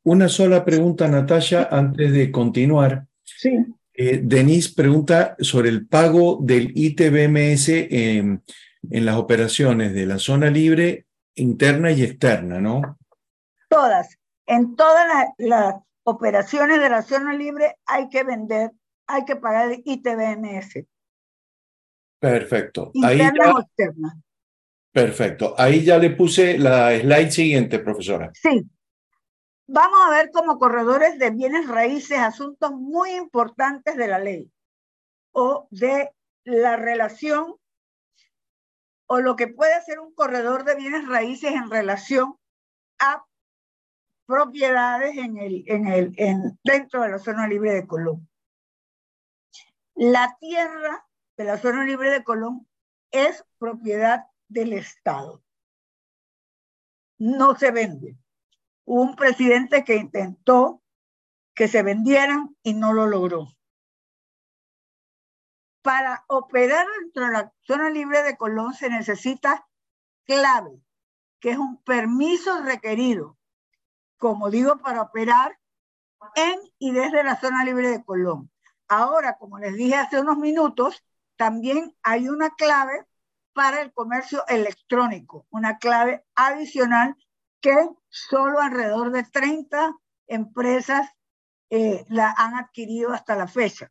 [0.02, 3.06] una sola pregunta, Natalia, antes de continuar.
[3.22, 3.58] Sí.
[3.96, 8.42] Eh, Denise pregunta sobre el pago del ITBMS en,
[8.90, 11.06] en las operaciones de la zona libre
[11.36, 12.98] interna y externa, ¿no?
[13.68, 14.18] Todas.
[14.46, 15.06] En todas
[15.38, 15.74] las,
[16.06, 18.72] operaciones de la zona libre hay que vender,
[19.06, 20.84] hay que pagar el ITBMS.
[22.20, 22.90] Perfecto.
[22.92, 24.20] Interna o externa.
[24.92, 25.54] Perfecto.
[25.56, 28.30] Ahí ya le puse la slide siguiente, profesora.
[28.34, 28.66] Sí.
[29.66, 34.52] Vamos a ver como corredores de bienes raíces asuntos muy importantes de la ley
[35.32, 36.14] o de
[36.44, 37.56] la relación
[39.06, 42.38] o lo que puede ser un corredor de bienes raíces en relación
[42.98, 43.24] a
[44.26, 48.28] propiedades en el, en el, en, dentro de la zona libre de Colón.
[49.94, 52.68] La tierra de la zona libre de Colón
[53.10, 55.42] es propiedad del Estado.
[57.18, 58.18] No se vende
[58.84, 60.82] un presidente que intentó
[61.54, 63.48] que se vendieran y no lo logró.
[65.82, 69.66] Para operar dentro de la zona libre de Colón se necesita
[70.24, 70.82] clave,
[71.40, 73.38] que es un permiso requerido,
[74.16, 75.58] como digo, para operar
[76.34, 78.50] en y desde la zona libre de Colón.
[78.88, 81.04] Ahora, como les dije hace unos minutos,
[81.36, 83.06] también hay una clave
[83.52, 87.16] para el comercio electrónico, una clave adicional
[87.64, 89.96] que solo alrededor de 30
[90.26, 91.08] empresas
[91.70, 93.90] eh, la han adquirido hasta la fecha.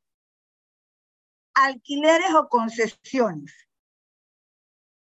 [1.55, 3.67] Alquileres o concesiones.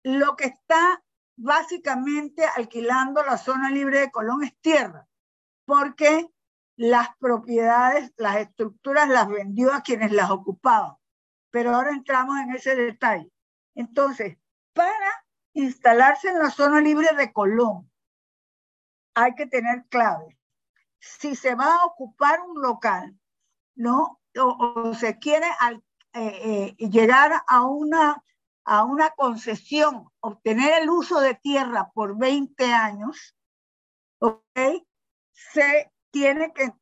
[0.05, 1.03] Lo que está
[1.35, 5.09] básicamente alquilando la zona libre de Colón es tierra,
[5.65, 6.31] porque
[6.77, 10.95] las propiedades, las estructuras las vendió a quienes las ocupaban.
[11.51, 13.33] Pero ahora entramos en ese detalle.
[13.75, 14.39] Entonces,
[14.73, 17.90] para instalarse en la zona libre de Colón,
[19.15, 20.39] hay que tener clave.
[20.99, 23.19] Si se va a ocupar un local,
[23.75, 24.21] ¿no?
[24.39, 25.47] O, se quiere
[26.13, 28.23] eh, eh, llegar a una,
[28.65, 33.35] a una concesión, obtener el uso de tierra por 20 años,
[34.19, 34.59] ¿ok?
[35.33, 36.73] Se tiene que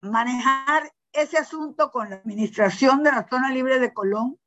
[0.00, 4.38] manejar ese asunto con la administración de la zona libre de Colón,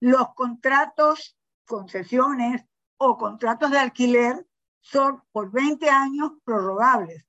[0.00, 2.64] los contratos, concesiones
[2.98, 4.46] o contratos de alquiler
[4.90, 7.24] son por 20 años prorrogables.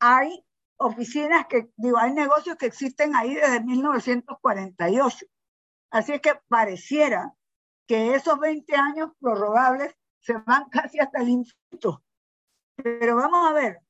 [0.00, 0.44] Hay
[0.76, 5.26] oficinas que, digo, hay negocios que existen ahí desde 1948.
[5.90, 7.34] Así es que pareciera
[7.86, 12.02] que esos 20 años prorrogables se van casi hasta el infinito.
[12.76, 13.80] Pero vamos a ver,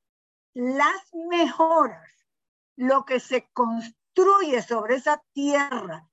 [0.53, 2.11] las mejoras,
[2.77, 6.09] lo que se construye sobre esa tierra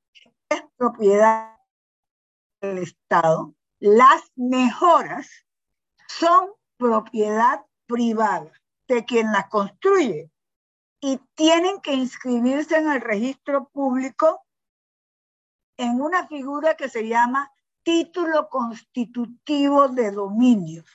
[0.49, 1.57] es propiedad
[2.61, 5.47] del Estado, las mejoras
[6.07, 6.51] son
[6.81, 8.51] propiedad privada
[8.87, 10.31] de quien la construye
[10.99, 14.43] y tienen que inscribirse en el registro público
[15.77, 17.51] en una figura que se llama
[17.83, 20.85] título constitutivo de dominios.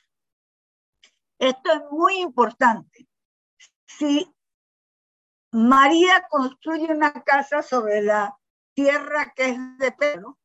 [1.39, 3.09] Esto es muy importante.
[3.87, 4.27] Si
[5.53, 8.37] María construye una casa sobre la
[8.75, 10.37] tierra que es de Pedro,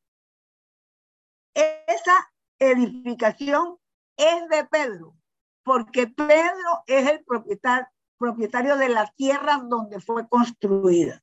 [1.54, 3.78] esa edificación
[4.16, 5.16] es de Pedro,
[5.62, 11.22] porque Pedro es el propietario, propietario de la tierra donde fue construida.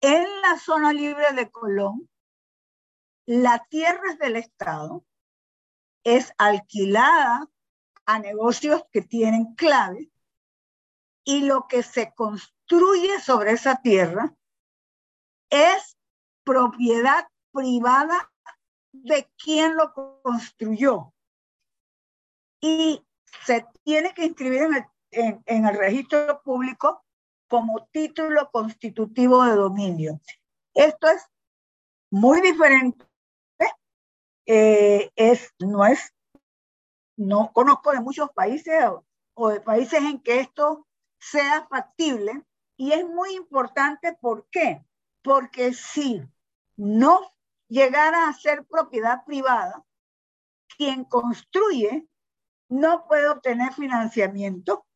[0.00, 2.08] En la zona libre de Colón,
[3.26, 5.04] la tierra es del Estado,
[6.04, 7.48] es alquilada
[8.06, 10.10] a negocios que tienen clave
[11.24, 14.32] y lo que se construye sobre esa tierra
[15.50, 15.96] es
[16.44, 18.32] propiedad privada
[18.92, 19.92] de quien lo
[20.22, 21.12] construyó.
[22.66, 23.00] Y
[23.44, 27.04] se tiene que inscribir en el, en, el registro público
[27.46, 30.20] como título constitutivo de dominio.
[30.74, 31.22] Esto es
[32.10, 33.04] muy diferente.
[34.46, 36.12] Eh, es, no es,
[37.16, 38.82] no conozco de muchos países
[39.34, 40.88] o de países en que esto
[41.20, 42.44] sea factible
[42.76, 44.18] y es muy importante.
[44.20, 44.84] ¿Por qué?
[45.22, 46.20] Porque si
[46.76, 47.32] no
[47.68, 49.84] llegara a ser propiedad privada,
[50.76, 52.08] quien construye
[52.68, 54.86] no puede obtener financiamiento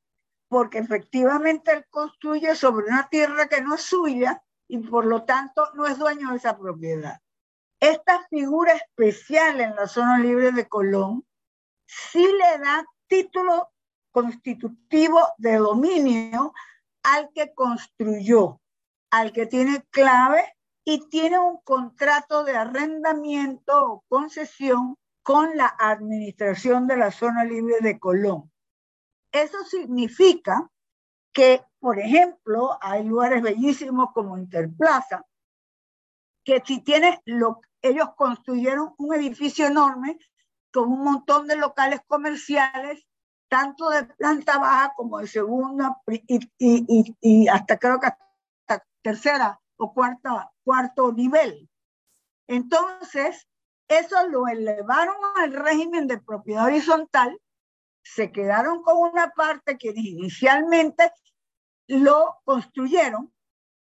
[0.48, 5.72] porque efectivamente él construye sobre una tierra que no es suya y por lo tanto
[5.74, 7.20] no es dueño de esa propiedad.
[7.78, 11.24] Esta figura especial en la zona libre de Colón
[11.86, 13.70] sí le da título
[14.10, 16.52] constitutivo de dominio
[17.02, 18.60] al que construyó,
[19.10, 20.44] al que tiene clave
[20.84, 24.96] y tiene un contrato de arrendamiento o concesión
[25.30, 28.50] con la administración de la zona libre de Colón.
[29.30, 30.68] Eso significa
[31.32, 35.24] que, por ejemplo, hay lugares bellísimos como Interplaza,
[36.42, 40.18] que si tienes lo, ellos construyeron un edificio enorme
[40.72, 43.06] con un montón de locales comerciales,
[43.46, 49.60] tanto de planta baja como de segunda y, y, y hasta creo que hasta tercera
[49.76, 51.70] o cuarta, cuarto nivel.
[52.48, 53.46] Entonces,
[53.90, 57.40] eso lo elevaron al régimen de propiedad horizontal,
[58.02, 61.12] se quedaron con una parte que inicialmente
[61.88, 63.32] lo construyeron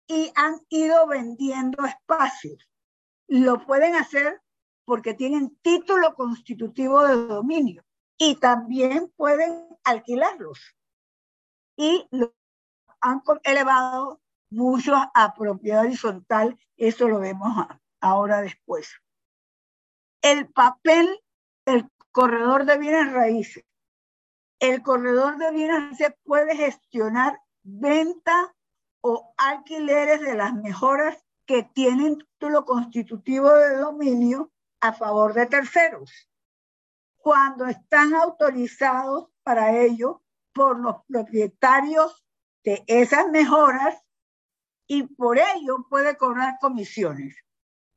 [0.07, 2.69] y han ido vendiendo espacios.
[3.27, 4.41] Lo pueden hacer
[4.85, 7.83] porque tienen título constitutivo de dominio
[8.17, 10.73] y también pueden alquilarlos.
[11.75, 12.33] Y lo
[13.01, 17.67] han elevado mucho a propiedad horizontal, eso lo vemos
[17.99, 19.00] ahora después.
[20.21, 21.19] El papel
[21.65, 23.63] del corredor de bienes raíces.
[24.59, 28.53] El corredor de bienes raíces puede gestionar venta
[29.01, 36.29] o alquileres de las mejoras que tienen título constitutivo de dominio a favor de terceros,
[37.17, 40.23] cuando están autorizados para ello
[40.53, 42.23] por los propietarios
[42.63, 44.03] de esas mejoras
[44.87, 47.35] y por ello puede cobrar comisiones.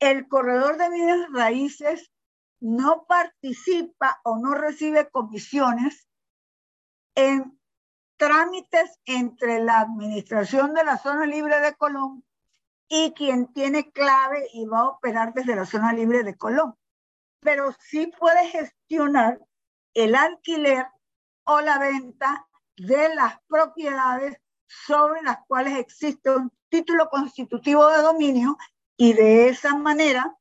[0.05, 2.13] El corredor de bienes raíces
[2.61, 6.07] no participa o no recibe comisiones
[7.15, 7.59] en
[8.19, 12.23] trámites entre la administración de la zona libre de Colón
[12.87, 16.77] y quien tiene clave y va a operar desde la zona libre de Colón.
[17.41, 19.41] Pero sí puede gestionar
[19.95, 20.87] el alquiler
[21.45, 28.59] o la venta de las propiedades sobre las cuales existe un título constitutivo de dominio
[28.97, 30.37] y de esa manera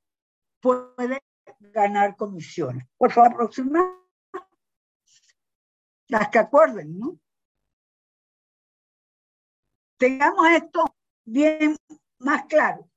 [0.60, 1.24] puede
[1.60, 2.88] ganar comisiones.
[2.98, 4.00] Por favor, próxima.
[6.08, 7.20] Las que acuerden, ¿no?
[9.98, 11.78] Tengamos esto bien
[12.20, 12.90] más claro.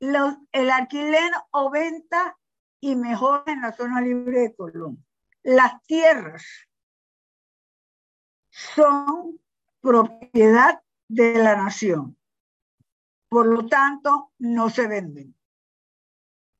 [0.00, 2.38] Los, el alquiler o venta
[2.80, 5.04] y mejora en la zona libre de Colombia.
[5.42, 6.44] Las tierras
[8.50, 9.40] son
[9.80, 12.16] propiedad de la nación.
[13.34, 15.34] Por lo tanto, no se venden.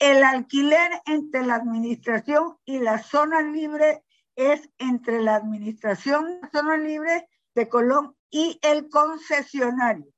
[0.00, 4.02] El alquiler entre la administración y la zona libre
[4.34, 10.12] es entre la administración la zona libre de Colón y el concesionario.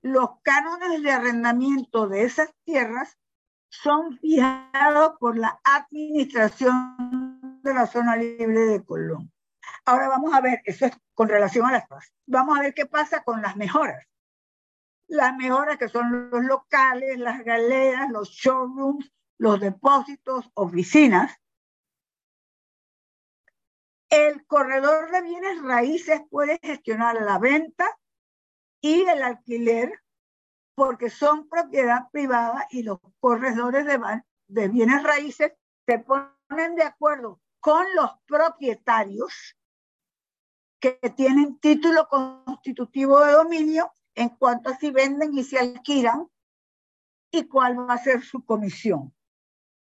[0.00, 3.18] Los cánones de arrendamiento de esas tierras
[3.68, 9.32] son fijados por la administración de la zona libre de Colón.
[9.84, 12.12] Ahora vamos a ver, eso es con relación a las cosas.
[12.26, 14.06] Vamos a ver qué pasa con las mejoras.
[15.08, 21.34] Las mejoras que son los locales, las galeras, los showrooms, los depósitos, oficinas.
[24.10, 27.98] El corredor de bienes raíces puede gestionar la venta
[28.80, 29.92] y el alquiler
[30.74, 35.52] porque son propiedad privada y los corredores de, de bienes raíces
[35.86, 39.56] se ponen de acuerdo con los propietarios
[40.80, 46.28] que tienen título constitutivo de dominio en cuanto a si venden y se alquilan
[47.30, 49.14] y cuál va a ser su comisión.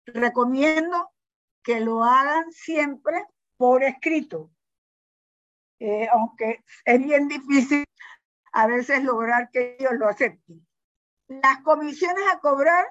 [0.06, 1.12] recomiendo
[1.64, 3.26] que lo hagan siempre
[3.58, 4.50] por escrito,
[5.80, 7.86] eh, aunque es bien difícil
[8.54, 10.66] a veces lograr que ellos lo acepten.
[11.28, 12.86] Las comisiones a cobrar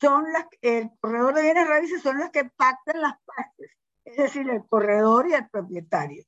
[0.00, 3.70] son las, el corredor de bienes raíces son las que pactan las partes,
[4.04, 6.24] es decir, el corredor y el propietario.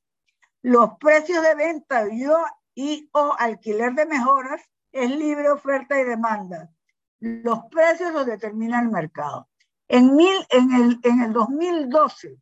[0.61, 2.37] Los precios de venta y o,
[2.75, 6.71] y o alquiler de mejoras es libre oferta y demanda.
[7.19, 9.49] Los precios los determina el mercado.
[9.87, 12.37] En, mil, en, el, en el 2012,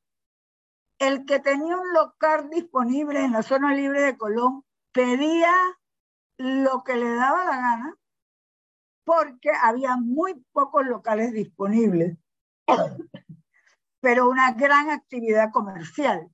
[1.00, 5.54] el que tenía un local disponible en la zona libre de Colón pedía
[6.38, 7.96] lo que le daba la gana
[9.04, 12.18] porque había muy pocos locales disponibles,
[14.00, 16.30] pero una gran actividad comercial.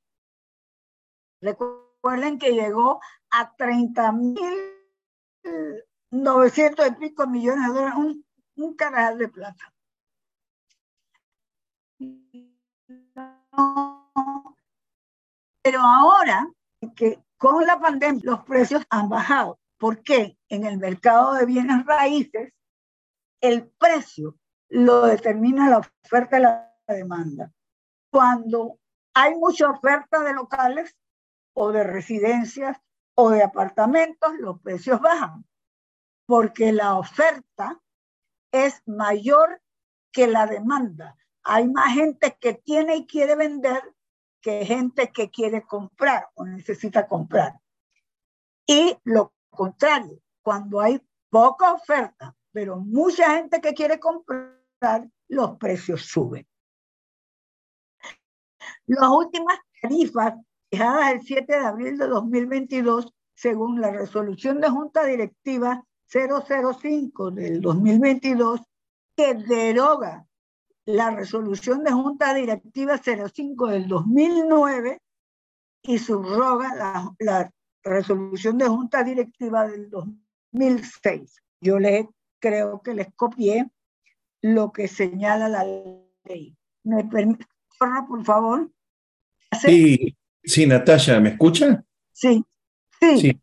[2.07, 3.01] Recuerden que llegó
[3.31, 4.39] a 30 mil
[6.11, 8.25] 900 y pico millones de dólares, un,
[8.55, 9.73] un canal de plata.
[15.61, 16.47] Pero ahora
[16.95, 19.59] que con la pandemia los precios han bajado.
[19.77, 20.37] ¿Por qué?
[20.47, 22.53] En el mercado de bienes raíces,
[23.41, 24.37] el precio
[24.69, 27.51] lo determina la oferta y la demanda.
[28.09, 28.79] Cuando
[29.13, 30.95] hay mucha oferta de locales
[31.59, 32.77] o de residencias
[33.15, 35.43] o de apartamentos, los precios bajan,
[36.27, 37.81] porque la oferta
[38.51, 39.59] es mayor
[40.11, 41.17] que la demanda.
[41.41, 43.81] Hay más gente que tiene y quiere vender
[44.39, 47.59] que gente que quiere comprar o necesita comprar.
[48.67, 51.01] Y lo contrario, cuando hay
[51.31, 56.47] poca oferta, pero mucha gente que quiere comprar, los precios suben.
[58.85, 60.35] Las últimas tarifas
[60.69, 67.61] fijadas el 7 de abril de 2022, según la resolución de Junta Directiva 005 del
[67.61, 68.61] 2022,
[69.15, 70.25] que deroga
[70.85, 75.01] la resolución de Junta Directiva 05 del 2009
[75.83, 77.51] y subroga la, la
[77.83, 81.41] resolución de Junta Directiva del 2006.
[81.61, 82.05] Yo les
[82.39, 83.69] creo que les copié
[84.41, 86.55] lo que señala la ley.
[86.83, 87.45] ¿Me permite,
[87.77, 88.71] por favor?
[89.59, 90.15] Sí,
[90.47, 91.83] sí, Natalia, ¿me escucha?
[92.11, 92.43] Sí,
[92.99, 93.17] sí.
[93.19, 93.39] Sí,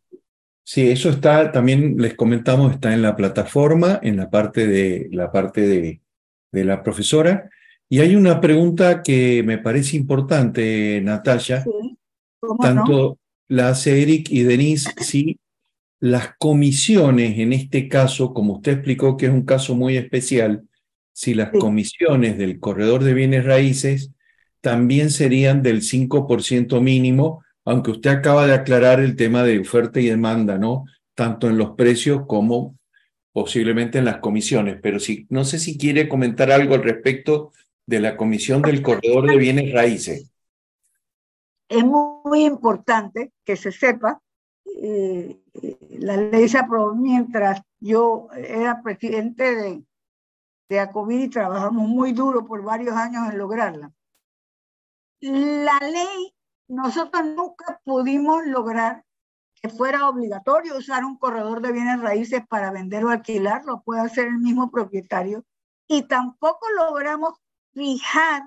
[0.63, 5.31] sí eso está, también les comentamos, está en la plataforma, en la parte de la
[5.31, 6.01] parte de
[6.55, 7.49] de la profesora.
[7.87, 11.63] Y hay una pregunta que me parece importante, Natalia.
[12.59, 15.39] Tanto la hace Eric y Denise, si
[15.99, 20.67] las comisiones, en este caso, como usted explicó que es un caso muy especial,
[21.13, 24.11] si las comisiones del corredor de bienes raíces
[24.65, 30.07] también serían del 5% mínimo, aunque usted acaba de aclarar el tema de oferta y
[30.07, 30.85] demanda, ¿no?
[31.13, 32.75] Tanto en los precios como
[33.31, 37.51] posiblemente en las comisiones, pero si, no sé si quiere comentar algo al respecto
[37.85, 40.31] de la Comisión del Corredor de Bienes Raíces.
[41.69, 44.19] Es muy, importante que se sepa,
[44.81, 45.37] eh,
[45.91, 49.83] la ley se aprobó mientras yo era presidente de,
[50.69, 53.91] de y trabajamos muy duro por varios años en lograrla.
[55.21, 56.35] La ley,
[56.67, 59.05] nosotros nunca pudimos lograr
[59.69, 64.27] fuera obligatorio usar un corredor de bienes raíces para vender o alquilar, lo puede hacer
[64.27, 65.45] el mismo propietario.
[65.87, 67.39] Y tampoco logramos
[67.73, 68.43] fijar.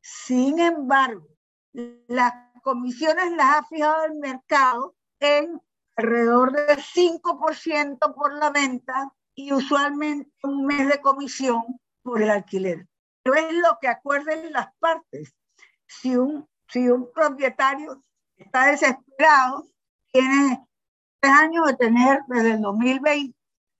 [0.00, 1.26] Sin embargo,
[1.72, 2.32] las
[2.62, 5.60] comisiones las ha fijado el mercado en
[5.96, 12.86] alrededor del 5% por la venta y usualmente un mes de comisión por el alquiler.
[13.34, 15.34] Es lo que acuerden las partes.
[15.86, 18.02] Si un si un propietario
[18.36, 19.64] está desesperado,
[20.12, 20.66] tiene
[21.20, 23.36] tres años de tener desde el 2020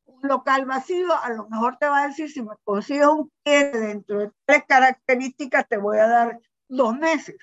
[0.06, 3.78] un local vacío, a lo mejor te va a decir, si me consigues un cliente
[3.78, 7.36] dentro de tres características, te voy a dar dos meses.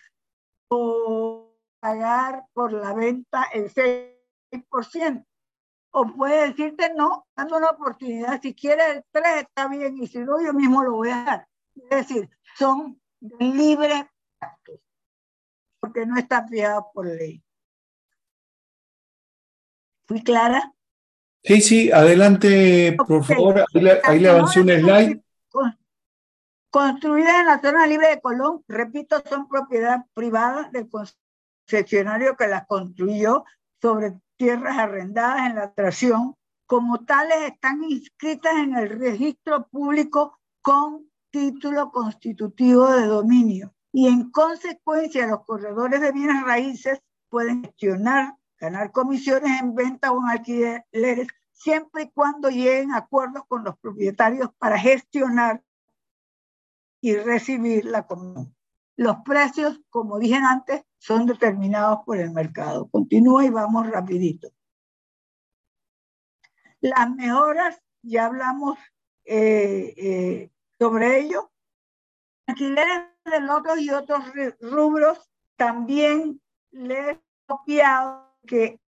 [0.69, 5.25] O pagar por la venta el 6%.
[5.91, 8.41] O puede decirte no, dando una oportunidad.
[8.41, 11.47] Si quieres el 3 está bien y si no, yo mismo lo voy a dar.
[11.75, 13.01] Es decir, son
[13.39, 14.05] libres
[15.79, 17.43] porque no está fijado por ley.
[20.05, 20.73] ¿Fui clara?
[21.43, 23.65] Sí, sí, adelante, por favor.
[24.03, 25.21] Ahí le, avancé un slide.
[26.69, 32.65] Construidas en la zona libre de Colón, repito, son propiedad privada del concesionario que las
[32.65, 33.43] construyó
[33.81, 36.35] sobre tierras arrendadas en la atracción.
[36.65, 44.29] Como tales, están inscritas en el registro público con título constitutivo de dominio y en
[44.29, 51.27] consecuencia los corredores de bienes raíces pueden gestionar, ganar comisiones en venta o en alquileres
[51.51, 55.63] siempre y cuando lleguen a acuerdos con los propietarios para gestionar
[57.01, 58.55] y recibir la comisión.
[58.95, 62.87] Los precios, como dije antes, son determinados por el mercado.
[62.89, 64.49] Continúa y vamos rapidito.
[66.79, 68.77] Las mejoras, ya hablamos
[69.25, 70.52] eh, eh,
[70.83, 71.49] sobre ello.
[72.45, 74.21] Alquileres de lotos y otros
[74.59, 76.41] rubros también
[76.71, 78.81] les he copiado que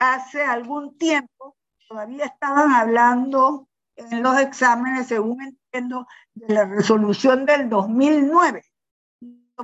[0.00, 1.56] hace algún tiempo
[1.88, 8.64] todavía estaban hablando en los exámenes, según entiendo, de la resolución del 2009.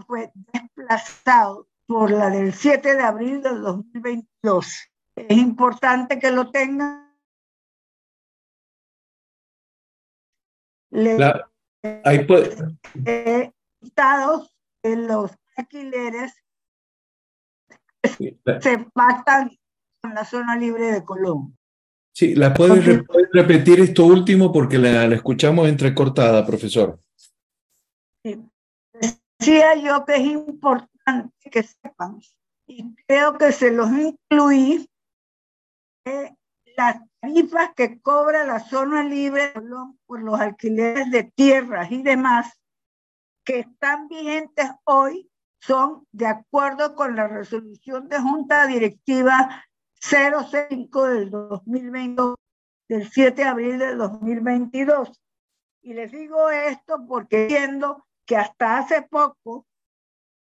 [0.07, 4.89] Fue desplazado por la del 7 de abril del 2022.
[5.17, 7.10] Es importante que lo tengan.
[12.05, 12.57] Ahí puede.
[13.81, 16.35] estados de los alquileres
[18.61, 19.51] se pactan
[20.03, 21.57] con la zona libre de Colón.
[22.13, 22.85] Sí, ¿la puedes,
[23.33, 26.99] repetir esto último porque la, escuchamos entrecortada, profesor?
[28.23, 32.21] Decía yo que es importante que sepan,
[32.67, 34.87] y creo que se los incluí,
[36.77, 39.53] las tarifas que cobra la zona libre
[40.07, 42.59] por los alquileres de tierras y demás
[43.45, 45.31] que están vigentes hoy
[45.61, 49.65] son de acuerdo con la resolución de Junta Directiva
[50.01, 52.37] 05 del 2022,
[52.89, 55.21] del 7 de abril del 2022.
[55.83, 59.67] Y les digo esto porque entiendo que hasta hace poco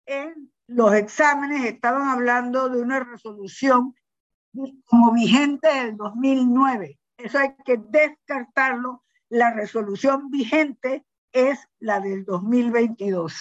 [0.07, 3.95] en los exámenes estaban hablando de una resolución
[4.87, 6.99] como vigente del 2009.
[7.17, 9.05] Eso hay que descartarlo.
[9.29, 13.35] La resolución vigente es la del 2022.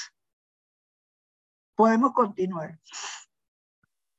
[1.75, 2.79] Podemos continuar.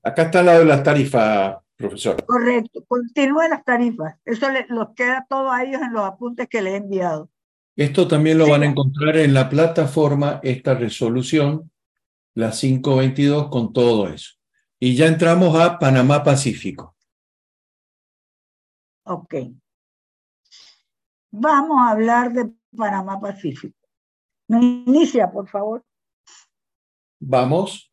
[0.03, 2.25] Acá está al lado de las tarifas, profesor.
[2.25, 4.17] Correcto, continúen las tarifas.
[4.25, 7.29] Eso les los queda todo a ellos en los apuntes que les he enviado.
[7.77, 11.71] Esto también lo van a encontrar en la plataforma, esta resolución,
[12.35, 14.38] la 522, con todo eso.
[14.81, 16.95] Y ya entramos a Panamá Pacífico.
[19.05, 19.35] Ok.
[21.31, 23.77] Vamos a hablar de Panamá Pacífico.
[24.49, 25.85] Me inicia, por favor.
[27.19, 27.93] Vamos.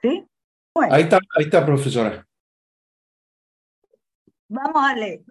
[0.00, 0.26] ¿Sí?
[0.74, 2.26] Ahí está, ahí está, profesora.
[4.48, 5.22] Vamos a leer.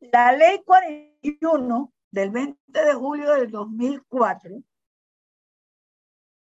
[0.00, 4.62] La ley 41 del 20 de julio del 2004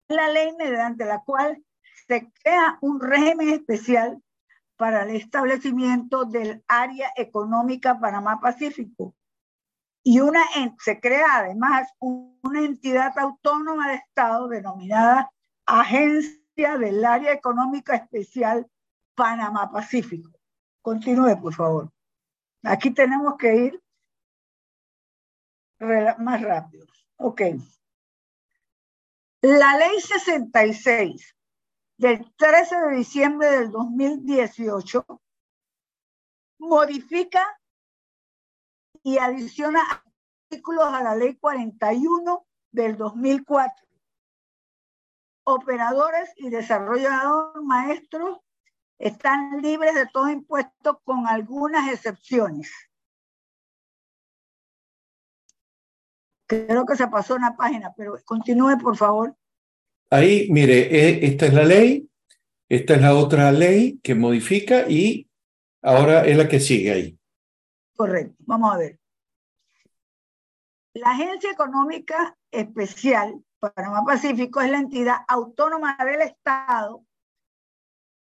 [0.08, 1.62] la ley mediante la cual
[2.06, 4.22] se crea un régimen especial
[4.76, 9.14] para el establecimiento del área económica Panamá-Pacífico.
[10.02, 10.42] Y una,
[10.78, 15.30] se crea además una entidad autónoma de Estado denominada
[15.66, 18.66] Agencia del Área Económica Especial
[19.14, 20.30] Panamá-Pacífico.
[20.80, 21.90] Continúe, por favor.
[22.62, 23.82] Aquí tenemos que ir
[26.18, 26.86] más rápido.
[27.16, 27.42] Ok.
[29.40, 31.36] La ley 66
[31.96, 35.06] del 13 de diciembre del 2018
[36.58, 37.46] modifica
[39.04, 39.80] y adiciona
[40.50, 43.86] artículos a la ley 41 del 2004.
[45.44, 48.40] Operadores y desarrolladores maestros
[48.98, 52.72] están libres de todo impuesto con algunas excepciones.
[56.48, 59.36] Creo que se pasó una página, pero continúe, por favor.
[60.10, 62.08] Ahí, mire, eh, esta es la ley,
[62.70, 65.28] esta es la otra ley que modifica y
[65.82, 67.18] ahora es la que sigue ahí.
[67.94, 68.98] Correcto, vamos a ver.
[70.94, 77.04] La Agencia Económica Especial Panamá Pacífico es la entidad autónoma del Estado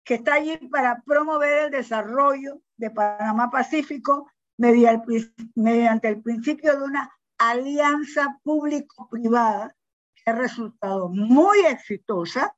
[0.03, 7.11] que está allí para promover el desarrollo de Panamá Pacífico mediante el principio de una
[7.51, 9.75] alianza público-privada
[10.15, 12.57] que ha resultado muy exitosa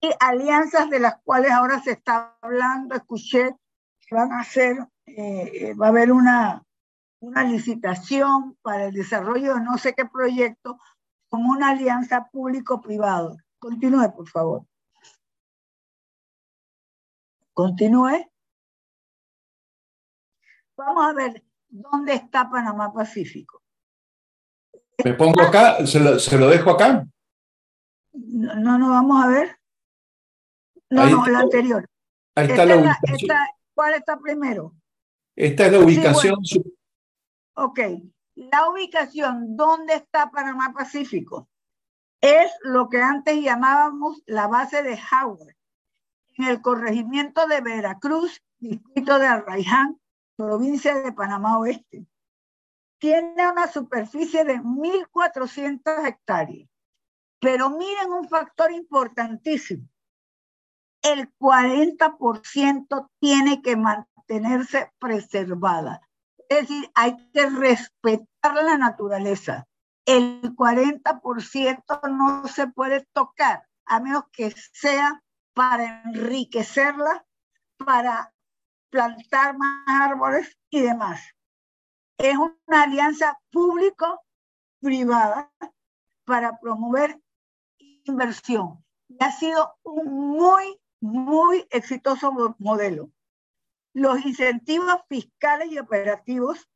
[0.00, 3.56] y alianzas de las cuales ahora se está hablando, escuché
[4.06, 6.64] que van a hacer, eh, va a haber una,
[7.20, 10.78] una licitación para el desarrollo de no sé qué proyecto
[11.28, 13.36] como una alianza público-privado.
[13.58, 14.66] Continúe, por favor.
[17.52, 18.30] Continúe.
[20.76, 23.62] Vamos a ver dónde está Panamá Pacífico.
[25.04, 25.86] ¿Me pongo acá?
[25.86, 27.06] ¿Se lo, se lo dejo acá?
[28.12, 29.58] No, no, vamos a ver.
[30.90, 31.88] No, no, la anterior.
[32.34, 33.38] Ahí está la ubicación.
[33.74, 34.74] ¿Cuál está primero?
[35.36, 36.36] Esta es la ubicación.
[37.54, 37.80] Ok.
[38.34, 41.48] La ubicación, ¿dónde está Panamá Pacífico?
[42.20, 45.54] Es lo que antes llamábamos la base de Howard,
[46.36, 50.00] en el corregimiento de Veracruz distrito de Arraiján,
[50.36, 52.06] provincia de Panamá Oeste.
[52.98, 56.68] Tiene una superficie de 1.400 hectáreas.
[57.40, 59.88] Pero miren un factor importantísimo.
[61.02, 66.00] El 40% tiene que mantenerse preservada.
[66.48, 69.66] Es decir, hay que respetar la naturaleza.
[70.04, 75.22] El 40% no se puede tocar, a menos que sea
[75.54, 77.26] para enriquecerla,
[77.76, 78.32] para
[78.90, 81.20] plantar más árboles y demás.
[82.18, 85.50] Es una alianza público-privada
[86.24, 87.18] para promover
[88.04, 88.84] inversión.
[89.08, 93.10] Y ha sido un muy, muy exitoso modelo.
[93.94, 96.68] Los incentivos fiscales y operativos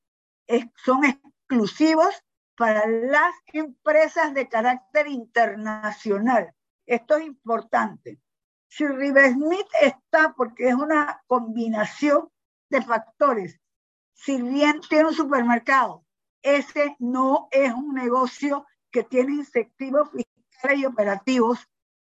[0.76, 2.24] son exclusivos
[2.56, 6.54] para las empresas de carácter internacional.
[6.86, 8.20] Esto es importante.
[8.68, 12.30] Si Smith está porque es una combinación
[12.70, 13.58] de factores.
[14.24, 16.04] Si bien tiene un supermercado,
[16.42, 21.68] ese no es un negocio que tiene incentivos fiscales y operativos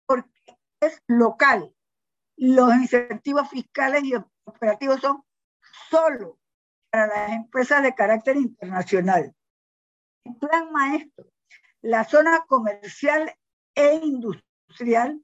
[0.06, 1.74] porque es local.
[2.36, 4.14] Los incentivos fiscales y
[4.44, 5.24] operativos son
[5.90, 6.38] solo
[6.90, 9.34] para las empresas de carácter internacional.
[10.24, 11.26] El plan maestro,
[11.80, 13.34] la zona comercial
[13.74, 15.20] e industrial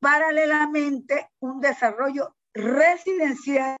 [0.00, 3.76] paralelamente un desarrollo residencial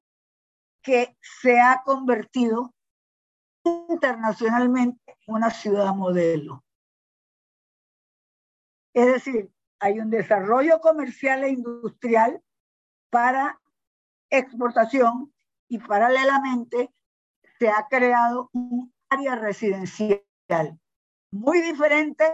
[0.84, 2.72] que se ha convertido
[3.64, 6.62] internacionalmente en una ciudad modelo.
[8.92, 9.50] Es decir,
[9.80, 12.40] hay un desarrollo comercial e industrial
[13.10, 13.60] para
[14.30, 15.32] exportación
[15.68, 16.94] y paralelamente
[17.58, 20.22] se ha creado un área residencial
[21.30, 22.24] muy diferente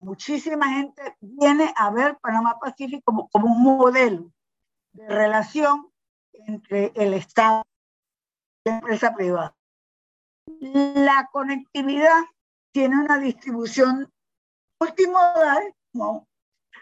[0.00, 4.32] muchísima gente viene a ver Panamá Pacífico como, como un modelo
[4.92, 5.90] de relación
[6.46, 7.64] entre el Estado
[8.64, 9.54] y la empresa privada.
[10.60, 12.22] La conectividad
[12.72, 14.10] tiene una distribución
[14.80, 15.74] multimodal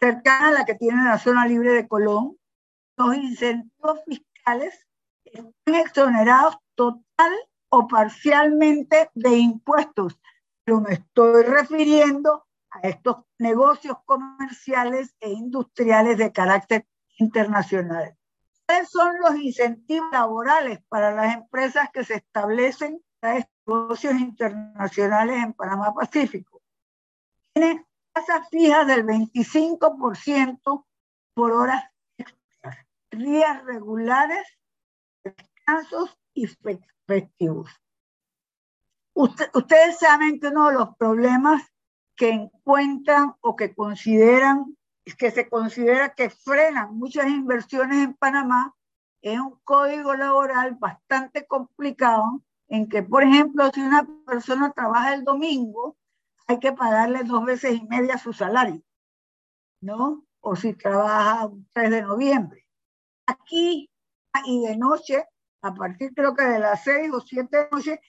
[0.00, 2.38] cercana a la que tiene la zona libre de Colón.
[2.96, 4.86] Los incentivos fiscales
[5.24, 7.32] están exonerados total
[7.70, 10.18] o parcialmente de impuestos,
[10.64, 16.86] pero me estoy refiriendo a estos negocios comerciales e industriales de carácter
[17.18, 18.16] internacional.
[18.66, 25.52] ¿Cuáles son los incentivos laborales para las empresas que se establecen para negocios internacionales en
[25.52, 26.60] Panamá Pacífico?
[27.52, 30.84] Tienen tasas fijas del 25%
[31.34, 31.84] por horas
[32.18, 34.46] extras, días regulares,
[35.22, 36.46] descansos y
[37.06, 37.70] festivos.
[39.14, 41.62] ustedes saben que uno de los problemas
[42.16, 44.75] que encuentran o que consideran,
[45.14, 48.74] que se considera que frenan muchas inversiones en Panamá,
[49.22, 55.24] es un código laboral bastante complicado en que, por ejemplo, si una persona trabaja el
[55.24, 55.96] domingo,
[56.48, 58.82] hay que pagarle dos veces y media su salario,
[59.80, 60.24] ¿no?
[60.40, 62.66] O si trabaja un 3 de noviembre.
[63.26, 63.90] Aquí
[64.44, 65.24] y de noche,
[65.62, 68.00] a partir creo que de las 6 o 7 de noche,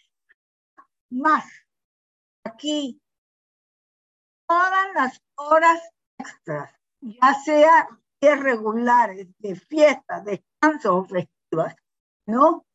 [1.10, 1.46] más.
[2.44, 3.02] Aquí
[4.48, 5.80] todas las horas
[6.18, 6.72] extras,
[7.08, 7.88] ya sea
[8.22, 11.76] irregulares, de fiestas, descansos o festivas,
[12.26, 12.66] ¿no?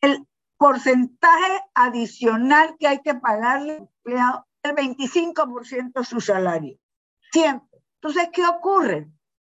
[0.00, 0.26] El
[0.56, 6.78] porcentaje adicional que hay que pagarle empleado el 25% de su salario,
[7.32, 7.82] siempre.
[8.00, 9.10] Entonces, ¿qué ocurre?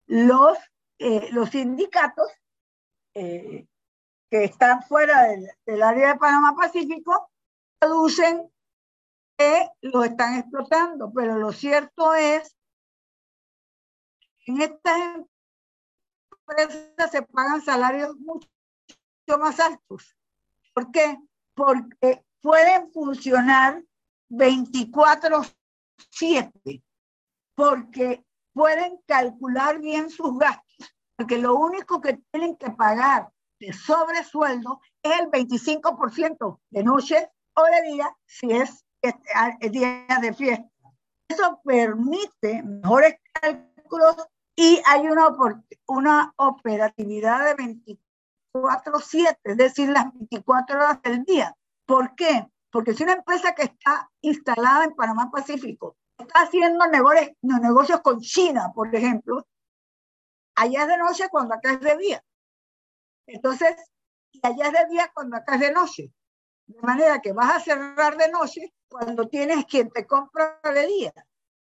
[0.06, 0.58] Los,
[0.98, 2.28] eh, los sindicatos
[3.14, 3.66] eh,
[4.30, 7.30] que están fuera del, del área de Panamá Pacífico
[7.78, 8.50] producen
[9.38, 12.57] que lo están explotando, pero lo cierto es
[14.48, 14.96] en estas
[16.30, 18.48] empresas se pagan salarios mucho
[19.38, 20.16] más altos.
[20.72, 21.18] ¿Por qué?
[21.54, 23.84] Porque pueden funcionar
[24.30, 26.82] 24/7,
[27.54, 33.30] porque pueden calcular bien sus gastos, porque lo único que tienen que pagar
[33.60, 40.32] de sobresueldo es el 25% de noche o de día, si es el día de
[40.32, 40.70] fiesta.
[41.28, 44.16] Eso permite mejores cálculos
[44.60, 45.28] y hay una,
[45.86, 47.54] una operatividad de
[48.52, 51.54] 24/7, es decir, las 24 horas del día.
[51.86, 52.44] ¿Por qué?
[52.72, 58.18] Porque si una empresa que está instalada en Panamá Pacífico está haciendo negocios, negocios con
[58.20, 59.46] China, por ejemplo,
[60.56, 62.24] allá es de noche cuando acá es de día.
[63.28, 63.76] Entonces,
[64.32, 66.12] y allá es de día cuando acá es de noche.
[66.66, 71.12] De manera que vas a cerrar de noche cuando tienes quien te compra de día.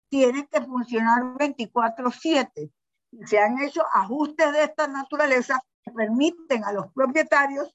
[0.10, 2.72] Tienes que funcionar 24/7.
[3.26, 7.74] Se han hecho ajustes de esta naturaleza que permiten a los propietarios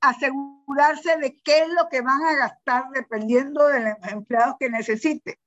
[0.00, 5.40] asegurarse de qué es lo que van a gastar dependiendo de los empleados que necesite.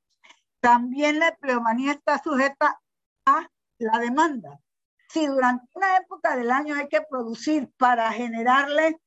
[0.61, 2.81] También la empleomanía está sujeta
[3.25, 3.47] a
[3.77, 4.59] la demanda.
[5.09, 8.99] Si durante una época del año hay que producir para generarle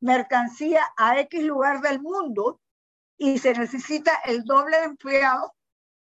[0.00, 2.60] mercancía a X lugar del mundo
[3.18, 5.50] y se necesita el doble de empleados,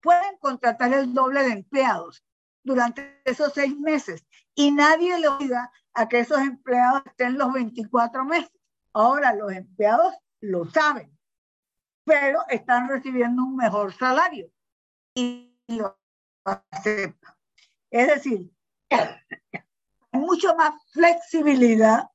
[0.03, 2.25] pueden contratar el doble de empleados
[2.63, 4.25] durante esos seis meses
[4.55, 8.53] y nadie le obliga a que esos empleados estén los 24 meses.
[8.93, 11.17] Ahora los empleados lo saben,
[12.05, 14.51] pero están recibiendo un mejor salario
[15.15, 15.99] y lo
[16.45, 17.35] aceptan.
[17.91, 18.51] Es decir,
[20.13, 22.09] mucho más flexibilidad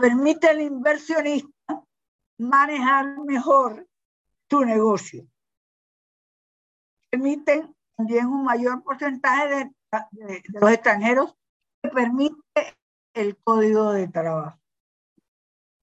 [0.00, 1.84] permite al inversionista
[2.38, 3.86] manejar mejor
[4.48, 5.26] su negocio.
[7.12, 11.36] Permiten también un mayor porcentaje de, los extranjeros
[11.82, 12.78] que permite
[13.12, 14.58] el código de trabajo.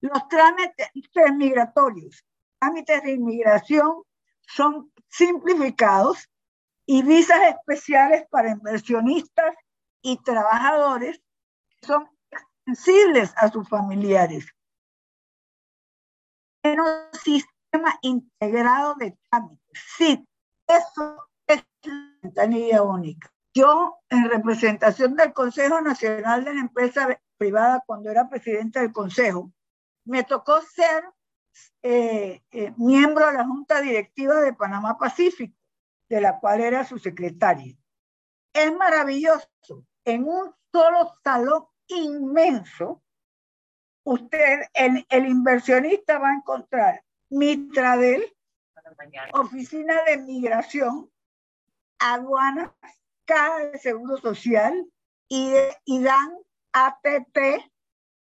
[0.00, 0.90] Los trámites
[1.36, 2.24] migratorios,
[2.58, 4.02] trámites de inmigración
[4.40, 6.28] son simplificados
[6.84, 9.54] y visas especiales para inversionistas
[10.02, 11.22] y trabajadores
[11.80, 14.46] son extensibles a sus familiares.
[16.64, 19.80] En un sistema integrado de trámites.
[19.96, 20.26] Sí,
[20.76, 23.32] eso es la ventanilla única.
[23.52, 29.52] Yo, en representación del Consejo Nacional de la Empresa Privada, cuando era presidente del Consejo,
[30.04, 31.04] me tocó ser
[31.82, 35.56] eh, eh, miembro de la Junta Directiva de Panamá Pacífico,
[36.08, 37.76] de la cual era su secretaria.
[38.52, 39.48] Es maravilloso.
[40.04, 43.02] En un solo salón inmenso,
[44.04, 48.24] usted, el, el inversionista va a encontrar Mitradel,
[49.32, 51.10] Oficina de Migración,
[51.98, 52.72] Aduanas,
[53.24, 54.86] Caja de Seguro Social,
[55.28, 56.38] IDAN,
[56.72, 57.38] ATT,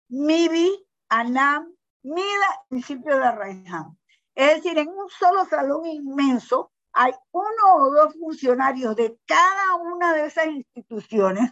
[0.09, 3.99] MIBI, ANAM, MIDA, municipio de Arraiján.
[4.35, 10.15] Es decir, en un solo salón inmenso hay uno o dos funcionarios de cada una
[10.15, 11.51] de esas instituciones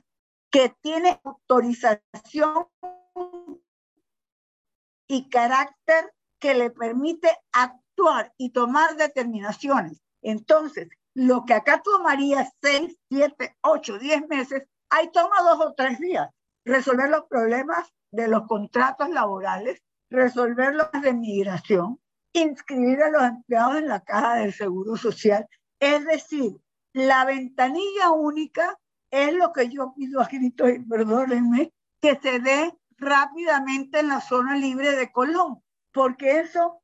[0.51, 2.69] que tiene autorización
[5.09, 7.29] y carácter que le permite
[7.93, 10.01] actuar y tomar determinaciones.
[10.23, 15.99] Entonces, lo que acá tomaría seis, siete, ocho, diez meses, ahí toma dos o tres
[15.99, 16.29] días.
[16.65, 21.99] Resolver los problemas de los contratos laborales, resolver los de migración,
[22.33, 25.47] inscribir a los empleados en la caja del Seguro Social.
[25.81, 26.57] Es decir,
[26.93, 28.79] la ventanilla única
[29.11, 34.21] es lo que yo pido a grito, y perdónenme, que se dé rápidamente en la
[34.21, 35.63] zona libre de Colón,
[35.93, 36.82] porque eso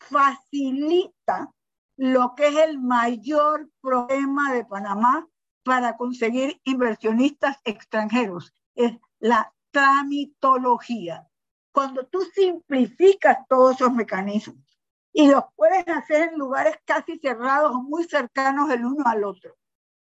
[0.00, 1.52] facilita
[1.96, 5.28] lo que es el mayor problema de Panamá
[5.62, 11.28] para conseguir inversionistas extranjeros, es la tramitología.
[11.72, 14.64] Cuando tú simplificas todos esos mecanismos
[15.12, 19.56] y los puedes hacer en lugares casi cerrados o muy cercanos el uno al otro,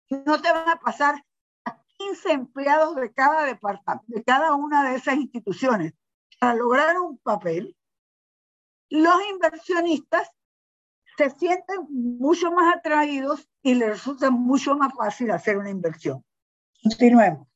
[0.09, 1.23] no te van a pasar
[1.65, 5.93] a 15 empleados de cada departamento, de cada una de esas instituciones
[6.39, 7.75] para lograr un papel.
[8.93, 10.29] Los inversionistas
[11.17, 16.23] se sienten mucho más atraídos y les resulta mucho más fácil hacer una inversión.
[16.83, 17.47] Continuemos.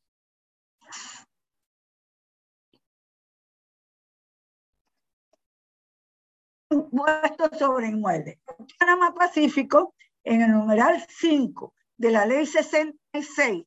[6.72, 8.40] impuesto sobre inmuebles.
[8.80, 9.94] Panamá Pacífico,
[10.24, 13.64] en el numeral 5 de la ley 66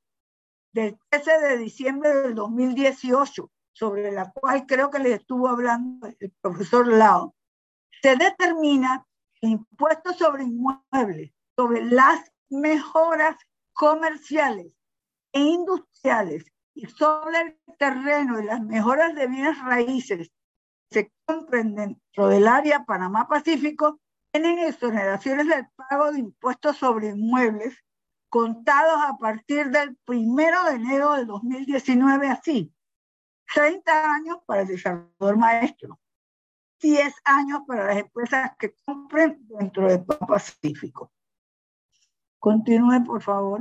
[0.72, 6.32] del 13 de diciembre del 2018, sobre la cual creo que le estuvo hablando el
[6.40, 7.34] profesor Lao,
[8.02, 9.06] se determina
[9.40, 13.36] el impuesto sobre inmuebles, sobre las mejoras
[13.72, 14.72] comerciales
[15.32, 16.44] e industriales
[16.74, 20.30] y sobre el terreno y las mejoras de bienes raíces
[20.90, 24.00] se compren dentro del área Panamá-Pacífico
[24.32, 27.76] tienen exoneraciones del pago de impuestos sobre inmuebles
[28.28, 32.72] contados a partir del primero de enero del 2019 así.
[33.52, 35.98] 30 años para el desarrollador maestro,
[36.80, 41.12] 10 años para las empresas que compren dentro del Pacífico.
[42.38, 43.60] Continúe, por favor.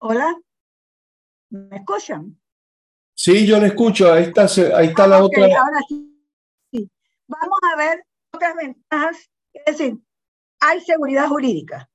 [0.00, 0.36] Hola,
[1.50, 2.38] ¿me escuchan?
[3.14, 4.12] Sí, yo le escucho.
[4.12, 4.42] Ahí está,
[4.76, 5.44] ahí está la ah, otra.
[5.44, 6.04] Ahora sí.
[7.26, 9.30] Vamos a ver otras ventajas.
[9.52, 9.98] Es decir,
[10.60, 11.90] hay seguridad jurídica.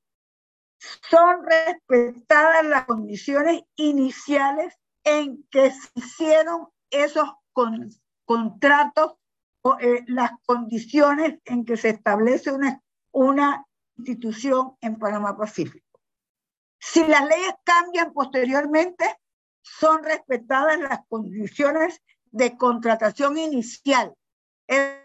[1.09, 4.73] Son respetadas las condiciones iniciales
[5.05, 7.29] en que se hicieron esos
[8.25, 9.15] contratos
[9.61, 13.65] o eh, las condiciones en que se establece una, una
[13.97, 15.99] institución en Panamá Pacífico.
[16.79, 19.17] Si las leyes cambian posteriormente,
[19.61, 22.01] son respetadas las condiciones
[22.31, 24.13] de contratación inicial.
[24.67, 24.97] Es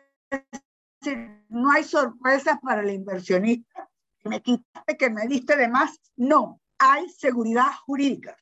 [1.00, 3.88] decir, no hay sorpresas para el inversionista.
[4.24, 6.00] Me quitaste, que me diste de más.
[6.16, 8.36] No, hay seguridad jurídica.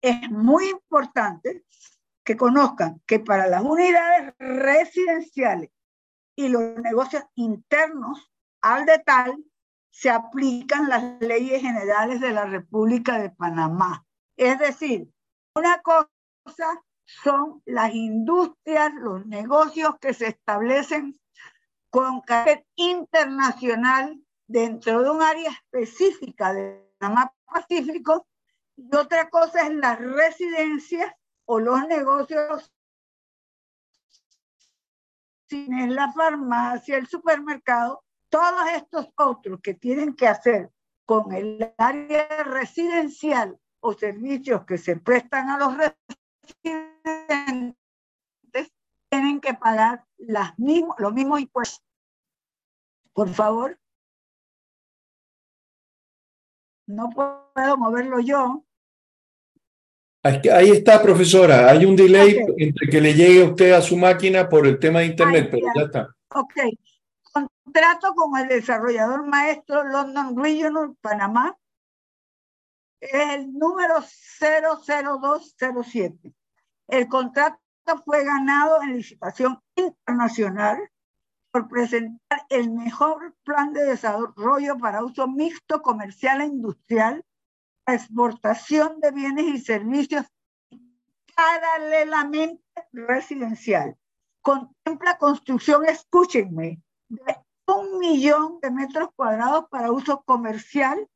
[0.00, 1.64] Es muy importante
[2.24, 5.70] que conozcan que para las unidades residenciales
[6.36, 8.30] y los negocios internos
[8.60, 9.44] al detal
[9.90, 14.06] se aplican las leyes generales de la República de Panamá.
[14.36, 15.08] Es decir,
[15.54, 16.08] una cosa
[17.04, 21.18] son las industrias, los negocios que se establecen
[21.90, 28.26] con carácter internacional dentro de un área específica de Panamá Pacífico
[28.76, 31.12] y otra cosa es las residencias
[31.52, 32.72] o los negocios
[35.50, 40.72] cines, la farmacia, el supermercado, todos estos otros que tienen que hacer
[41.04, 45.76] con el área residencial o servicios que se prestan a los
[46.54, 47.76] residentes,
[49.10, 51.84] tienen que pagar las mismos, los mismos impuestos.
[53.12, 53.78] Por favor.
[56.86, 58.64] No puedo moverlo yo.
[60.24, 61.68] Ahí está, profesora.
[61.68, 65.00] Hay un delay entre que le llegue a usted a su máquina por el tema
[65.00, 66.14] de Internet, pero ya está.
[66.28, 66.54] Ok.
[67.32, 71.56] Contrato con el desarrollador maestro London Regional Panamá.
[73.00, 73.96] Es el número
[74.40, 76.32] 00207.
[76.86, 77.58] El contrato
[78.04, 80.78] fue ganado en licitación internacional
[81.50, 87.24] por presentar el mejor plan de desarrollo para uso mixto comercial e industrial
[87.86, 90.26] exportación de bienes y servicios
[91.34, 93.96] paralelamente residencial.
[94.40, 101.08] Contempla construcción, escúchenme, de un millón de metros cuadrados para uso comercial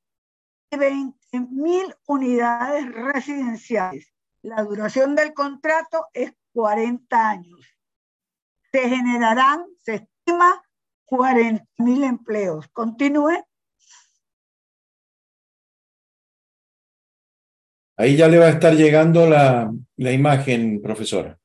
[0.71, 4.13] y 20 mil unidades residenciales.
[4.43, 7.61] La duración del contrato es 40 años.
[8.73, 10.63] Se generarán, se estima,
[11.05, 12.69] 40 mil empleos.
[12.69, 13.45] Continúe.
[17.99, 21.39] Ahí ya le va a estar llegando la, la imagen, profesora.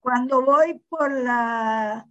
[0.00, 2.04] Cuando voy por la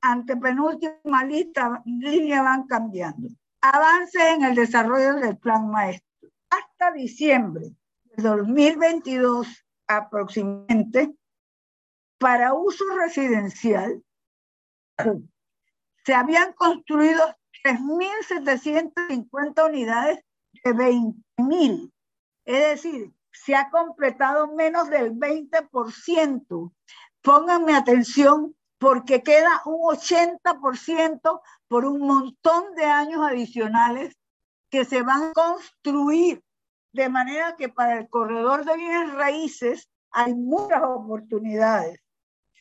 [0.00, 3.28] antepenúltima lista, línea van cambiando.
[3.60, 6.30] Avances en el desarrollo del plan maestro.
[6.48, 7.72] Hasta diciembre
[8.04, 11.14] de 2022 aproximadamente,
[12.18, 14.02] para uso residencial,
[16.04, 17.22] se habían construido
[17.64, 20.24] 3.750 unidades
[20.64, 21.92] de 20.000
[22.46, 26.72] es decir, se ha completado menos del 20%.
[27.20, 34.16] Pónganme atención porque queda un 80% por un montón de años adicionales
[34.70, 36.42] que se van a construir.
[36.92, 42.00] De manera que para el corredor de bienes raíces hay muchas oportunidades.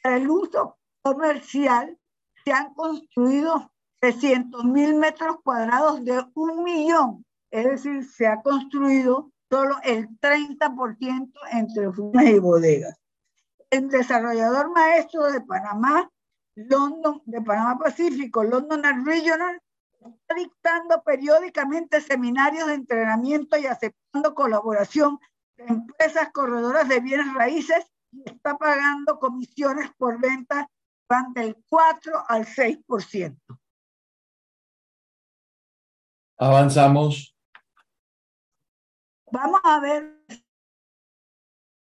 [0.01, 1.97] Para el uso comercial
[2.43, 7.25] se han construido 300 mil metros cuadrados de un millón.
[7.51, 12.99] Es decir, se ha construido solo el 30% entre oficinas y bodegas.
[13.69, 16.11] El desarrollador maestro de Panamá,
[16.55, 19.61] London, de Panamá Pacífico, London Regional,
[20.01, 25.19] está dictando periódicamente seminarios de entrenamiento y aceptando colaboración
[25.55, 30.69] de empresas corredoras de bienes raíces y está pagando comisiones por venta
[31.07, 33.37] van del 4 al 6%.
[36.37, 37.34] Avanzamos.
[39.35, 40.17] Vamos a ver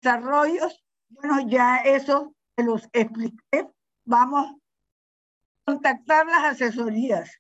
[0.02, 0.84] desarrollos.
[1.08, 3.70] Bueno, ya eso se los expliqué.
[4.04, 4.56] Vamos a
[5.66, 7.32] contactar las asesorías.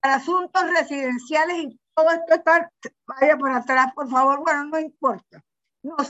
[0.00, 2.70] Para asuntos residenciales y todo esto está,
[3.06, 4.38] vaya por atrás, por favor.
[4.40, 5.42] Bueno, no importa.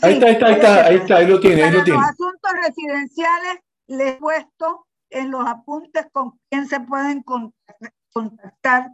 [0.02, 1.98] ahí está, ahí está, ahí está, ahí está, ahí lo tiene, ahí lo tiene.
[1.98, 7.24] Los asuntos residenciales les he puesto en los apuntes con quién se pueden
[8.12, 8.90] contactar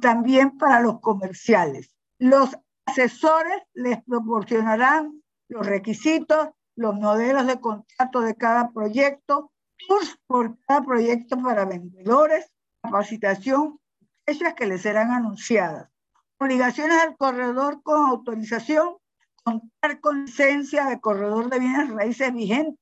[0.00, 1.94] también para los comerciales.
[2.18, 2.56] Los
[2.88, 9.52] asesores les proporcionarán los requisitos, los modelos de contrato de cada proyecto,
[9.86, 12.50] tours por cada proyecto para vendedores,
[12.82, 13.80] capacitación,
[14.24, 15.90] fechas que les serán anunciadas.
[16.38, 18.96] Obligaciones del corredor con autorización,
[19.42, 22.78] contar con licencia de corredor de bienes raíces vigente,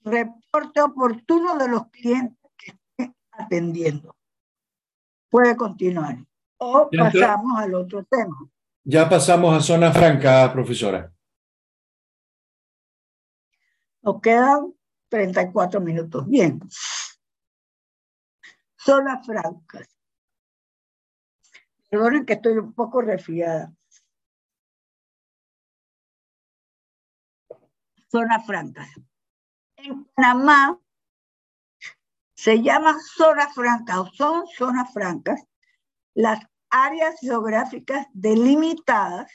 [0.00, 4.16] reporte oportuno de los clientes que estén atendiendo.
[5.28, 6.16] Puede continuar.
[6.58, 8.48] O pasamos al otro tema.
[8.88, 11.12] Ya pasamos a zona franca, profesora.
[14.00, 14.72] Nos quedan
[15.08, 16.24] 34 minutos.
[16.28, 16.60] Bien.
[18.78, 19.88] Zonas francas.
[21.90, 23.74] Perdonen que estoy un poco resfriada.
[28.08, 28.88] Zonas francas.
[29.78, 30.78] En Panamá
[32.36, 35.42] se llaman zonas francas o son zonas francas
[36.14, 36.38] las
[36.84, 39.30] áreas geográficas delimitadas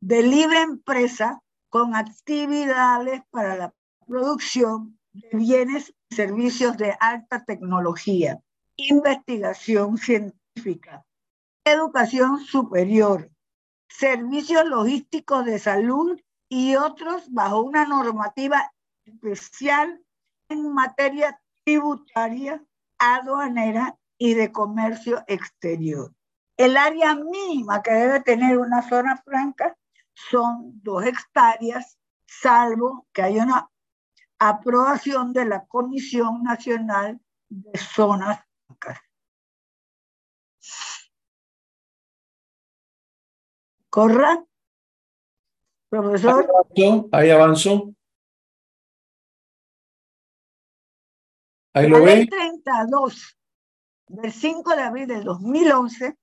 [0.00, 3.74] de libre empresa con actividades para la
[4.06, 8.40] producción de bienes y servicios de alta tecnología,
[8.76, 11.04] investigación científica,
[11.64, 13.30] educación superior,
[13.88, 18.72] servicios logísticos de salud y otros bajo una normativa
[19.04, 20.02] especial
[20.48, 22.64] en materia tributaria,
[22.98, 26.10] aduanera y de comercio exterior.
[26.56, 29.76] El área mínima que debe tener una zona franca
[30.14, 33.70] son dos hectáreas, salvo que haya una
[34.38, 37.20] aprobación de la Comisión Nacional
[37.50, 38.98] de Zonas Francas.
[43.90, 44.42] Corra.
[45.90, 46.50] Profesor.
[47.12, 47.94] Ahí avanzó.
[51.74, 52.26] Ahí lo ve.
[52.26, 53.36] 32
[54.08, 56.16] del 5 de abril del 2011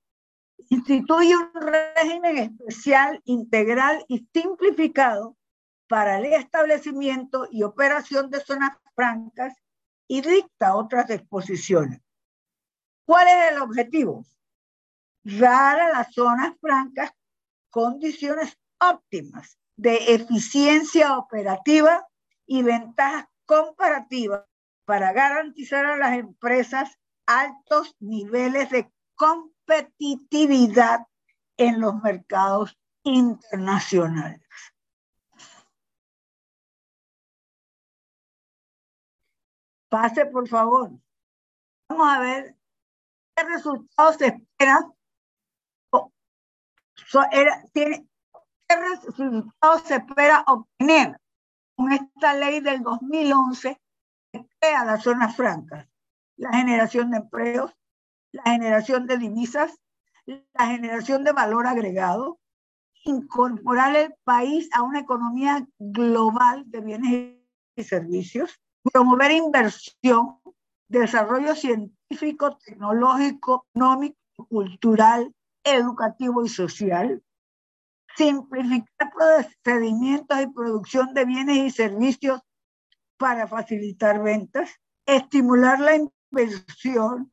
[0.70, 5.36] instituye un régimen especial, integral y simplificado
[5.88, 9.54] para el establecimiento y operación de zonas francas
[10.08, 12.00] y dicta otras disposiciones.
[13.06, 14.26] ¿Cuál es el objetivo?
[15.24, 17.12] Dar a las zonas francas
[17.70, 22.08] condiciones óptimas de eficiencia operativa
[22.46, 24.46] y ventajas comparativas
[24.86, 26.98] para garantizar a las empresas
[27.40, 31.08] altos niveles de competitividad
[31.58, 34.42] en los mercados internacionales.
[39.90, 40.92] Pase, por favor.
[41.90, 42.56] Vamos a ver
[43.36, 44.94] qué resultados se esperan.
[47.12, 51.20] ¿Qué resultados se espera obtener
[51.76, 53.82] con esta ley del 2011
[54.32, 55.91] que crea las zonas francas?
[56.42, 57.72] La generación de empleos,
[58.32, 59.80] la generación de divisas,
[60.26, 62.40] la generación de valor agregado,
[63.04, 67.38] incorporar el país a una economía global de bienes
[67.76, 68.60] y servicios,
[68.92, 70.40] promover inversión,
[70.88, 74.18] desarrollo científico, tecnológico, económico,
[74.50, 77.24] cultural, educativo y social,
[78.16, 82.42] simplificar procedimientos y producción de bienes y servicios
[83.18, 84.72] para facilitar ventas,
[85.06, 85.96] estimular la
[86.32, 87.32] inversión,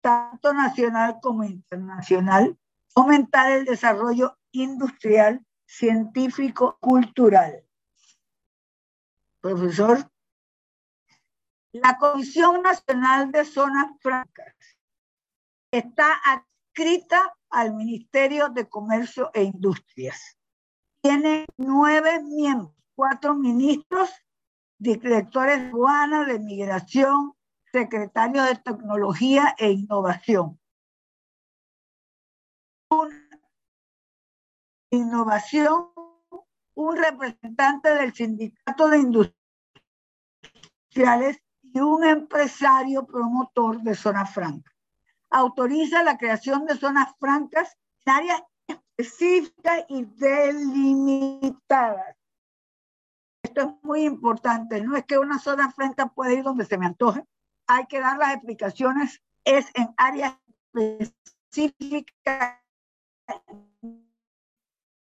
[0.00, 2.58] tanto nacional como internacional,
[2.94, 7.64] aumentar el desarrollo industrial, científico, cultural.
[9.40, 10.10] Profesor,
[11.72, 14.54] la Comisión Nacional de Zonas Francas
[15.70, 20.38] está adscrita al Ministerio de Comercio e Industrias.
[21.02, 24.10] Tiene nueve miembros, cuatro ministros,
[24.78, 27.34] directores de aduana, de migración,
[27.72, 30.58] secretario de Tecnología e Innovación.
[34.90, 35.90] innovación,
[36.74, 38.98] un representante del Sindicato de
[40.90, 44.74] Industriales y un empresario promotor de zonas francas.
[45.30, 52.16] Autoriza la creación de zonas francas en áreas específicas y delimitadas.
[53.42, 54.80] Esto es muy importante.
[54.80, 57.24] No es que una zona franca pueda ir donde se me antoje,
[57.68, 60.36] hay que dar las explicaciones, es en áreas
[60.74, 62.58] específicas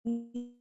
[0.03, 0.59] y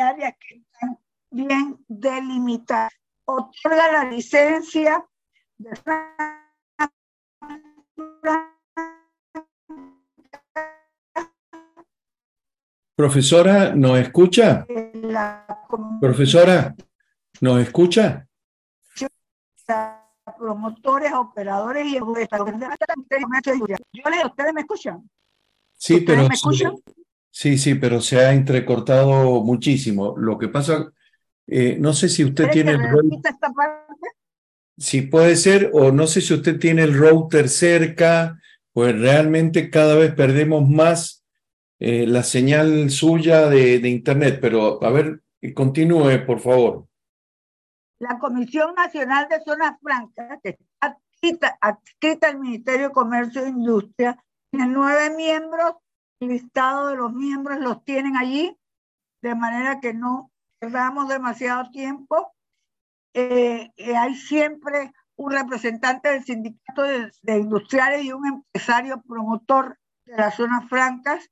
[0.00, 0.98] áreas que están
[1.30, 2.92] bien delimitadas.
[3.26, 5.04] Otorga la licencia
[5.58, 5.70] de
[12.96, 14.66] Profesora, ¿nos escucha?
[16.00, 16.76] Profesora,
[17.40, 18.28] ¿nos escucha?
[20.38, 22.28] Promotores, operadores y yo les,
[24.24, 25.08] ¿ustedes me escuchan?
[25.76, 26.74] Sí, pero me escuchan?
[27.30, 30.16] Sí, sí, pero se ha entrecortado muchísimo.
[30.16, 30.92] Lo que pasa,
[31.46, 32.80] eh, no sé si usted tiene el
[33.24, 34.06] esta parte?
[34.76, 38.40] Sí, puede ser, o no sé si usted tiene el router cerca,
[38.72, 41.24] pues realmente cada vez perdemos más
[41.78, 45.20] eh, la señal suya de, de internet, pero a ver,
[45.54, 46.86] continúe, por favor.
[47.98, 50.58] La Comisión Nacional de Zonas Francas, que
[51.20, 55.76] está adscrita, al Ministerio de Comercio e Industria, tiene nueve miembros,
[56.20, 58.56] el listado de los miembros los tienen allí,
[59.22, 62.32] de manera que no perdamos demasiado tiempo.
[63.14, 70.16] Eh, eh, hay siempre un representante del sindicato de, industriales y un empresario promotor de
[70.16, 71.30] las zonas francas.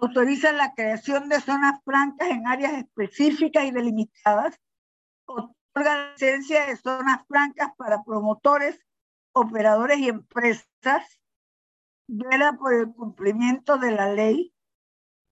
[0.00, 4.58] autoriza la creación de zonas francas en áreas específicas y delimitadas,
[5.72, 8.78] otorga licencia de zonas francas para promotores,
[9.32, 11.20] operadores y empresas,
[12.06, 14.52] vela por el cumplimiento de la ley.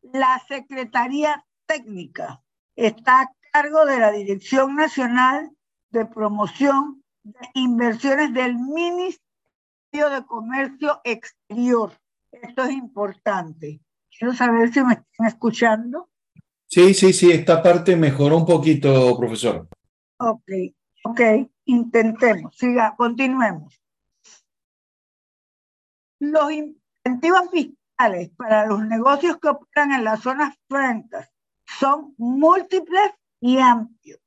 [0.03, 2.43] La Secretaría Técnica
[2.75, 5.51] está a cargo de la Dirección Nacional
[5.91, 9.11] de Promoción de Inversiones del Ministerio
[9.93, 11.93] de Comercio Exterior.
[12.33, 13.81] Esto es importante.
[14.17, 16.09] Quiero saber si me están escuchando.
[16.67, 19.69] Sí, sí, sí, esta parte mejoró un poquito, profesor.
[20.23, 20.51] Ok,
[21.05, 21.21] ok,
[21.65, 23.81] intentemos, siga, continuemos.
[26.19, 31.33] Los incentivos fiscales para los negocios que operan en las zonas francas
[31.65, 34.21] son múltiples y amplios,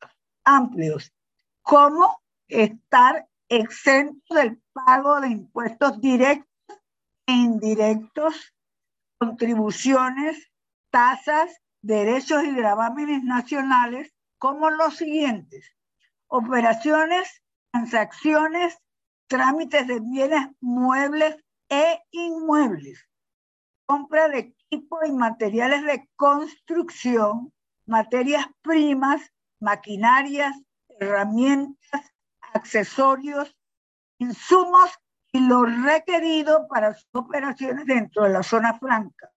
[0.43, 1.13] amplios
[1.61, 6.47] como estar exento del pago de impuestos directos
[7.27, 8.55] e indirectos,
[9.19, 10.51] contribuciones,
[10.89, 15.77] tasas, derechos y gravámenes nacionales, como los siguientes.
[16.35, 18.79] Operaciones, transacciones,
[19.27, 21.37] trámites de bienes muebles
[21.69, 23.07] e inmuebles,
[23.85, 27.53] compra de equipo y materiales de construcción,
[27.85, 29.21] materias primas,
[29.59, 30.59] maquinarias,
[30.99, 32.01] herramientas,
[32.55, 33.55] accesorios,
[34.17, 34.89] insumos
[35.31, 39.29] y lo requerido para sus operaciones dentro de la zona franca.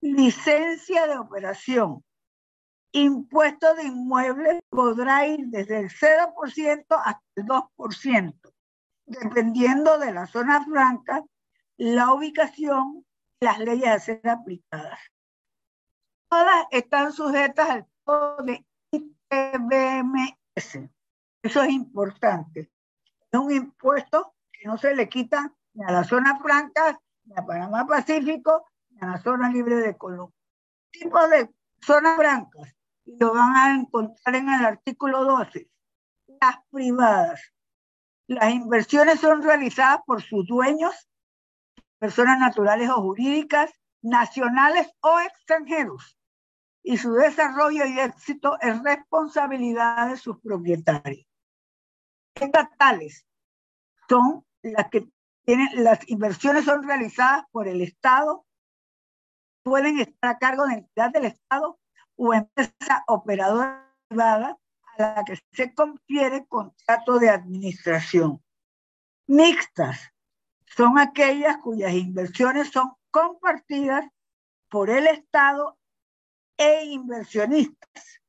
[0.00, 2.04] Licencia de operación.
[2.96, 8.54] Impuesto de inmuebles podrá ir desde el 0% hasta el 2%,
[9.04, 11.22] dependiendo de la zona franca,
[11.76, 13.04] la ubicación
[13.38, 14.98] y las leyes a ser aplicadas.
[16.30, 20.88] Todas están sujetas al código de ITBMS.
[21.42, 22.70] Eso es importante.
[23.30, 27.44] Es un impuesto que no se le quita ni a la zona franca, ni a
[27.44, 30.34] Panamá Pacífico, ni a la zona libre de Colombia.
[30.90, 31.50] Tipo de
[31.82, 32.75] zonas francas,
[33.06, 35.70] lo van a encontrar en el artículo 12.
[36.40, 37.40] Las privadas.
[38.26, 41.08] Las inversiones son realizadas por sus dueños,
[41.98, 43.70] personas naturales o jurídicas,
[44.02, 46.18] nacionales o extranjeros,
[46.82, 51.26] y su desarrollo y éxito es responsabilidad de sus propietarios.
[52.34, 53.24] Estatales
[54.08, 55.08] son las que
[55.44, 58.44] tienen, las inversiones son realizadas por el Estado,
[59.62, 61.78] pueden estar a cargo de entidad del Estado
[62.16, 64.58] o empresa operadora privada
[64.96, 68.42] a la que se confiere contrato de administración.
[69.26, 70.12] Mixtas
[70.66, 74.04] son aquellas cuyas inversiones son compartidas
[74.68, 75.78] por el Estado
[76.56, 78.20] e inversionistas,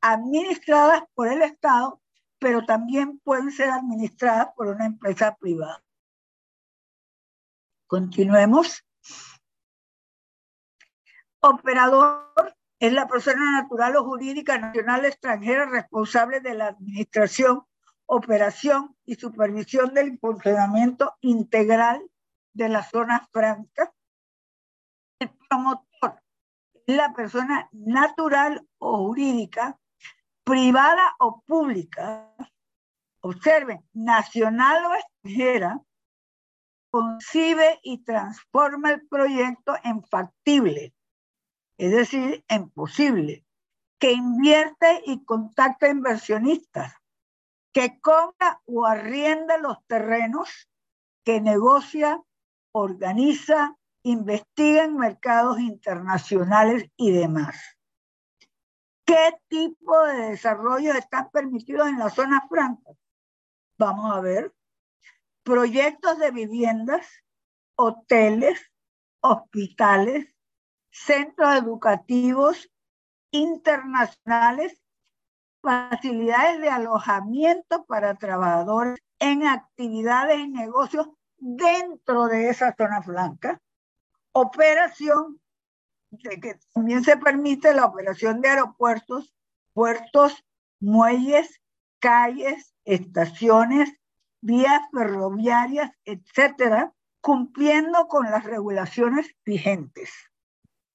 [0.00, 2.00] administradas por el Estado,
[2.38, 5.82] pero también pueden ser administradas por una empresa privada.
[7.86, 8.84] Continuemos.
[11.40, 17.64] Operador es la persona natural o jurídica nacional extranjera responsable de la administración,
[18.06, 22.02] operación y supervisión del funcionamiento integral
[22.52, 23.92] de la zona franca.
[25.18, 26.22] El promotor
[26.86, 29.78] es la persona natural o jurídica,
[30.44, 32.34] privada o pública,
[33.20, 35.80] observen, nacional o extranjera,
[36.90, 40.94] concibe y transforma el proyecto en factible,
[41.78, 43.44] es decir, en posible,
[43.98, 46.94] que invierte y contacta inversionistas,
[47.72, 50.68] que compra o arrienda los terrenos,
[51.24, 52.22] que negocia,
[52.72, 57.56] organiza, investiga en mercados internacionales y demás.
[59.04, 62.90] ¿Qué tipo de desarrollo están permitidos en la zona franca?
[63.78, 64.54] Vamos a ver
[65.42, 67.06] proyectos de viviendas,
[67.76, 68.72] hoteles,
[69.20, 70.35] hospitales,
[71.04, 72.70] centros educativos
[73.30, 74.80] internacionales,
[75.60, 83.60] facilidades de alojamiento para trabajadores en actividades y negocios dentro de esa zona franca,
[84.32, 85.40] operación
[86.10, 89.34] de que también se permite la operación de aeropuertos,
[89.74, 90.44] puertos,
[90.80, 91.60] muelles,
[91.98, 93.92] calles, estaciones,
[94.40, 100.12] vías ferroviarias, etcétera, cumpliendo con las regulaciones vigentes.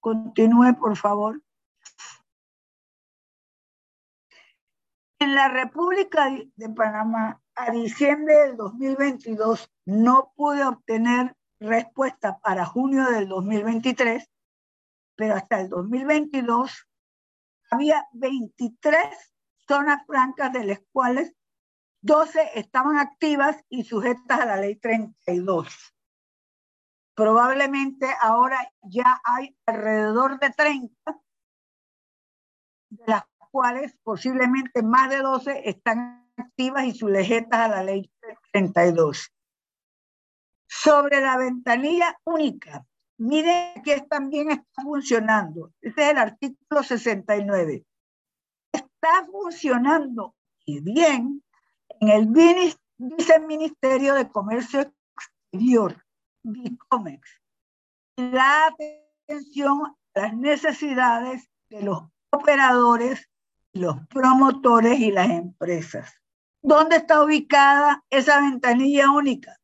[0.02, 1.42] Continúe, por favor.
[5.20, 13.06] En la República de Panamá, a diciembre del 2022, no pude obtener respuesta para junio
[13.12, 14.28] del 2023,
[15.16, 16.88] pero hasta el 2022
[17.70, 18.98] había 23
[19.68, 21.36] zonas francas de las cuales
[22.02, 25.94] 12 estaban activas y sujetas a la ley 32.
[27.22, 31.22] Probablemente ahora ya hay alrededor de 30,
[32.90, 38.12] de las cuales posiblemente más de 12 están activas y sujetas a la ley
[38.52, 39.32] 32.
[40.66, 42.88] Sobre la ventanilla única,
[43.20, 45.74] miren que también está funcionando.
[45.80, 47.86] Este es el artículo 69.
[48.74, 50.34] Está funcionando
[50.66, 51.44] y bien
[52.00, 54.92] en el Viceministerio de Comercio
[55.52, 56.04] Exterior,
[56.44, 57.42] BICOMEX.
[58.18, 63.30] La atención a las necesidades de los operadores,
[63.74, 66.14] los promotores y las empresas.
[66.62, 69.58] ¿Dónde está ubicada esa ventanilla única?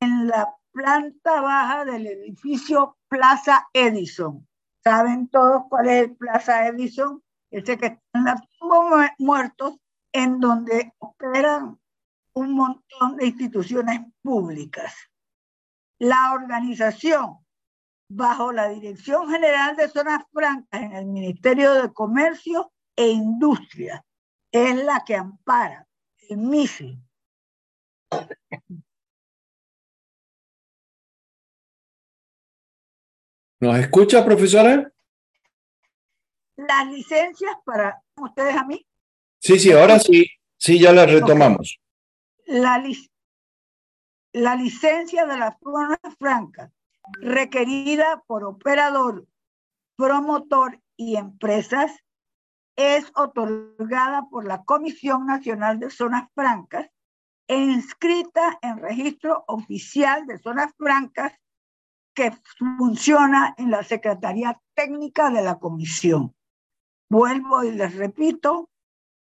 [0.00, 4.46] En la planta baja del edificio Plaza Edison.
[4.84, 7.22] ¿Saben todos cuál es el Plaza Edison?
[7.50, 9.76] Ese que está en la tumba muertos,
[10.12, 11.78] en donde operan
[12.34, 14.94] un montón de instituciones públicas.
[15.98, 17.38] La organización,
[18.08, 24.04] bajo la Dirección General de Zonas Francas en el Ministerio de Comercio e Industria,
[24.52, 25.86] es la que ampara
[26.28, 26.98] el MISI.
[33.60, 34.92] ¿Nos escucha, profesora?
[36.56, 38.86] Las licencias para ustedes a mí.
[39.40, 41.80] Sí, sí, ahora sí, sí, ya las retomamos.
[42.46, 42.82] La,
[44.32, 46.70] la licencia de la zona franca
[47.20, 49.26] requerida por operador,
[49.96, 51.92] promotor y empresas
[52.76, 56.88] es otorgada por la Comisión Nacional de Zonas Francas
[57.48, 61.32] e inscrita en registro oficial de zonas francas
[62.14, 66.34] que funciona en la Secretaría Técnica de la Comisión.
[67.10, 68.68] Vuelvo y les repito,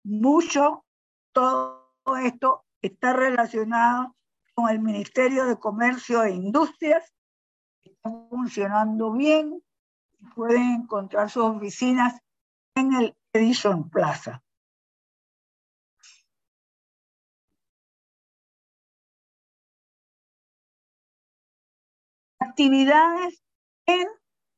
[0.03, 0.85] mucho
[1.33, 1.89] todo
[2.21, 4.15] esto está relacionado
[4.53, 7.13] con el Ministerio de Comercio e Industrias,
[7.83, 9.63] está funcionando bien,
[10.35, 12.19] pueden encontrar sus oficinas
[12.75, 14.43] en el Edison Plaza.
[22.39, 23.41] Actividades
[23.85, 24.07] en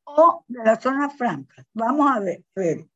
[0.06, 1.66] o de la zona franca.
[1.74, 2.88] Vamos a ver, a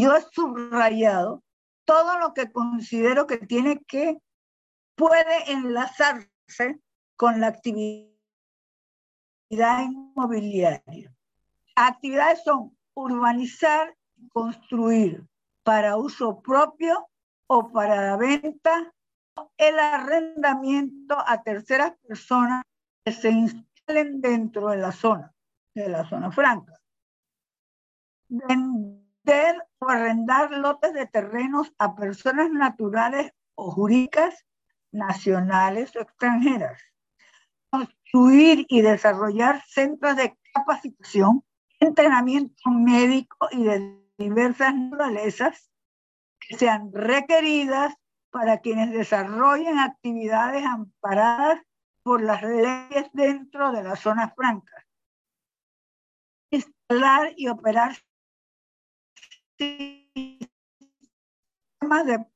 [0.00, 1.42] yo he subrayado
[1.84, 4.18] todo lo que considero que tiene que,
[4.94, 6.31] puede enlazarse
[7.16, 8.12] con la actividad
[9.84, 11.14] inmobiliaria.
[11.76, 13.96] Actividades son urbanizar,
[14.32, 15.24] construir
[15.62, 17.08] para uso propio
[17.46, 18.92] o para la venta,
[19.56, 22.64] el arrendamiento a terceras personas
[23.04, 25.32] que se instalen dentro de la zona,
[25.74, 26.78] de la zona franca.
[28.28, 34.46] Vender o arrendar lotes de terrenos a personas naturales o jurídicas,
[34.92, 36.80] nacionales o extranjeras.
[37.70, 41.42] Construir y desarrollar centros de capacitación,
[41.80, 45.70] entrenamiento médico y de diversas naturalezas
[46.38, 47.94] que sean requeridas
[48.30, 51.60] para quienes desarrollen actividades amparadas
[52.02, 54.84] por las leyes dentro de las zonas francas.
[56.50, 57.96] Instalar y operar
[59.58, 60.46] sistemas
[62.06, 62.26] de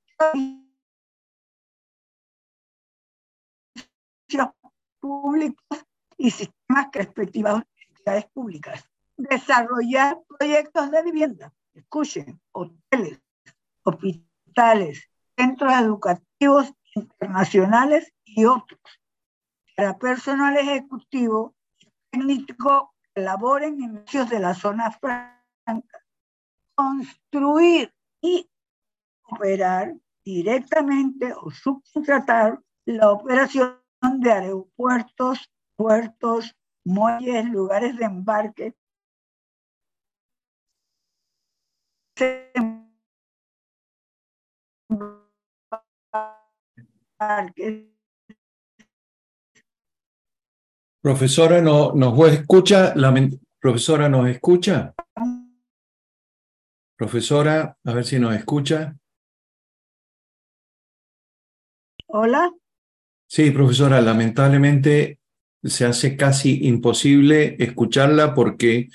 [5.07, 5.87] públicos
[6.17, 8.85] y sistemas que respectivas entidades públicas.
[9.17, 13.21] Desarrollar proyectos de vivienda escuchen, hoteles,
[13.83, 18.81] hospitales, centros educativos internacionales y otros,
[19.77, 26.05] para personal ejecutivo y técnico que laboren en negocios de la zona franca,
[26.75, 28.51] construir y
[29.25, 29.95] operar
[30.25, 38.75] directamente o subcontratar la operación de aeropuertos, puertos, muelles, lugares de embarque
[51.03, 52.95] Profesora, ¿no, ¿nos escucha?
[52.97, 53.15] La,
[53.61, 54.95] profesora, ¿nos escucha?
[56.97, 58.97] Profesora, a ver si nos escucha.
[62.07, 62.51] Hola.
[63.27, 65.19] Sí, profesora, lamentablemente
[65.63, 68.89] se hace casi imposible escucharla porque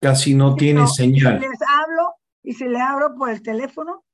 [0.00, 1.40] casi no tiene señal.
[1.40, 4.04] Les hablo ¿Y si le abro por el teléfono?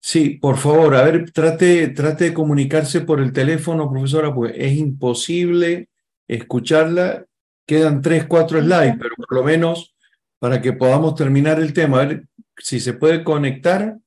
[0.00, 4.72] Sí, por favor, a ver, trate, trate de comunicarse por el teléfono, profesora, pues es
[4.72, 5.90] imposible
[6.26, 7.26] escucharla.
[7.66, 9.94] Quedan tres, cuatro slides, pero por lo menos
[10.38, 12.00] para que podamos terminar el tema.
[12.00, 13.98] A ver si se puede conectar.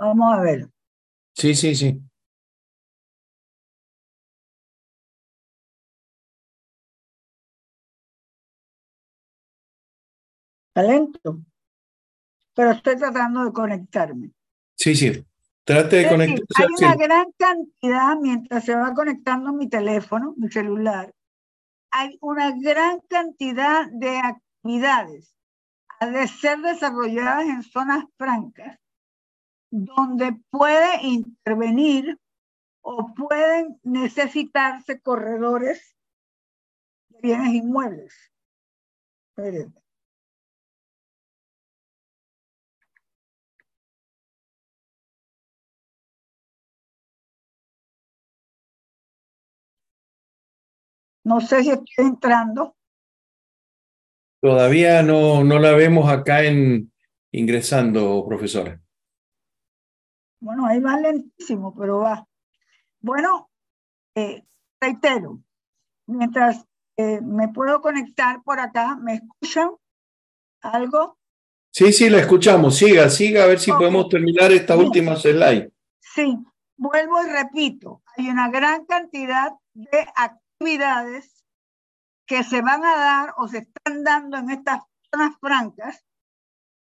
[0.00, 0.66] Vamos a ver.
[1.34, 2.00] Sí, sí, sí.
[10.72, 11.42] Talento.
[12.54, 14.30] Pero estoy tratando de conectarme.
[14.74, 15.22] Sí, sí.
[15.64, 16.62] Trate de conectarse.
[16.62, 21.14] Hay una gran cantidad, mientras se va conectando mi teléfono, mi celular,
[21.90, 25.34] hay una gran cantidad de actividades
[25.98, 28.78] a de ser desarrolladas en zonas francas
[29.70, 32.18] donde puede intervenir
[32.82, 35.96] o pueden necesitarse corredores
[37.08, 38.14] de bienes inmuebles.
[51.24, 52.76] No sé si estoy entrando.
[54.42, 56.92] Todavía no, no la vemos acá en
[57.30, 58.80] ingresando, profesora.
[60.40, 62.26] Bueno, ahí va lentísimo, pero va.
[63.00, 63.50] Bueno,
[64.14, 64.44] eh,
[64.80, 65.42] reitero,
[66.06, 66.64] mientras
[66.96, 69.70] eh, me puedo conectar por acá, ¿me escuchan
[70.62, 71.18] algo?
[71.70, 72.76] Sí, sí, la escuchamos.
[72.76, 75.70] Siga, siga, a ver si podemos terminar esta última slide.
[76.00, 76.36] Sí,
[76.76, 81.44] vuelvo y repito, hay una gran cantidad de actividades
[82.26, 86.04] que se van a dar o se están dando en estas zonas francas,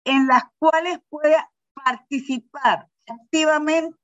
[0.04, 1.36] en las cuales puede
[1.74, 3.96] participar activamente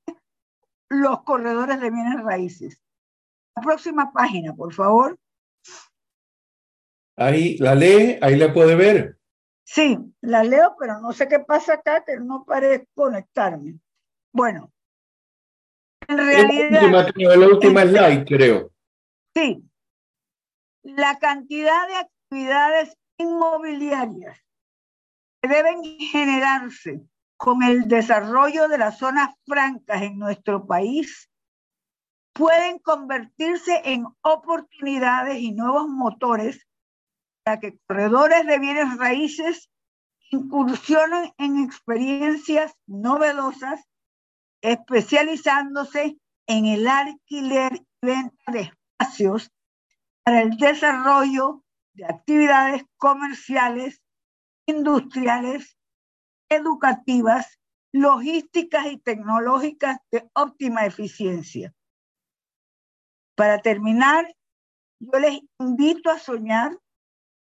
[0.89, 2.81] los corredores de bienes raíces.
[3.55, 5.17] La próxima página, por favor.
[7.17, 9.17] Ahí la lee, ahí la puede ver.
[9.63, 13.79] Sí, la leo, pero no sé qué pasa acá, que no parece conectarme.
[14.31, 14.71] Bueno,
[16.07, 16.91] en realidad.
[16.91, 18.71] La última, la última slide, creo.
[19.33, 19.63] Sí,
[20.83, 24.39] la cantidad de actividades inmobiliarias
[25.41, 27.01] que deben generarse
[27.37, 31.29] con el desarrollo de las zonas francas en nuestro país
[32.33, 36.67] pueden convertirse en oportunidades y nuevos motores
[37.43, 39.69] para que corredores de bienes raíces
[40.31, 43.81] incursionen en experiencias novedosas,
[44.61, 49.51] especializándose en el alquiler y venta de espacios
[50.23, 54.01] para el desarrollo de actividades comerciales,
[54.65, 55.77] industriales,
[56.49, 57.59] educativas,
[57.91, 61.73] logísticas y tecnológicas de óptima eficiencia.
[63.35, 64.33] Para terminar,
[64.99, 66.77] yo les invito a soñar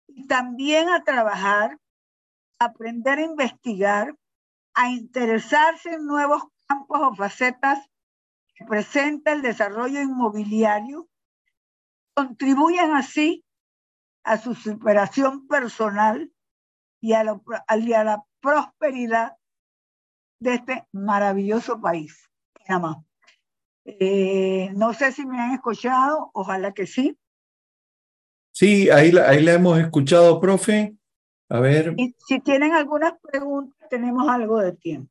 [0.08, 1.78] y también a trabajar,
[2.58, 4.16] a aprender a investigar,
[4.75, 7.78] a interesarse en nuevos campos o facetas
[8.55, 11.08] que presenta el desarrollo inmobiliario
[12.16, 13.44] contribuyen así
[14.25, 16.33] a su superación personal
[17.06, 17.22] y a,
[18.04, 19.36] la, prosperidad
[20.40, 22.28] de este maravilloso país,
[23.84, 27.16] eh, no sé si me han escuchado, ojalá que sí.
[28.52, 30.96] Sí, ahí la, ahí la hemos escuchado, profe.
[31.48, 31.94] A ver.
[31.96, 35.08] Y si tienen algunas preguntas, tenemos algo de tiempo.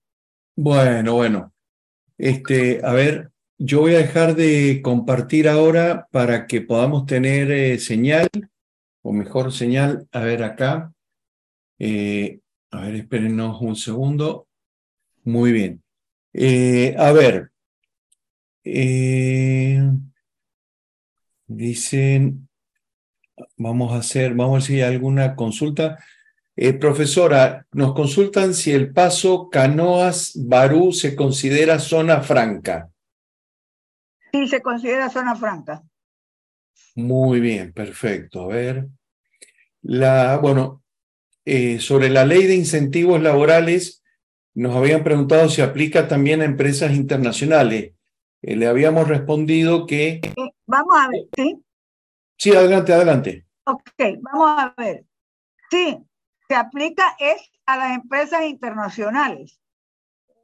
[0.57, 1.53] Bueno, bueno.
[2.17, 7.79] Este, a ver, yo voy a dejar de compartir ahora para que podamos tener eh,
[7.79, 8.27] señal,
[9.01, 10.91] o mejor señal, a ver acá.
[11.79, 12.39] Eh,
[12.71, 14.47] a ver, espérenos un segundo.
[15.23, 15.83] Muy bien.
[16.33, 17.51] Eh, a ver.
[21.47, 22.49] dicen,
[23.57, 25.99] vamos a hacer, vamos a ver si hay alguna consulta.
[26.79, 32.89] profesora, nos consultan si el paso Canoas Barú se considera zona franca.
[34.31, 35.83] Sí, se considera zona franca.
[36.95, 38.43] Muy bien, perfecto.
[38.43, 38.87] A ver.
[39.81, 40.84] La, bueno,
[41.45, 44.03] eh, sobre la ley de incentivos laborales,
[44.55, 47.93] nos habían preguntado si aplica también a empresas internacionales.
[48.41, 50.21] Eh, le habíamos respondido que...
[50.65, 51.63] Vamos a ver, ¿sí?
[52.37, 53.45] Sí, adelante, adelante.
[53.65, 53.83] Ok,
[54.21, 55.05] vamos a ver.
[55.69, 55.97] Sí,
[56.47, 59.59] se aplica es a las empresas internacionales.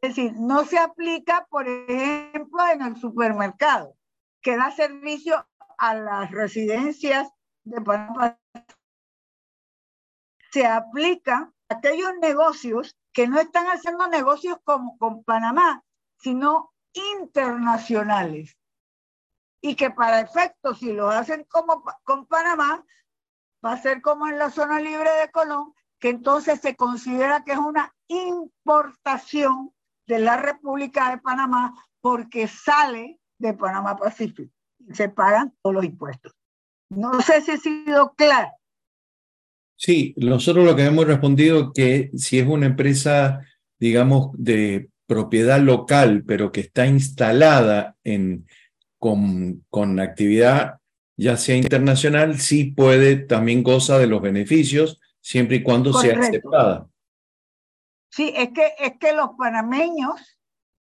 [0.01, 3.95] Es decir, no se aplica, por ejemplo, en el supermercado,
[4.41, 5.47] que da servicio
[5.77, 7.29] a las residencias
[7.63, 8.39] de Panamá.
[10.51, 15.83] Se aplica a aquellos negocios que no están haciendo negocios como con Panamá,
[16.17, 18.57] sino internacionales.
[19.61, 22.83] Y que para efecto, si lo hacen como con Panamá,
[23.63, 27.53] va a ser como en la zona libre de Colón, que entonces se considera que
[27.53, 29.73] es una importación
[30.07, 35.85] de la República de Panamá porque sale de Panamá Pacífico y se pagan todos los
[35.85, 36.33] impuestos.
[36.89, 38.51] No sé si he sido claro.
[39.83, 43.41] Sí, nosotros lo que hemos respondido que si es una empresa,
[43.79, 48.45] digamos, de propiedad local, pero que está instalada en,
[48.99, 50.75] con, con actividad
[51.17, 56.87] ya sea internacional, sí puede, también goza de los beneficios siempre y cuando sea aceptada.
[58.11, 60.37] Sí, es que, es que los panameños,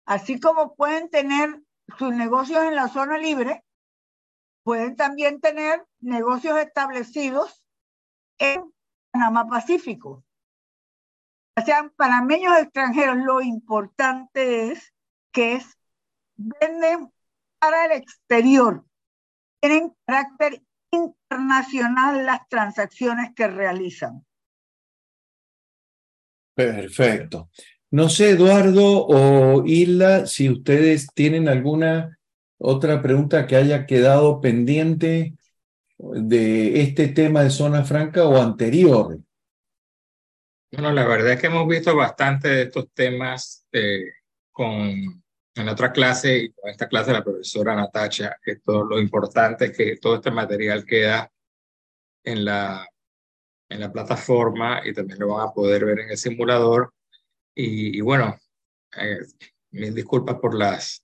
[0.06, 1.62] así como pueden tener
[1.98, 3.64] sus negocios en la zona libre,
[4.64, 7.64] pueden también tener negocios establecidos
[8.40, 8.74] en
[9.12, 10.24] Panamá Pacífico.
[11.58, 14.94] O sea, panameños extranjeros, lo importante es
[15.32, 15.78] que es,
[16.38, 17.12] venden
[17.60, 18.86] para el exterior,
[19.60, 24.26] tienen carácter internacional las transacciones que realizan.
[26.56, 27.50] Perfecto.
[27.92, 32.18] No sé, Eduardo o Isla, si ustedes tienen alguna
[32.58, 35.34] otra pregunta que haya quedado pendiente
[36.00, 39.20] de este tema de zona franca o anterior.
[40.72, 44.06] Bueno, la verdad es que hemos visto bastante de estos temas eh,
[44.52, 45.22] con
[45.56, 49.98] en otra clase, y con esta clase la profesora Natacha, esto, lo importante es que
[49.98, 51.30] todo este material queda
[52.24, 52.88] en la,
[53.70, 56.94] en la plataforma y también lo van a poder ver en el simulador.
[57.56, 58.38] Y, bueno,
[58.96, 59.20] eh,
[59.72, 61.04] mil disculpas por las,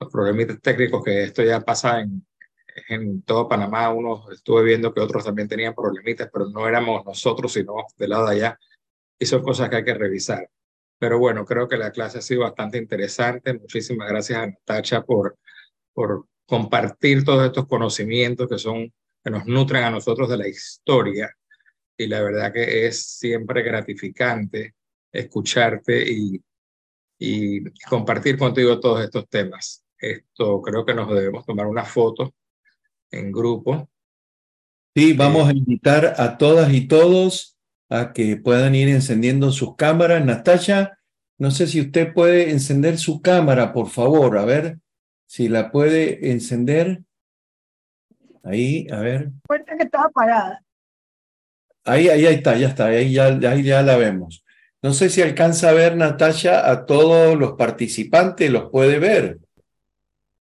[0.00, 2.26] los problemitas técnicos que esto ya pasa en,
[2.88, 3.92] en todo Panamá.
[3.92, 8.28] Uno estuve viendo que otros también tenían problemitas, pero no éramos nosotros, sino del lado
[8.28, 8.58] de allá.
[9.18, 10.48] Y son cosas que hay que revisar.
[10.98, 13.54] Pero bueno, creo que la clase ha sido bastante interesante.
[13.54, 15.38] Muchísimas gracias a Natacha por,
[15.92, 21.34] por compartir todos estos conocimientos que son que nos nutren a nosotros de la historia.
[21.96, 24.74] Y la verdad que es siempre gratificante
[25.10, 26.42] escucharte y,
[27.18, 29.84] y compartir contigo todos estos temas.
[29.96, 32.34] Esto creo que nos debemos tomar una foto
[33.18, 33.88] en grupo.
[34.94, 37.56] Sí, vamos a eh, invitar a todas y todos
[37.88, 40.24] a que puedan ir encendiendo sus cámaras.
[40.24, 40.98] Natacha,
[41.38, 44.78] no sé si usted puede encender su cámara, por favor, a ver
[45.26, 47.02] si la puede encender.
[48.42, 49.30] Ahí, a ver.
[49.46, 50.62] Cuenta que estaba apagada.
[51.84, 54.44] Ahí, ahí, está, ya está, ahí ya, ahí ya la vemos.
[54.82, 59.38] No sé si alcanza a ver, Natacha, a todos los participantes, los puede ver.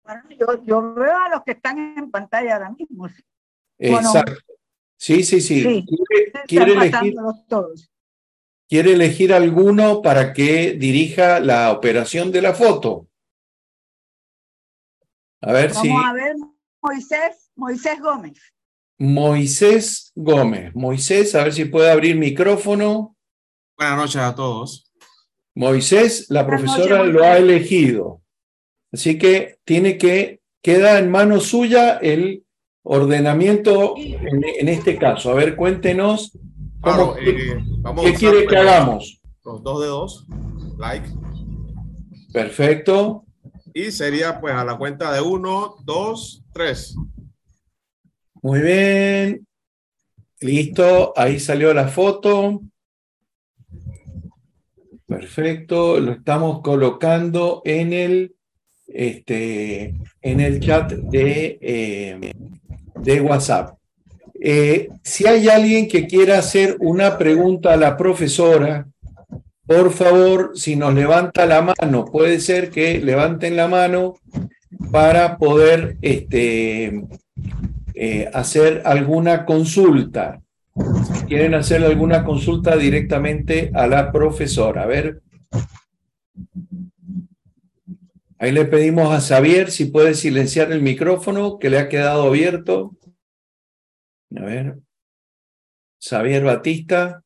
[0.05, 3.09] Bueno, yo, yo veo a los que están en pantalla ahora mismo.
[3.79, 4.35] Exacto.
[4.97, 5.85] Sí, sí, sí.
[6.47, 7.15] ¿Quiere, elegir,
[8.69, 13.09] ¿Quiere elegir alguno para que dirija la operación de la foto?
[15.41, 15.89] A ver Vamos si.
[15.89, 16.37] Vamos a ver,
[16.81, 18.41] Moisés, Moisés Gómez.
[18.99, 20.75] Moisés Gómez.
[20.75, 23.17] Moisés, a ver si puede abrir micrófono.
[23.77, 24.93] Buenas noches a todos.
[25.55, 28.24] Moisés, la profesora lo ha elegido.
[28.95, 32.45] Así que tiene que, queda en mano suya el
[32.87, 35.33] Ordenamiento en, este caso.
[35.33, 36.39] A ver, cuéntenos.
[36.81, 37.65] Cómo, eh,
[38.05, 39.21] ¿Qué quiere que hagamos?
[39.43, 40.27] Los dos de dos,
[40.79, 41.09] like.
[42.33, 43.25] Perfecto.
[43.73, 46.95] Y sería pues a la cuenta de uno, dos, tres.
[48.43, 49.47] Muy bien.
[50.41, 52.61] Listo, ahí salió la foto.
[55.07, 58.37] Perfecto, lo estamos colocando en el,
[58.87, 62.33] este, en el chat de, eh,
[62.97, 63.77] de WhatsApp.
[64.41, 68.87] Eh, si hay alguien que quiera hacer una pregunta a la profesora,
[69.67, 74.17] por favor, si nos levanta la mano, puede ser que levanten la mano
[74.91, 77.05] para poder este,
[77.95, 80.43] eh, hacer alguna consulta.
[81.05, 84.83] Si quieren hacer alguna consulta directamente a la profesora.
[84.83, 85.23] A ver.
[88.45, 92.95] Ahí le pedimos a Xavier si puede silenciar el micrófono que le ha quedado abierto.
[94.37, 94.81] A ver.
[95.99, 97.25] Xavier Batista.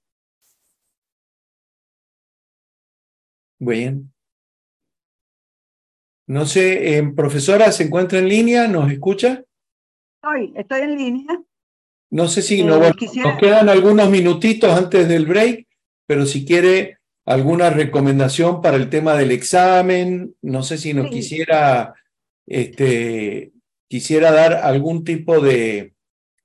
[3.58, 4.14] Bien.
[6.28, 8.68] No sé, eh, profesora, ¿se encuentra en línea?
[8.68, 9.42] ¿Nos escucha?
[10.22, 11.42] Estoy, estoy en línea.
[12.10, 12.94] No sé si nos
[13.40, 15.66] quedan algunos minutitos antes del break,
[16.06, 16.97] pero si quiere
[17.28, 21.94] alguna recomendación para el tema del examen, no sé si nos quisiera,
[22.46, 23.52] este,
[23.86, 25.94] quisiera dar algún tipo de,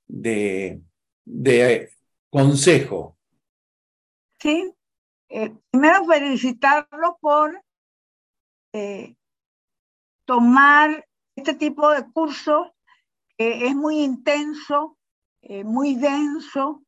[0.08, 0.82] de,
[1.24, 1.90] de
[2.30, 3.18] consejo.
[4.40, 4.74] Sí,
[5.30, 7.64] eh, primero felicitarlo por
[8.74, 9.16] eh,
[10.26, 12.76] tomar este tipo de curso
[13.38, 14.98] que es muy intenso,
[15.44, 16.84] eh, muy denso,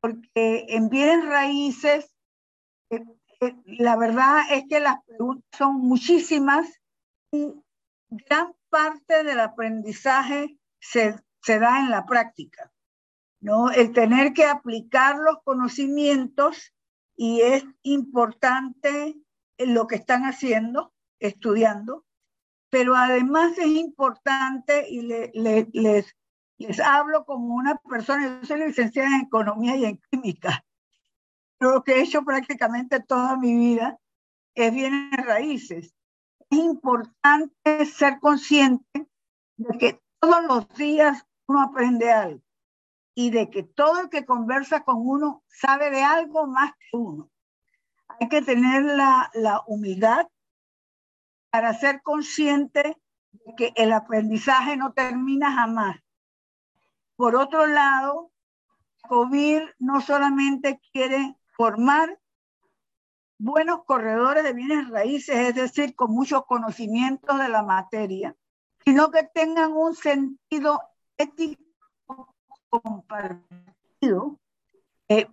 [0.00, 2.11] porque en bienes raíces
[3.66, 6.68] la verdad es que las preguntas son muchísimas
[7.30, 7.54] y
[8.10, 12.72] gran parte del aprendizaje se, se da en la práctica.
[13.40, 13.70] ¿no?
[13.70, 16.72] El tener que aplicar los conocimientos
[17.16, 19.16] y es importante
[19.58, 22.04] lo que están haciendo, estudiando,
[22.70, 26.14] pero además es importante y les,
[26.58, 30.64] les hablo como una persona, yo soy licenciada en economía y en química,
[31.70, 33.98] lo que he hecho prácticamente toda mi vida
[34.54, 35.94] es bienes raíces.
[36.50, 39.08] Es importante ser consciente
[39.56, 42.42] de que todos los días uno aprende algo
[43.14, 47.30] y de que todo el que conversa con uno sabe de algo más que uno.
[48.08, 50.26] Hay que tener la, la humildad
[51.50, 52.96] para ser consciente
[53.30, 56.00] de que el aprendizaje no termina jamás.
[57.16, 58.32] Por otro lado,
[59.08, 62.18] COVID no solamente quiere formar
[63.38, 68.36] buenos corredores de bienes raíces, es decir, con muchos conocimientos de la materia,
[68.84, 70.80] sino que tengan un sentido
[71.16, 71.62] ético
[72.70, 74.38] compartido,
[75.08, 75.28] eh,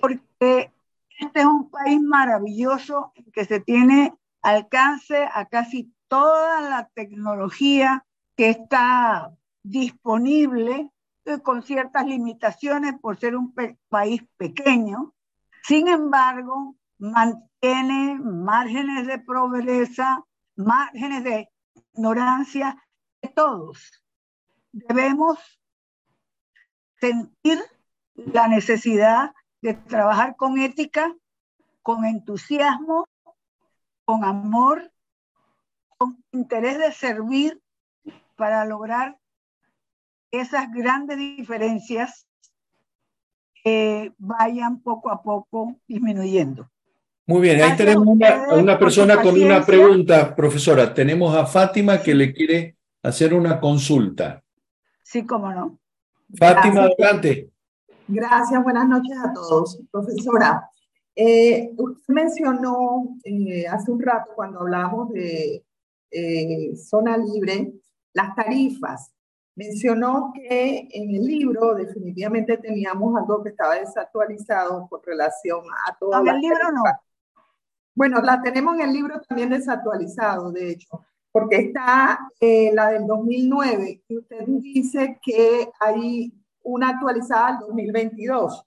[0.00, 0.72] porque
[1.18, 8.04] este es un país maravilloso en que se tiene alcance a casi toda la tecnología
[8.36, 10.90] que está disponible
[11.24, 13.54] eh, con ciertas limitaciones por ser un
[13.88, 15.14] país pequeño.
[15.62, 20.24] Sin embargo, mantiene márgenes de pobreza,
[20.56, 21.48] márgenes de
[21.94, 22.76] ignorancia
[23.20, 24.04] de todos.
[24.72, 25.38] Debemos
[27.00, 27.60] sentir
[28.14, 31.14] la necesidad de trabajar con ética,
[31.82, 33.08] con entusiasmo,
[34.04, 34.92] con amor,
[35.96, 37.62] con interés de servir
[38.36, 39.18] para lograr
[40.32, 42.26] esas grandes diferencias
[43.62, 46.68] que vayan poco a poco disminuyendo.
[47.26, 50.92] Muy bien, ahí tenemos una, una persona con una pregunta, profesora.
[50.92, 54.42] Tenemos a Fátima que le quiere hacer una consulta.
[55.02, 55.78] Sí, cómo no.
[56.36, 57.50] Fátima, adelante.
[58.08, 59.80] Gracias, buenas noches a todos.
[59.90, 60.68] Profesora,
[61.14, 65.64] eh, usted mencionó eh, hace un rato cuando hablamos de
[66.10, 67.72] eh, zona libre
[68.12, 69.12] las tarifas.
[69.54, 76.20] Mencionó que en el libro definitivamente teníamos algo que estaba desactualizado con relación a todas
[76.22, 76.82] En el libro no.
[77.94, 83.06] Bueno, la tenemos en el libro también desactualizado, de hecho porque está eh, la del
[83.06, 86.30] 2009 y usted dice que hay
[86.62, 88.62] una actualizada del 2022.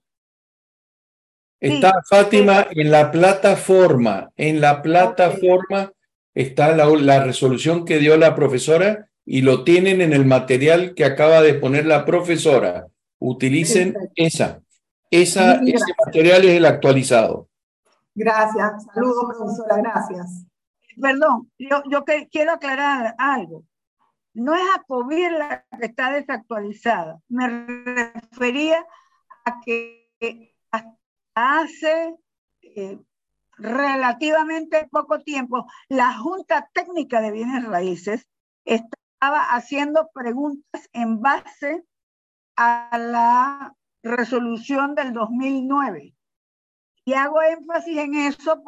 [1.59, 5.91] Está Fátima en la plataforma, en la plataforma
[6.33, 11.05] está la, la, resolución que dio la profesora y lo tienen en el material que
[11.05, 12.87] acaba de poner la profesora.
[13.19, 14.61] Utilicen esa.
[15.09, 17.49] esa ese material es el actualizado.
[18.13, 18.85] Gracias.
[18.93, 19.77] Saludos, profesora.
[19.77, 20.45] Gracias
[20.99, 23.63] perdón, yo, yo quiero aclarar algo.
[24.33, 27.21] No es ACOBIR la que está desactualizada.
[27.29, 28.85] Me refería
[29.45, 30.09] a que
[31.33, 32.15] hace
[32.61, 32.99] eh,
[33.57, 38.27] relativamente poco tiempo la Junta Técnica de Bienes Raíces
[39.25, 41.83] estaba haciendo preguntas en base
[42.55, 46.13] a la resolución del 2009.
[47.05, 48.61] Y hago énfasis en eso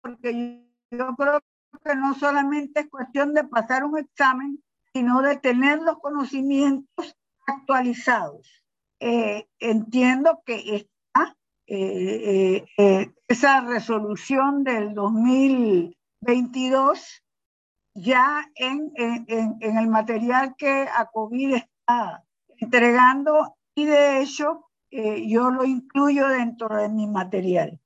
[0.00, 1.42] porque yo creo
[1.84, 4.64] que no solamente es cuestión de pasar un examen,
[4.94, 7.14] sino de tener los conocimientos
[7.46, 8.64] actualizados.
[9.00, 17.22] Eh, entiendo que está eh, eh, esa resolución del 2022
[18.00, 18.92] ya en,
[19.60, 22.24] el material que ACOVID está
[22.56, 27.78] entregando y de hecho yo lo incluyo dentro de mi material.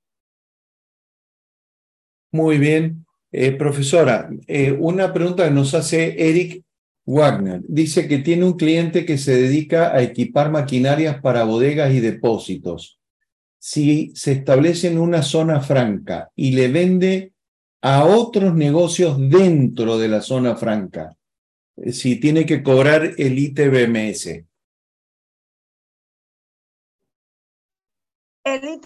[2.30, 3.04] Muy bien.
[3.30, 6.62] Eh, profesora, eh, una pregunta que nos hace Eric
[7.06, 7.62] Wagner.
[7.66, 13.00] Dice que tiene un cliente que se dedica a equipar maquinarias para bodegas y depósitos.
[13.58, 17.32] Si se establece en una zona franca y le vende
[17.82, 21.16] a otros negocios dentro de la zona franca,
[21.76, 24.46] eh, si tiene que cobrar el ITBMS.
[28.44, 28.80] El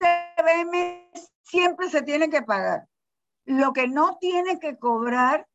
[0.00, 2.86] ITBMS siempre se tiene que pagar.
[3.46, 5.48] Lo que no tiene que cobrar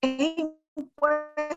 [0.00, 0.38] es
[0.74, 1.56] impuesto.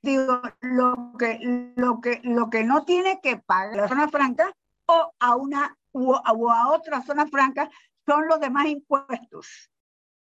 [0.00, 1.38] Digo, lo que,
[1.76, 4.54] lo, que, lo que no tiene que pagar la zona franca
[4.86, 7.70] o a una o a otra zona franca
[8.06, 9.70] son los demás impuestos.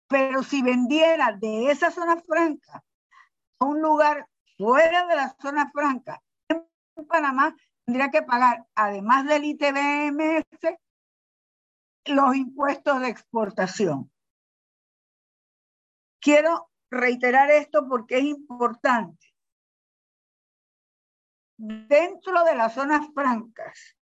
[0.07, 2.83] Pero si vendiera de esa zona franca
[3.59, 4.27] a un lugar
[4.57, 6.67] fuera de la zona franca en
[7.07, 10.45] Panamá, tendría que pagar, además del ITBMS,
[12.05, 14.11] los impuestos de exportación.
[16.19, 19.27] Quiero reiterar esto porque es importante.
[21.57, 23.95] Dentro de las zonas francas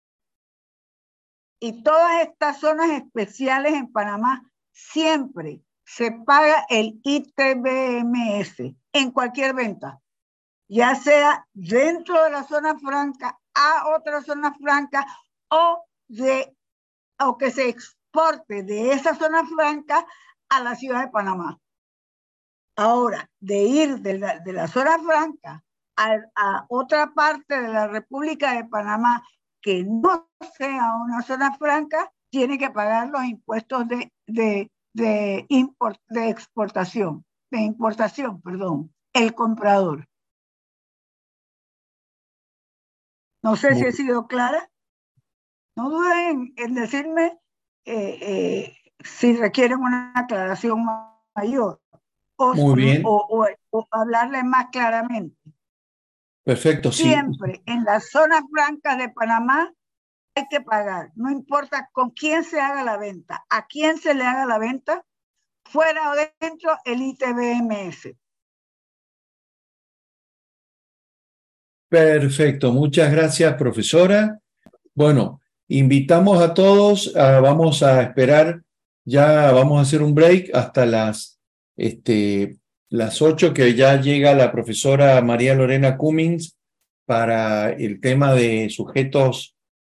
[1.66, 10.00] y todas estas zonas especiales en Panamá, siempre se paga el ITBMS en cualquier venta,
[10.68, 15.04] ya sea dentro de la zona franca a otra zona franca
[15.50, 16.56] o, de,
[17.18, 20.06] o que se exporte de esa zona franca
[20.48, 21.58] a la ciudad de Panamá.
[22.76, 25.64] Ahora, de ir de la, de la zona franca
[25.96, 29.26] a, a, otra parte de la República de Panamá
[29.66, 36.00] que no sea una zona franca, tiene que pagar los impuestos de, de, de, import,
[36.08, 40.06] de exportación, de importación, perdón, el comprador.
[43.42, 44.70] No sé Muy si he sido clara.
[45.76, 47.40] No duden en, en decirme
[47.86, 50.86] eh, eh, si requieren una aclaración
[51.34, 51.80] mayor
[52.36, 53.02] o, Muy bien.
[53.04, 55.36] o, o, o hablarle más claramente.
[56.46, 57.02] Perfecto, sí.
[57.02, 59.74] Siempre en las zonas francas de Panamá
[60.36, 64.22] hay que pagar, no importa con quién se haga la venta, a quién se le
[64.22, 65.04] haga la venta,
[65.64, 68.14] fuera o dentro el ITBMS.
[71.88, 74.38] Perfecto, muchas gracias, profesora.
[74.94, 78.62] Bueno, invitamos a todos, uh, vamos a esperar,
[79.04, 81.40] ya vamos a hacer un break hasta las,
[81.76, 82.56] este,
[82.90, 86.56] las 8 que ya llega la profesora María Lorena Cummings
[87.06, 89.54] para el tema de sujetos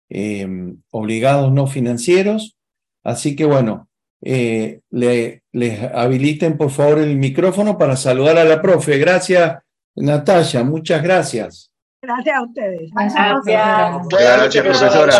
[0.09, 0.47] eh,
[0.91, 2.57] obligados no financieros.
[3.03, 3.89] Así que bueno,
[4.21, 8.97] eh, le, les habiliten por favor el micrófono para saludar a la profe.
[8.97, 9.59] Gracias,
[9.95, 11.71] Natalia, muchas gracias.
[12.01, 12.91] Gracias a ustedes.
[12.93, 14.07] Gracias.
[14.09, 15.17] Buenas noches, profesora.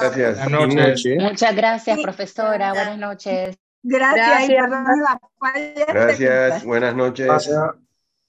[0.00, 0.50] Gracias.
[0.50, 1.22] Buenas noches.
[1.22, 2.72] Muchas gracias, profesora.
[2.72, 3.58] Buenas noches.
[3.82, 4.50] Gracias, Gracias.
[4.50, 6.64] y perdón la falla Gracias.
[6.64, 7.26] Buenas noches.
[7.26, 7.87] Gracias.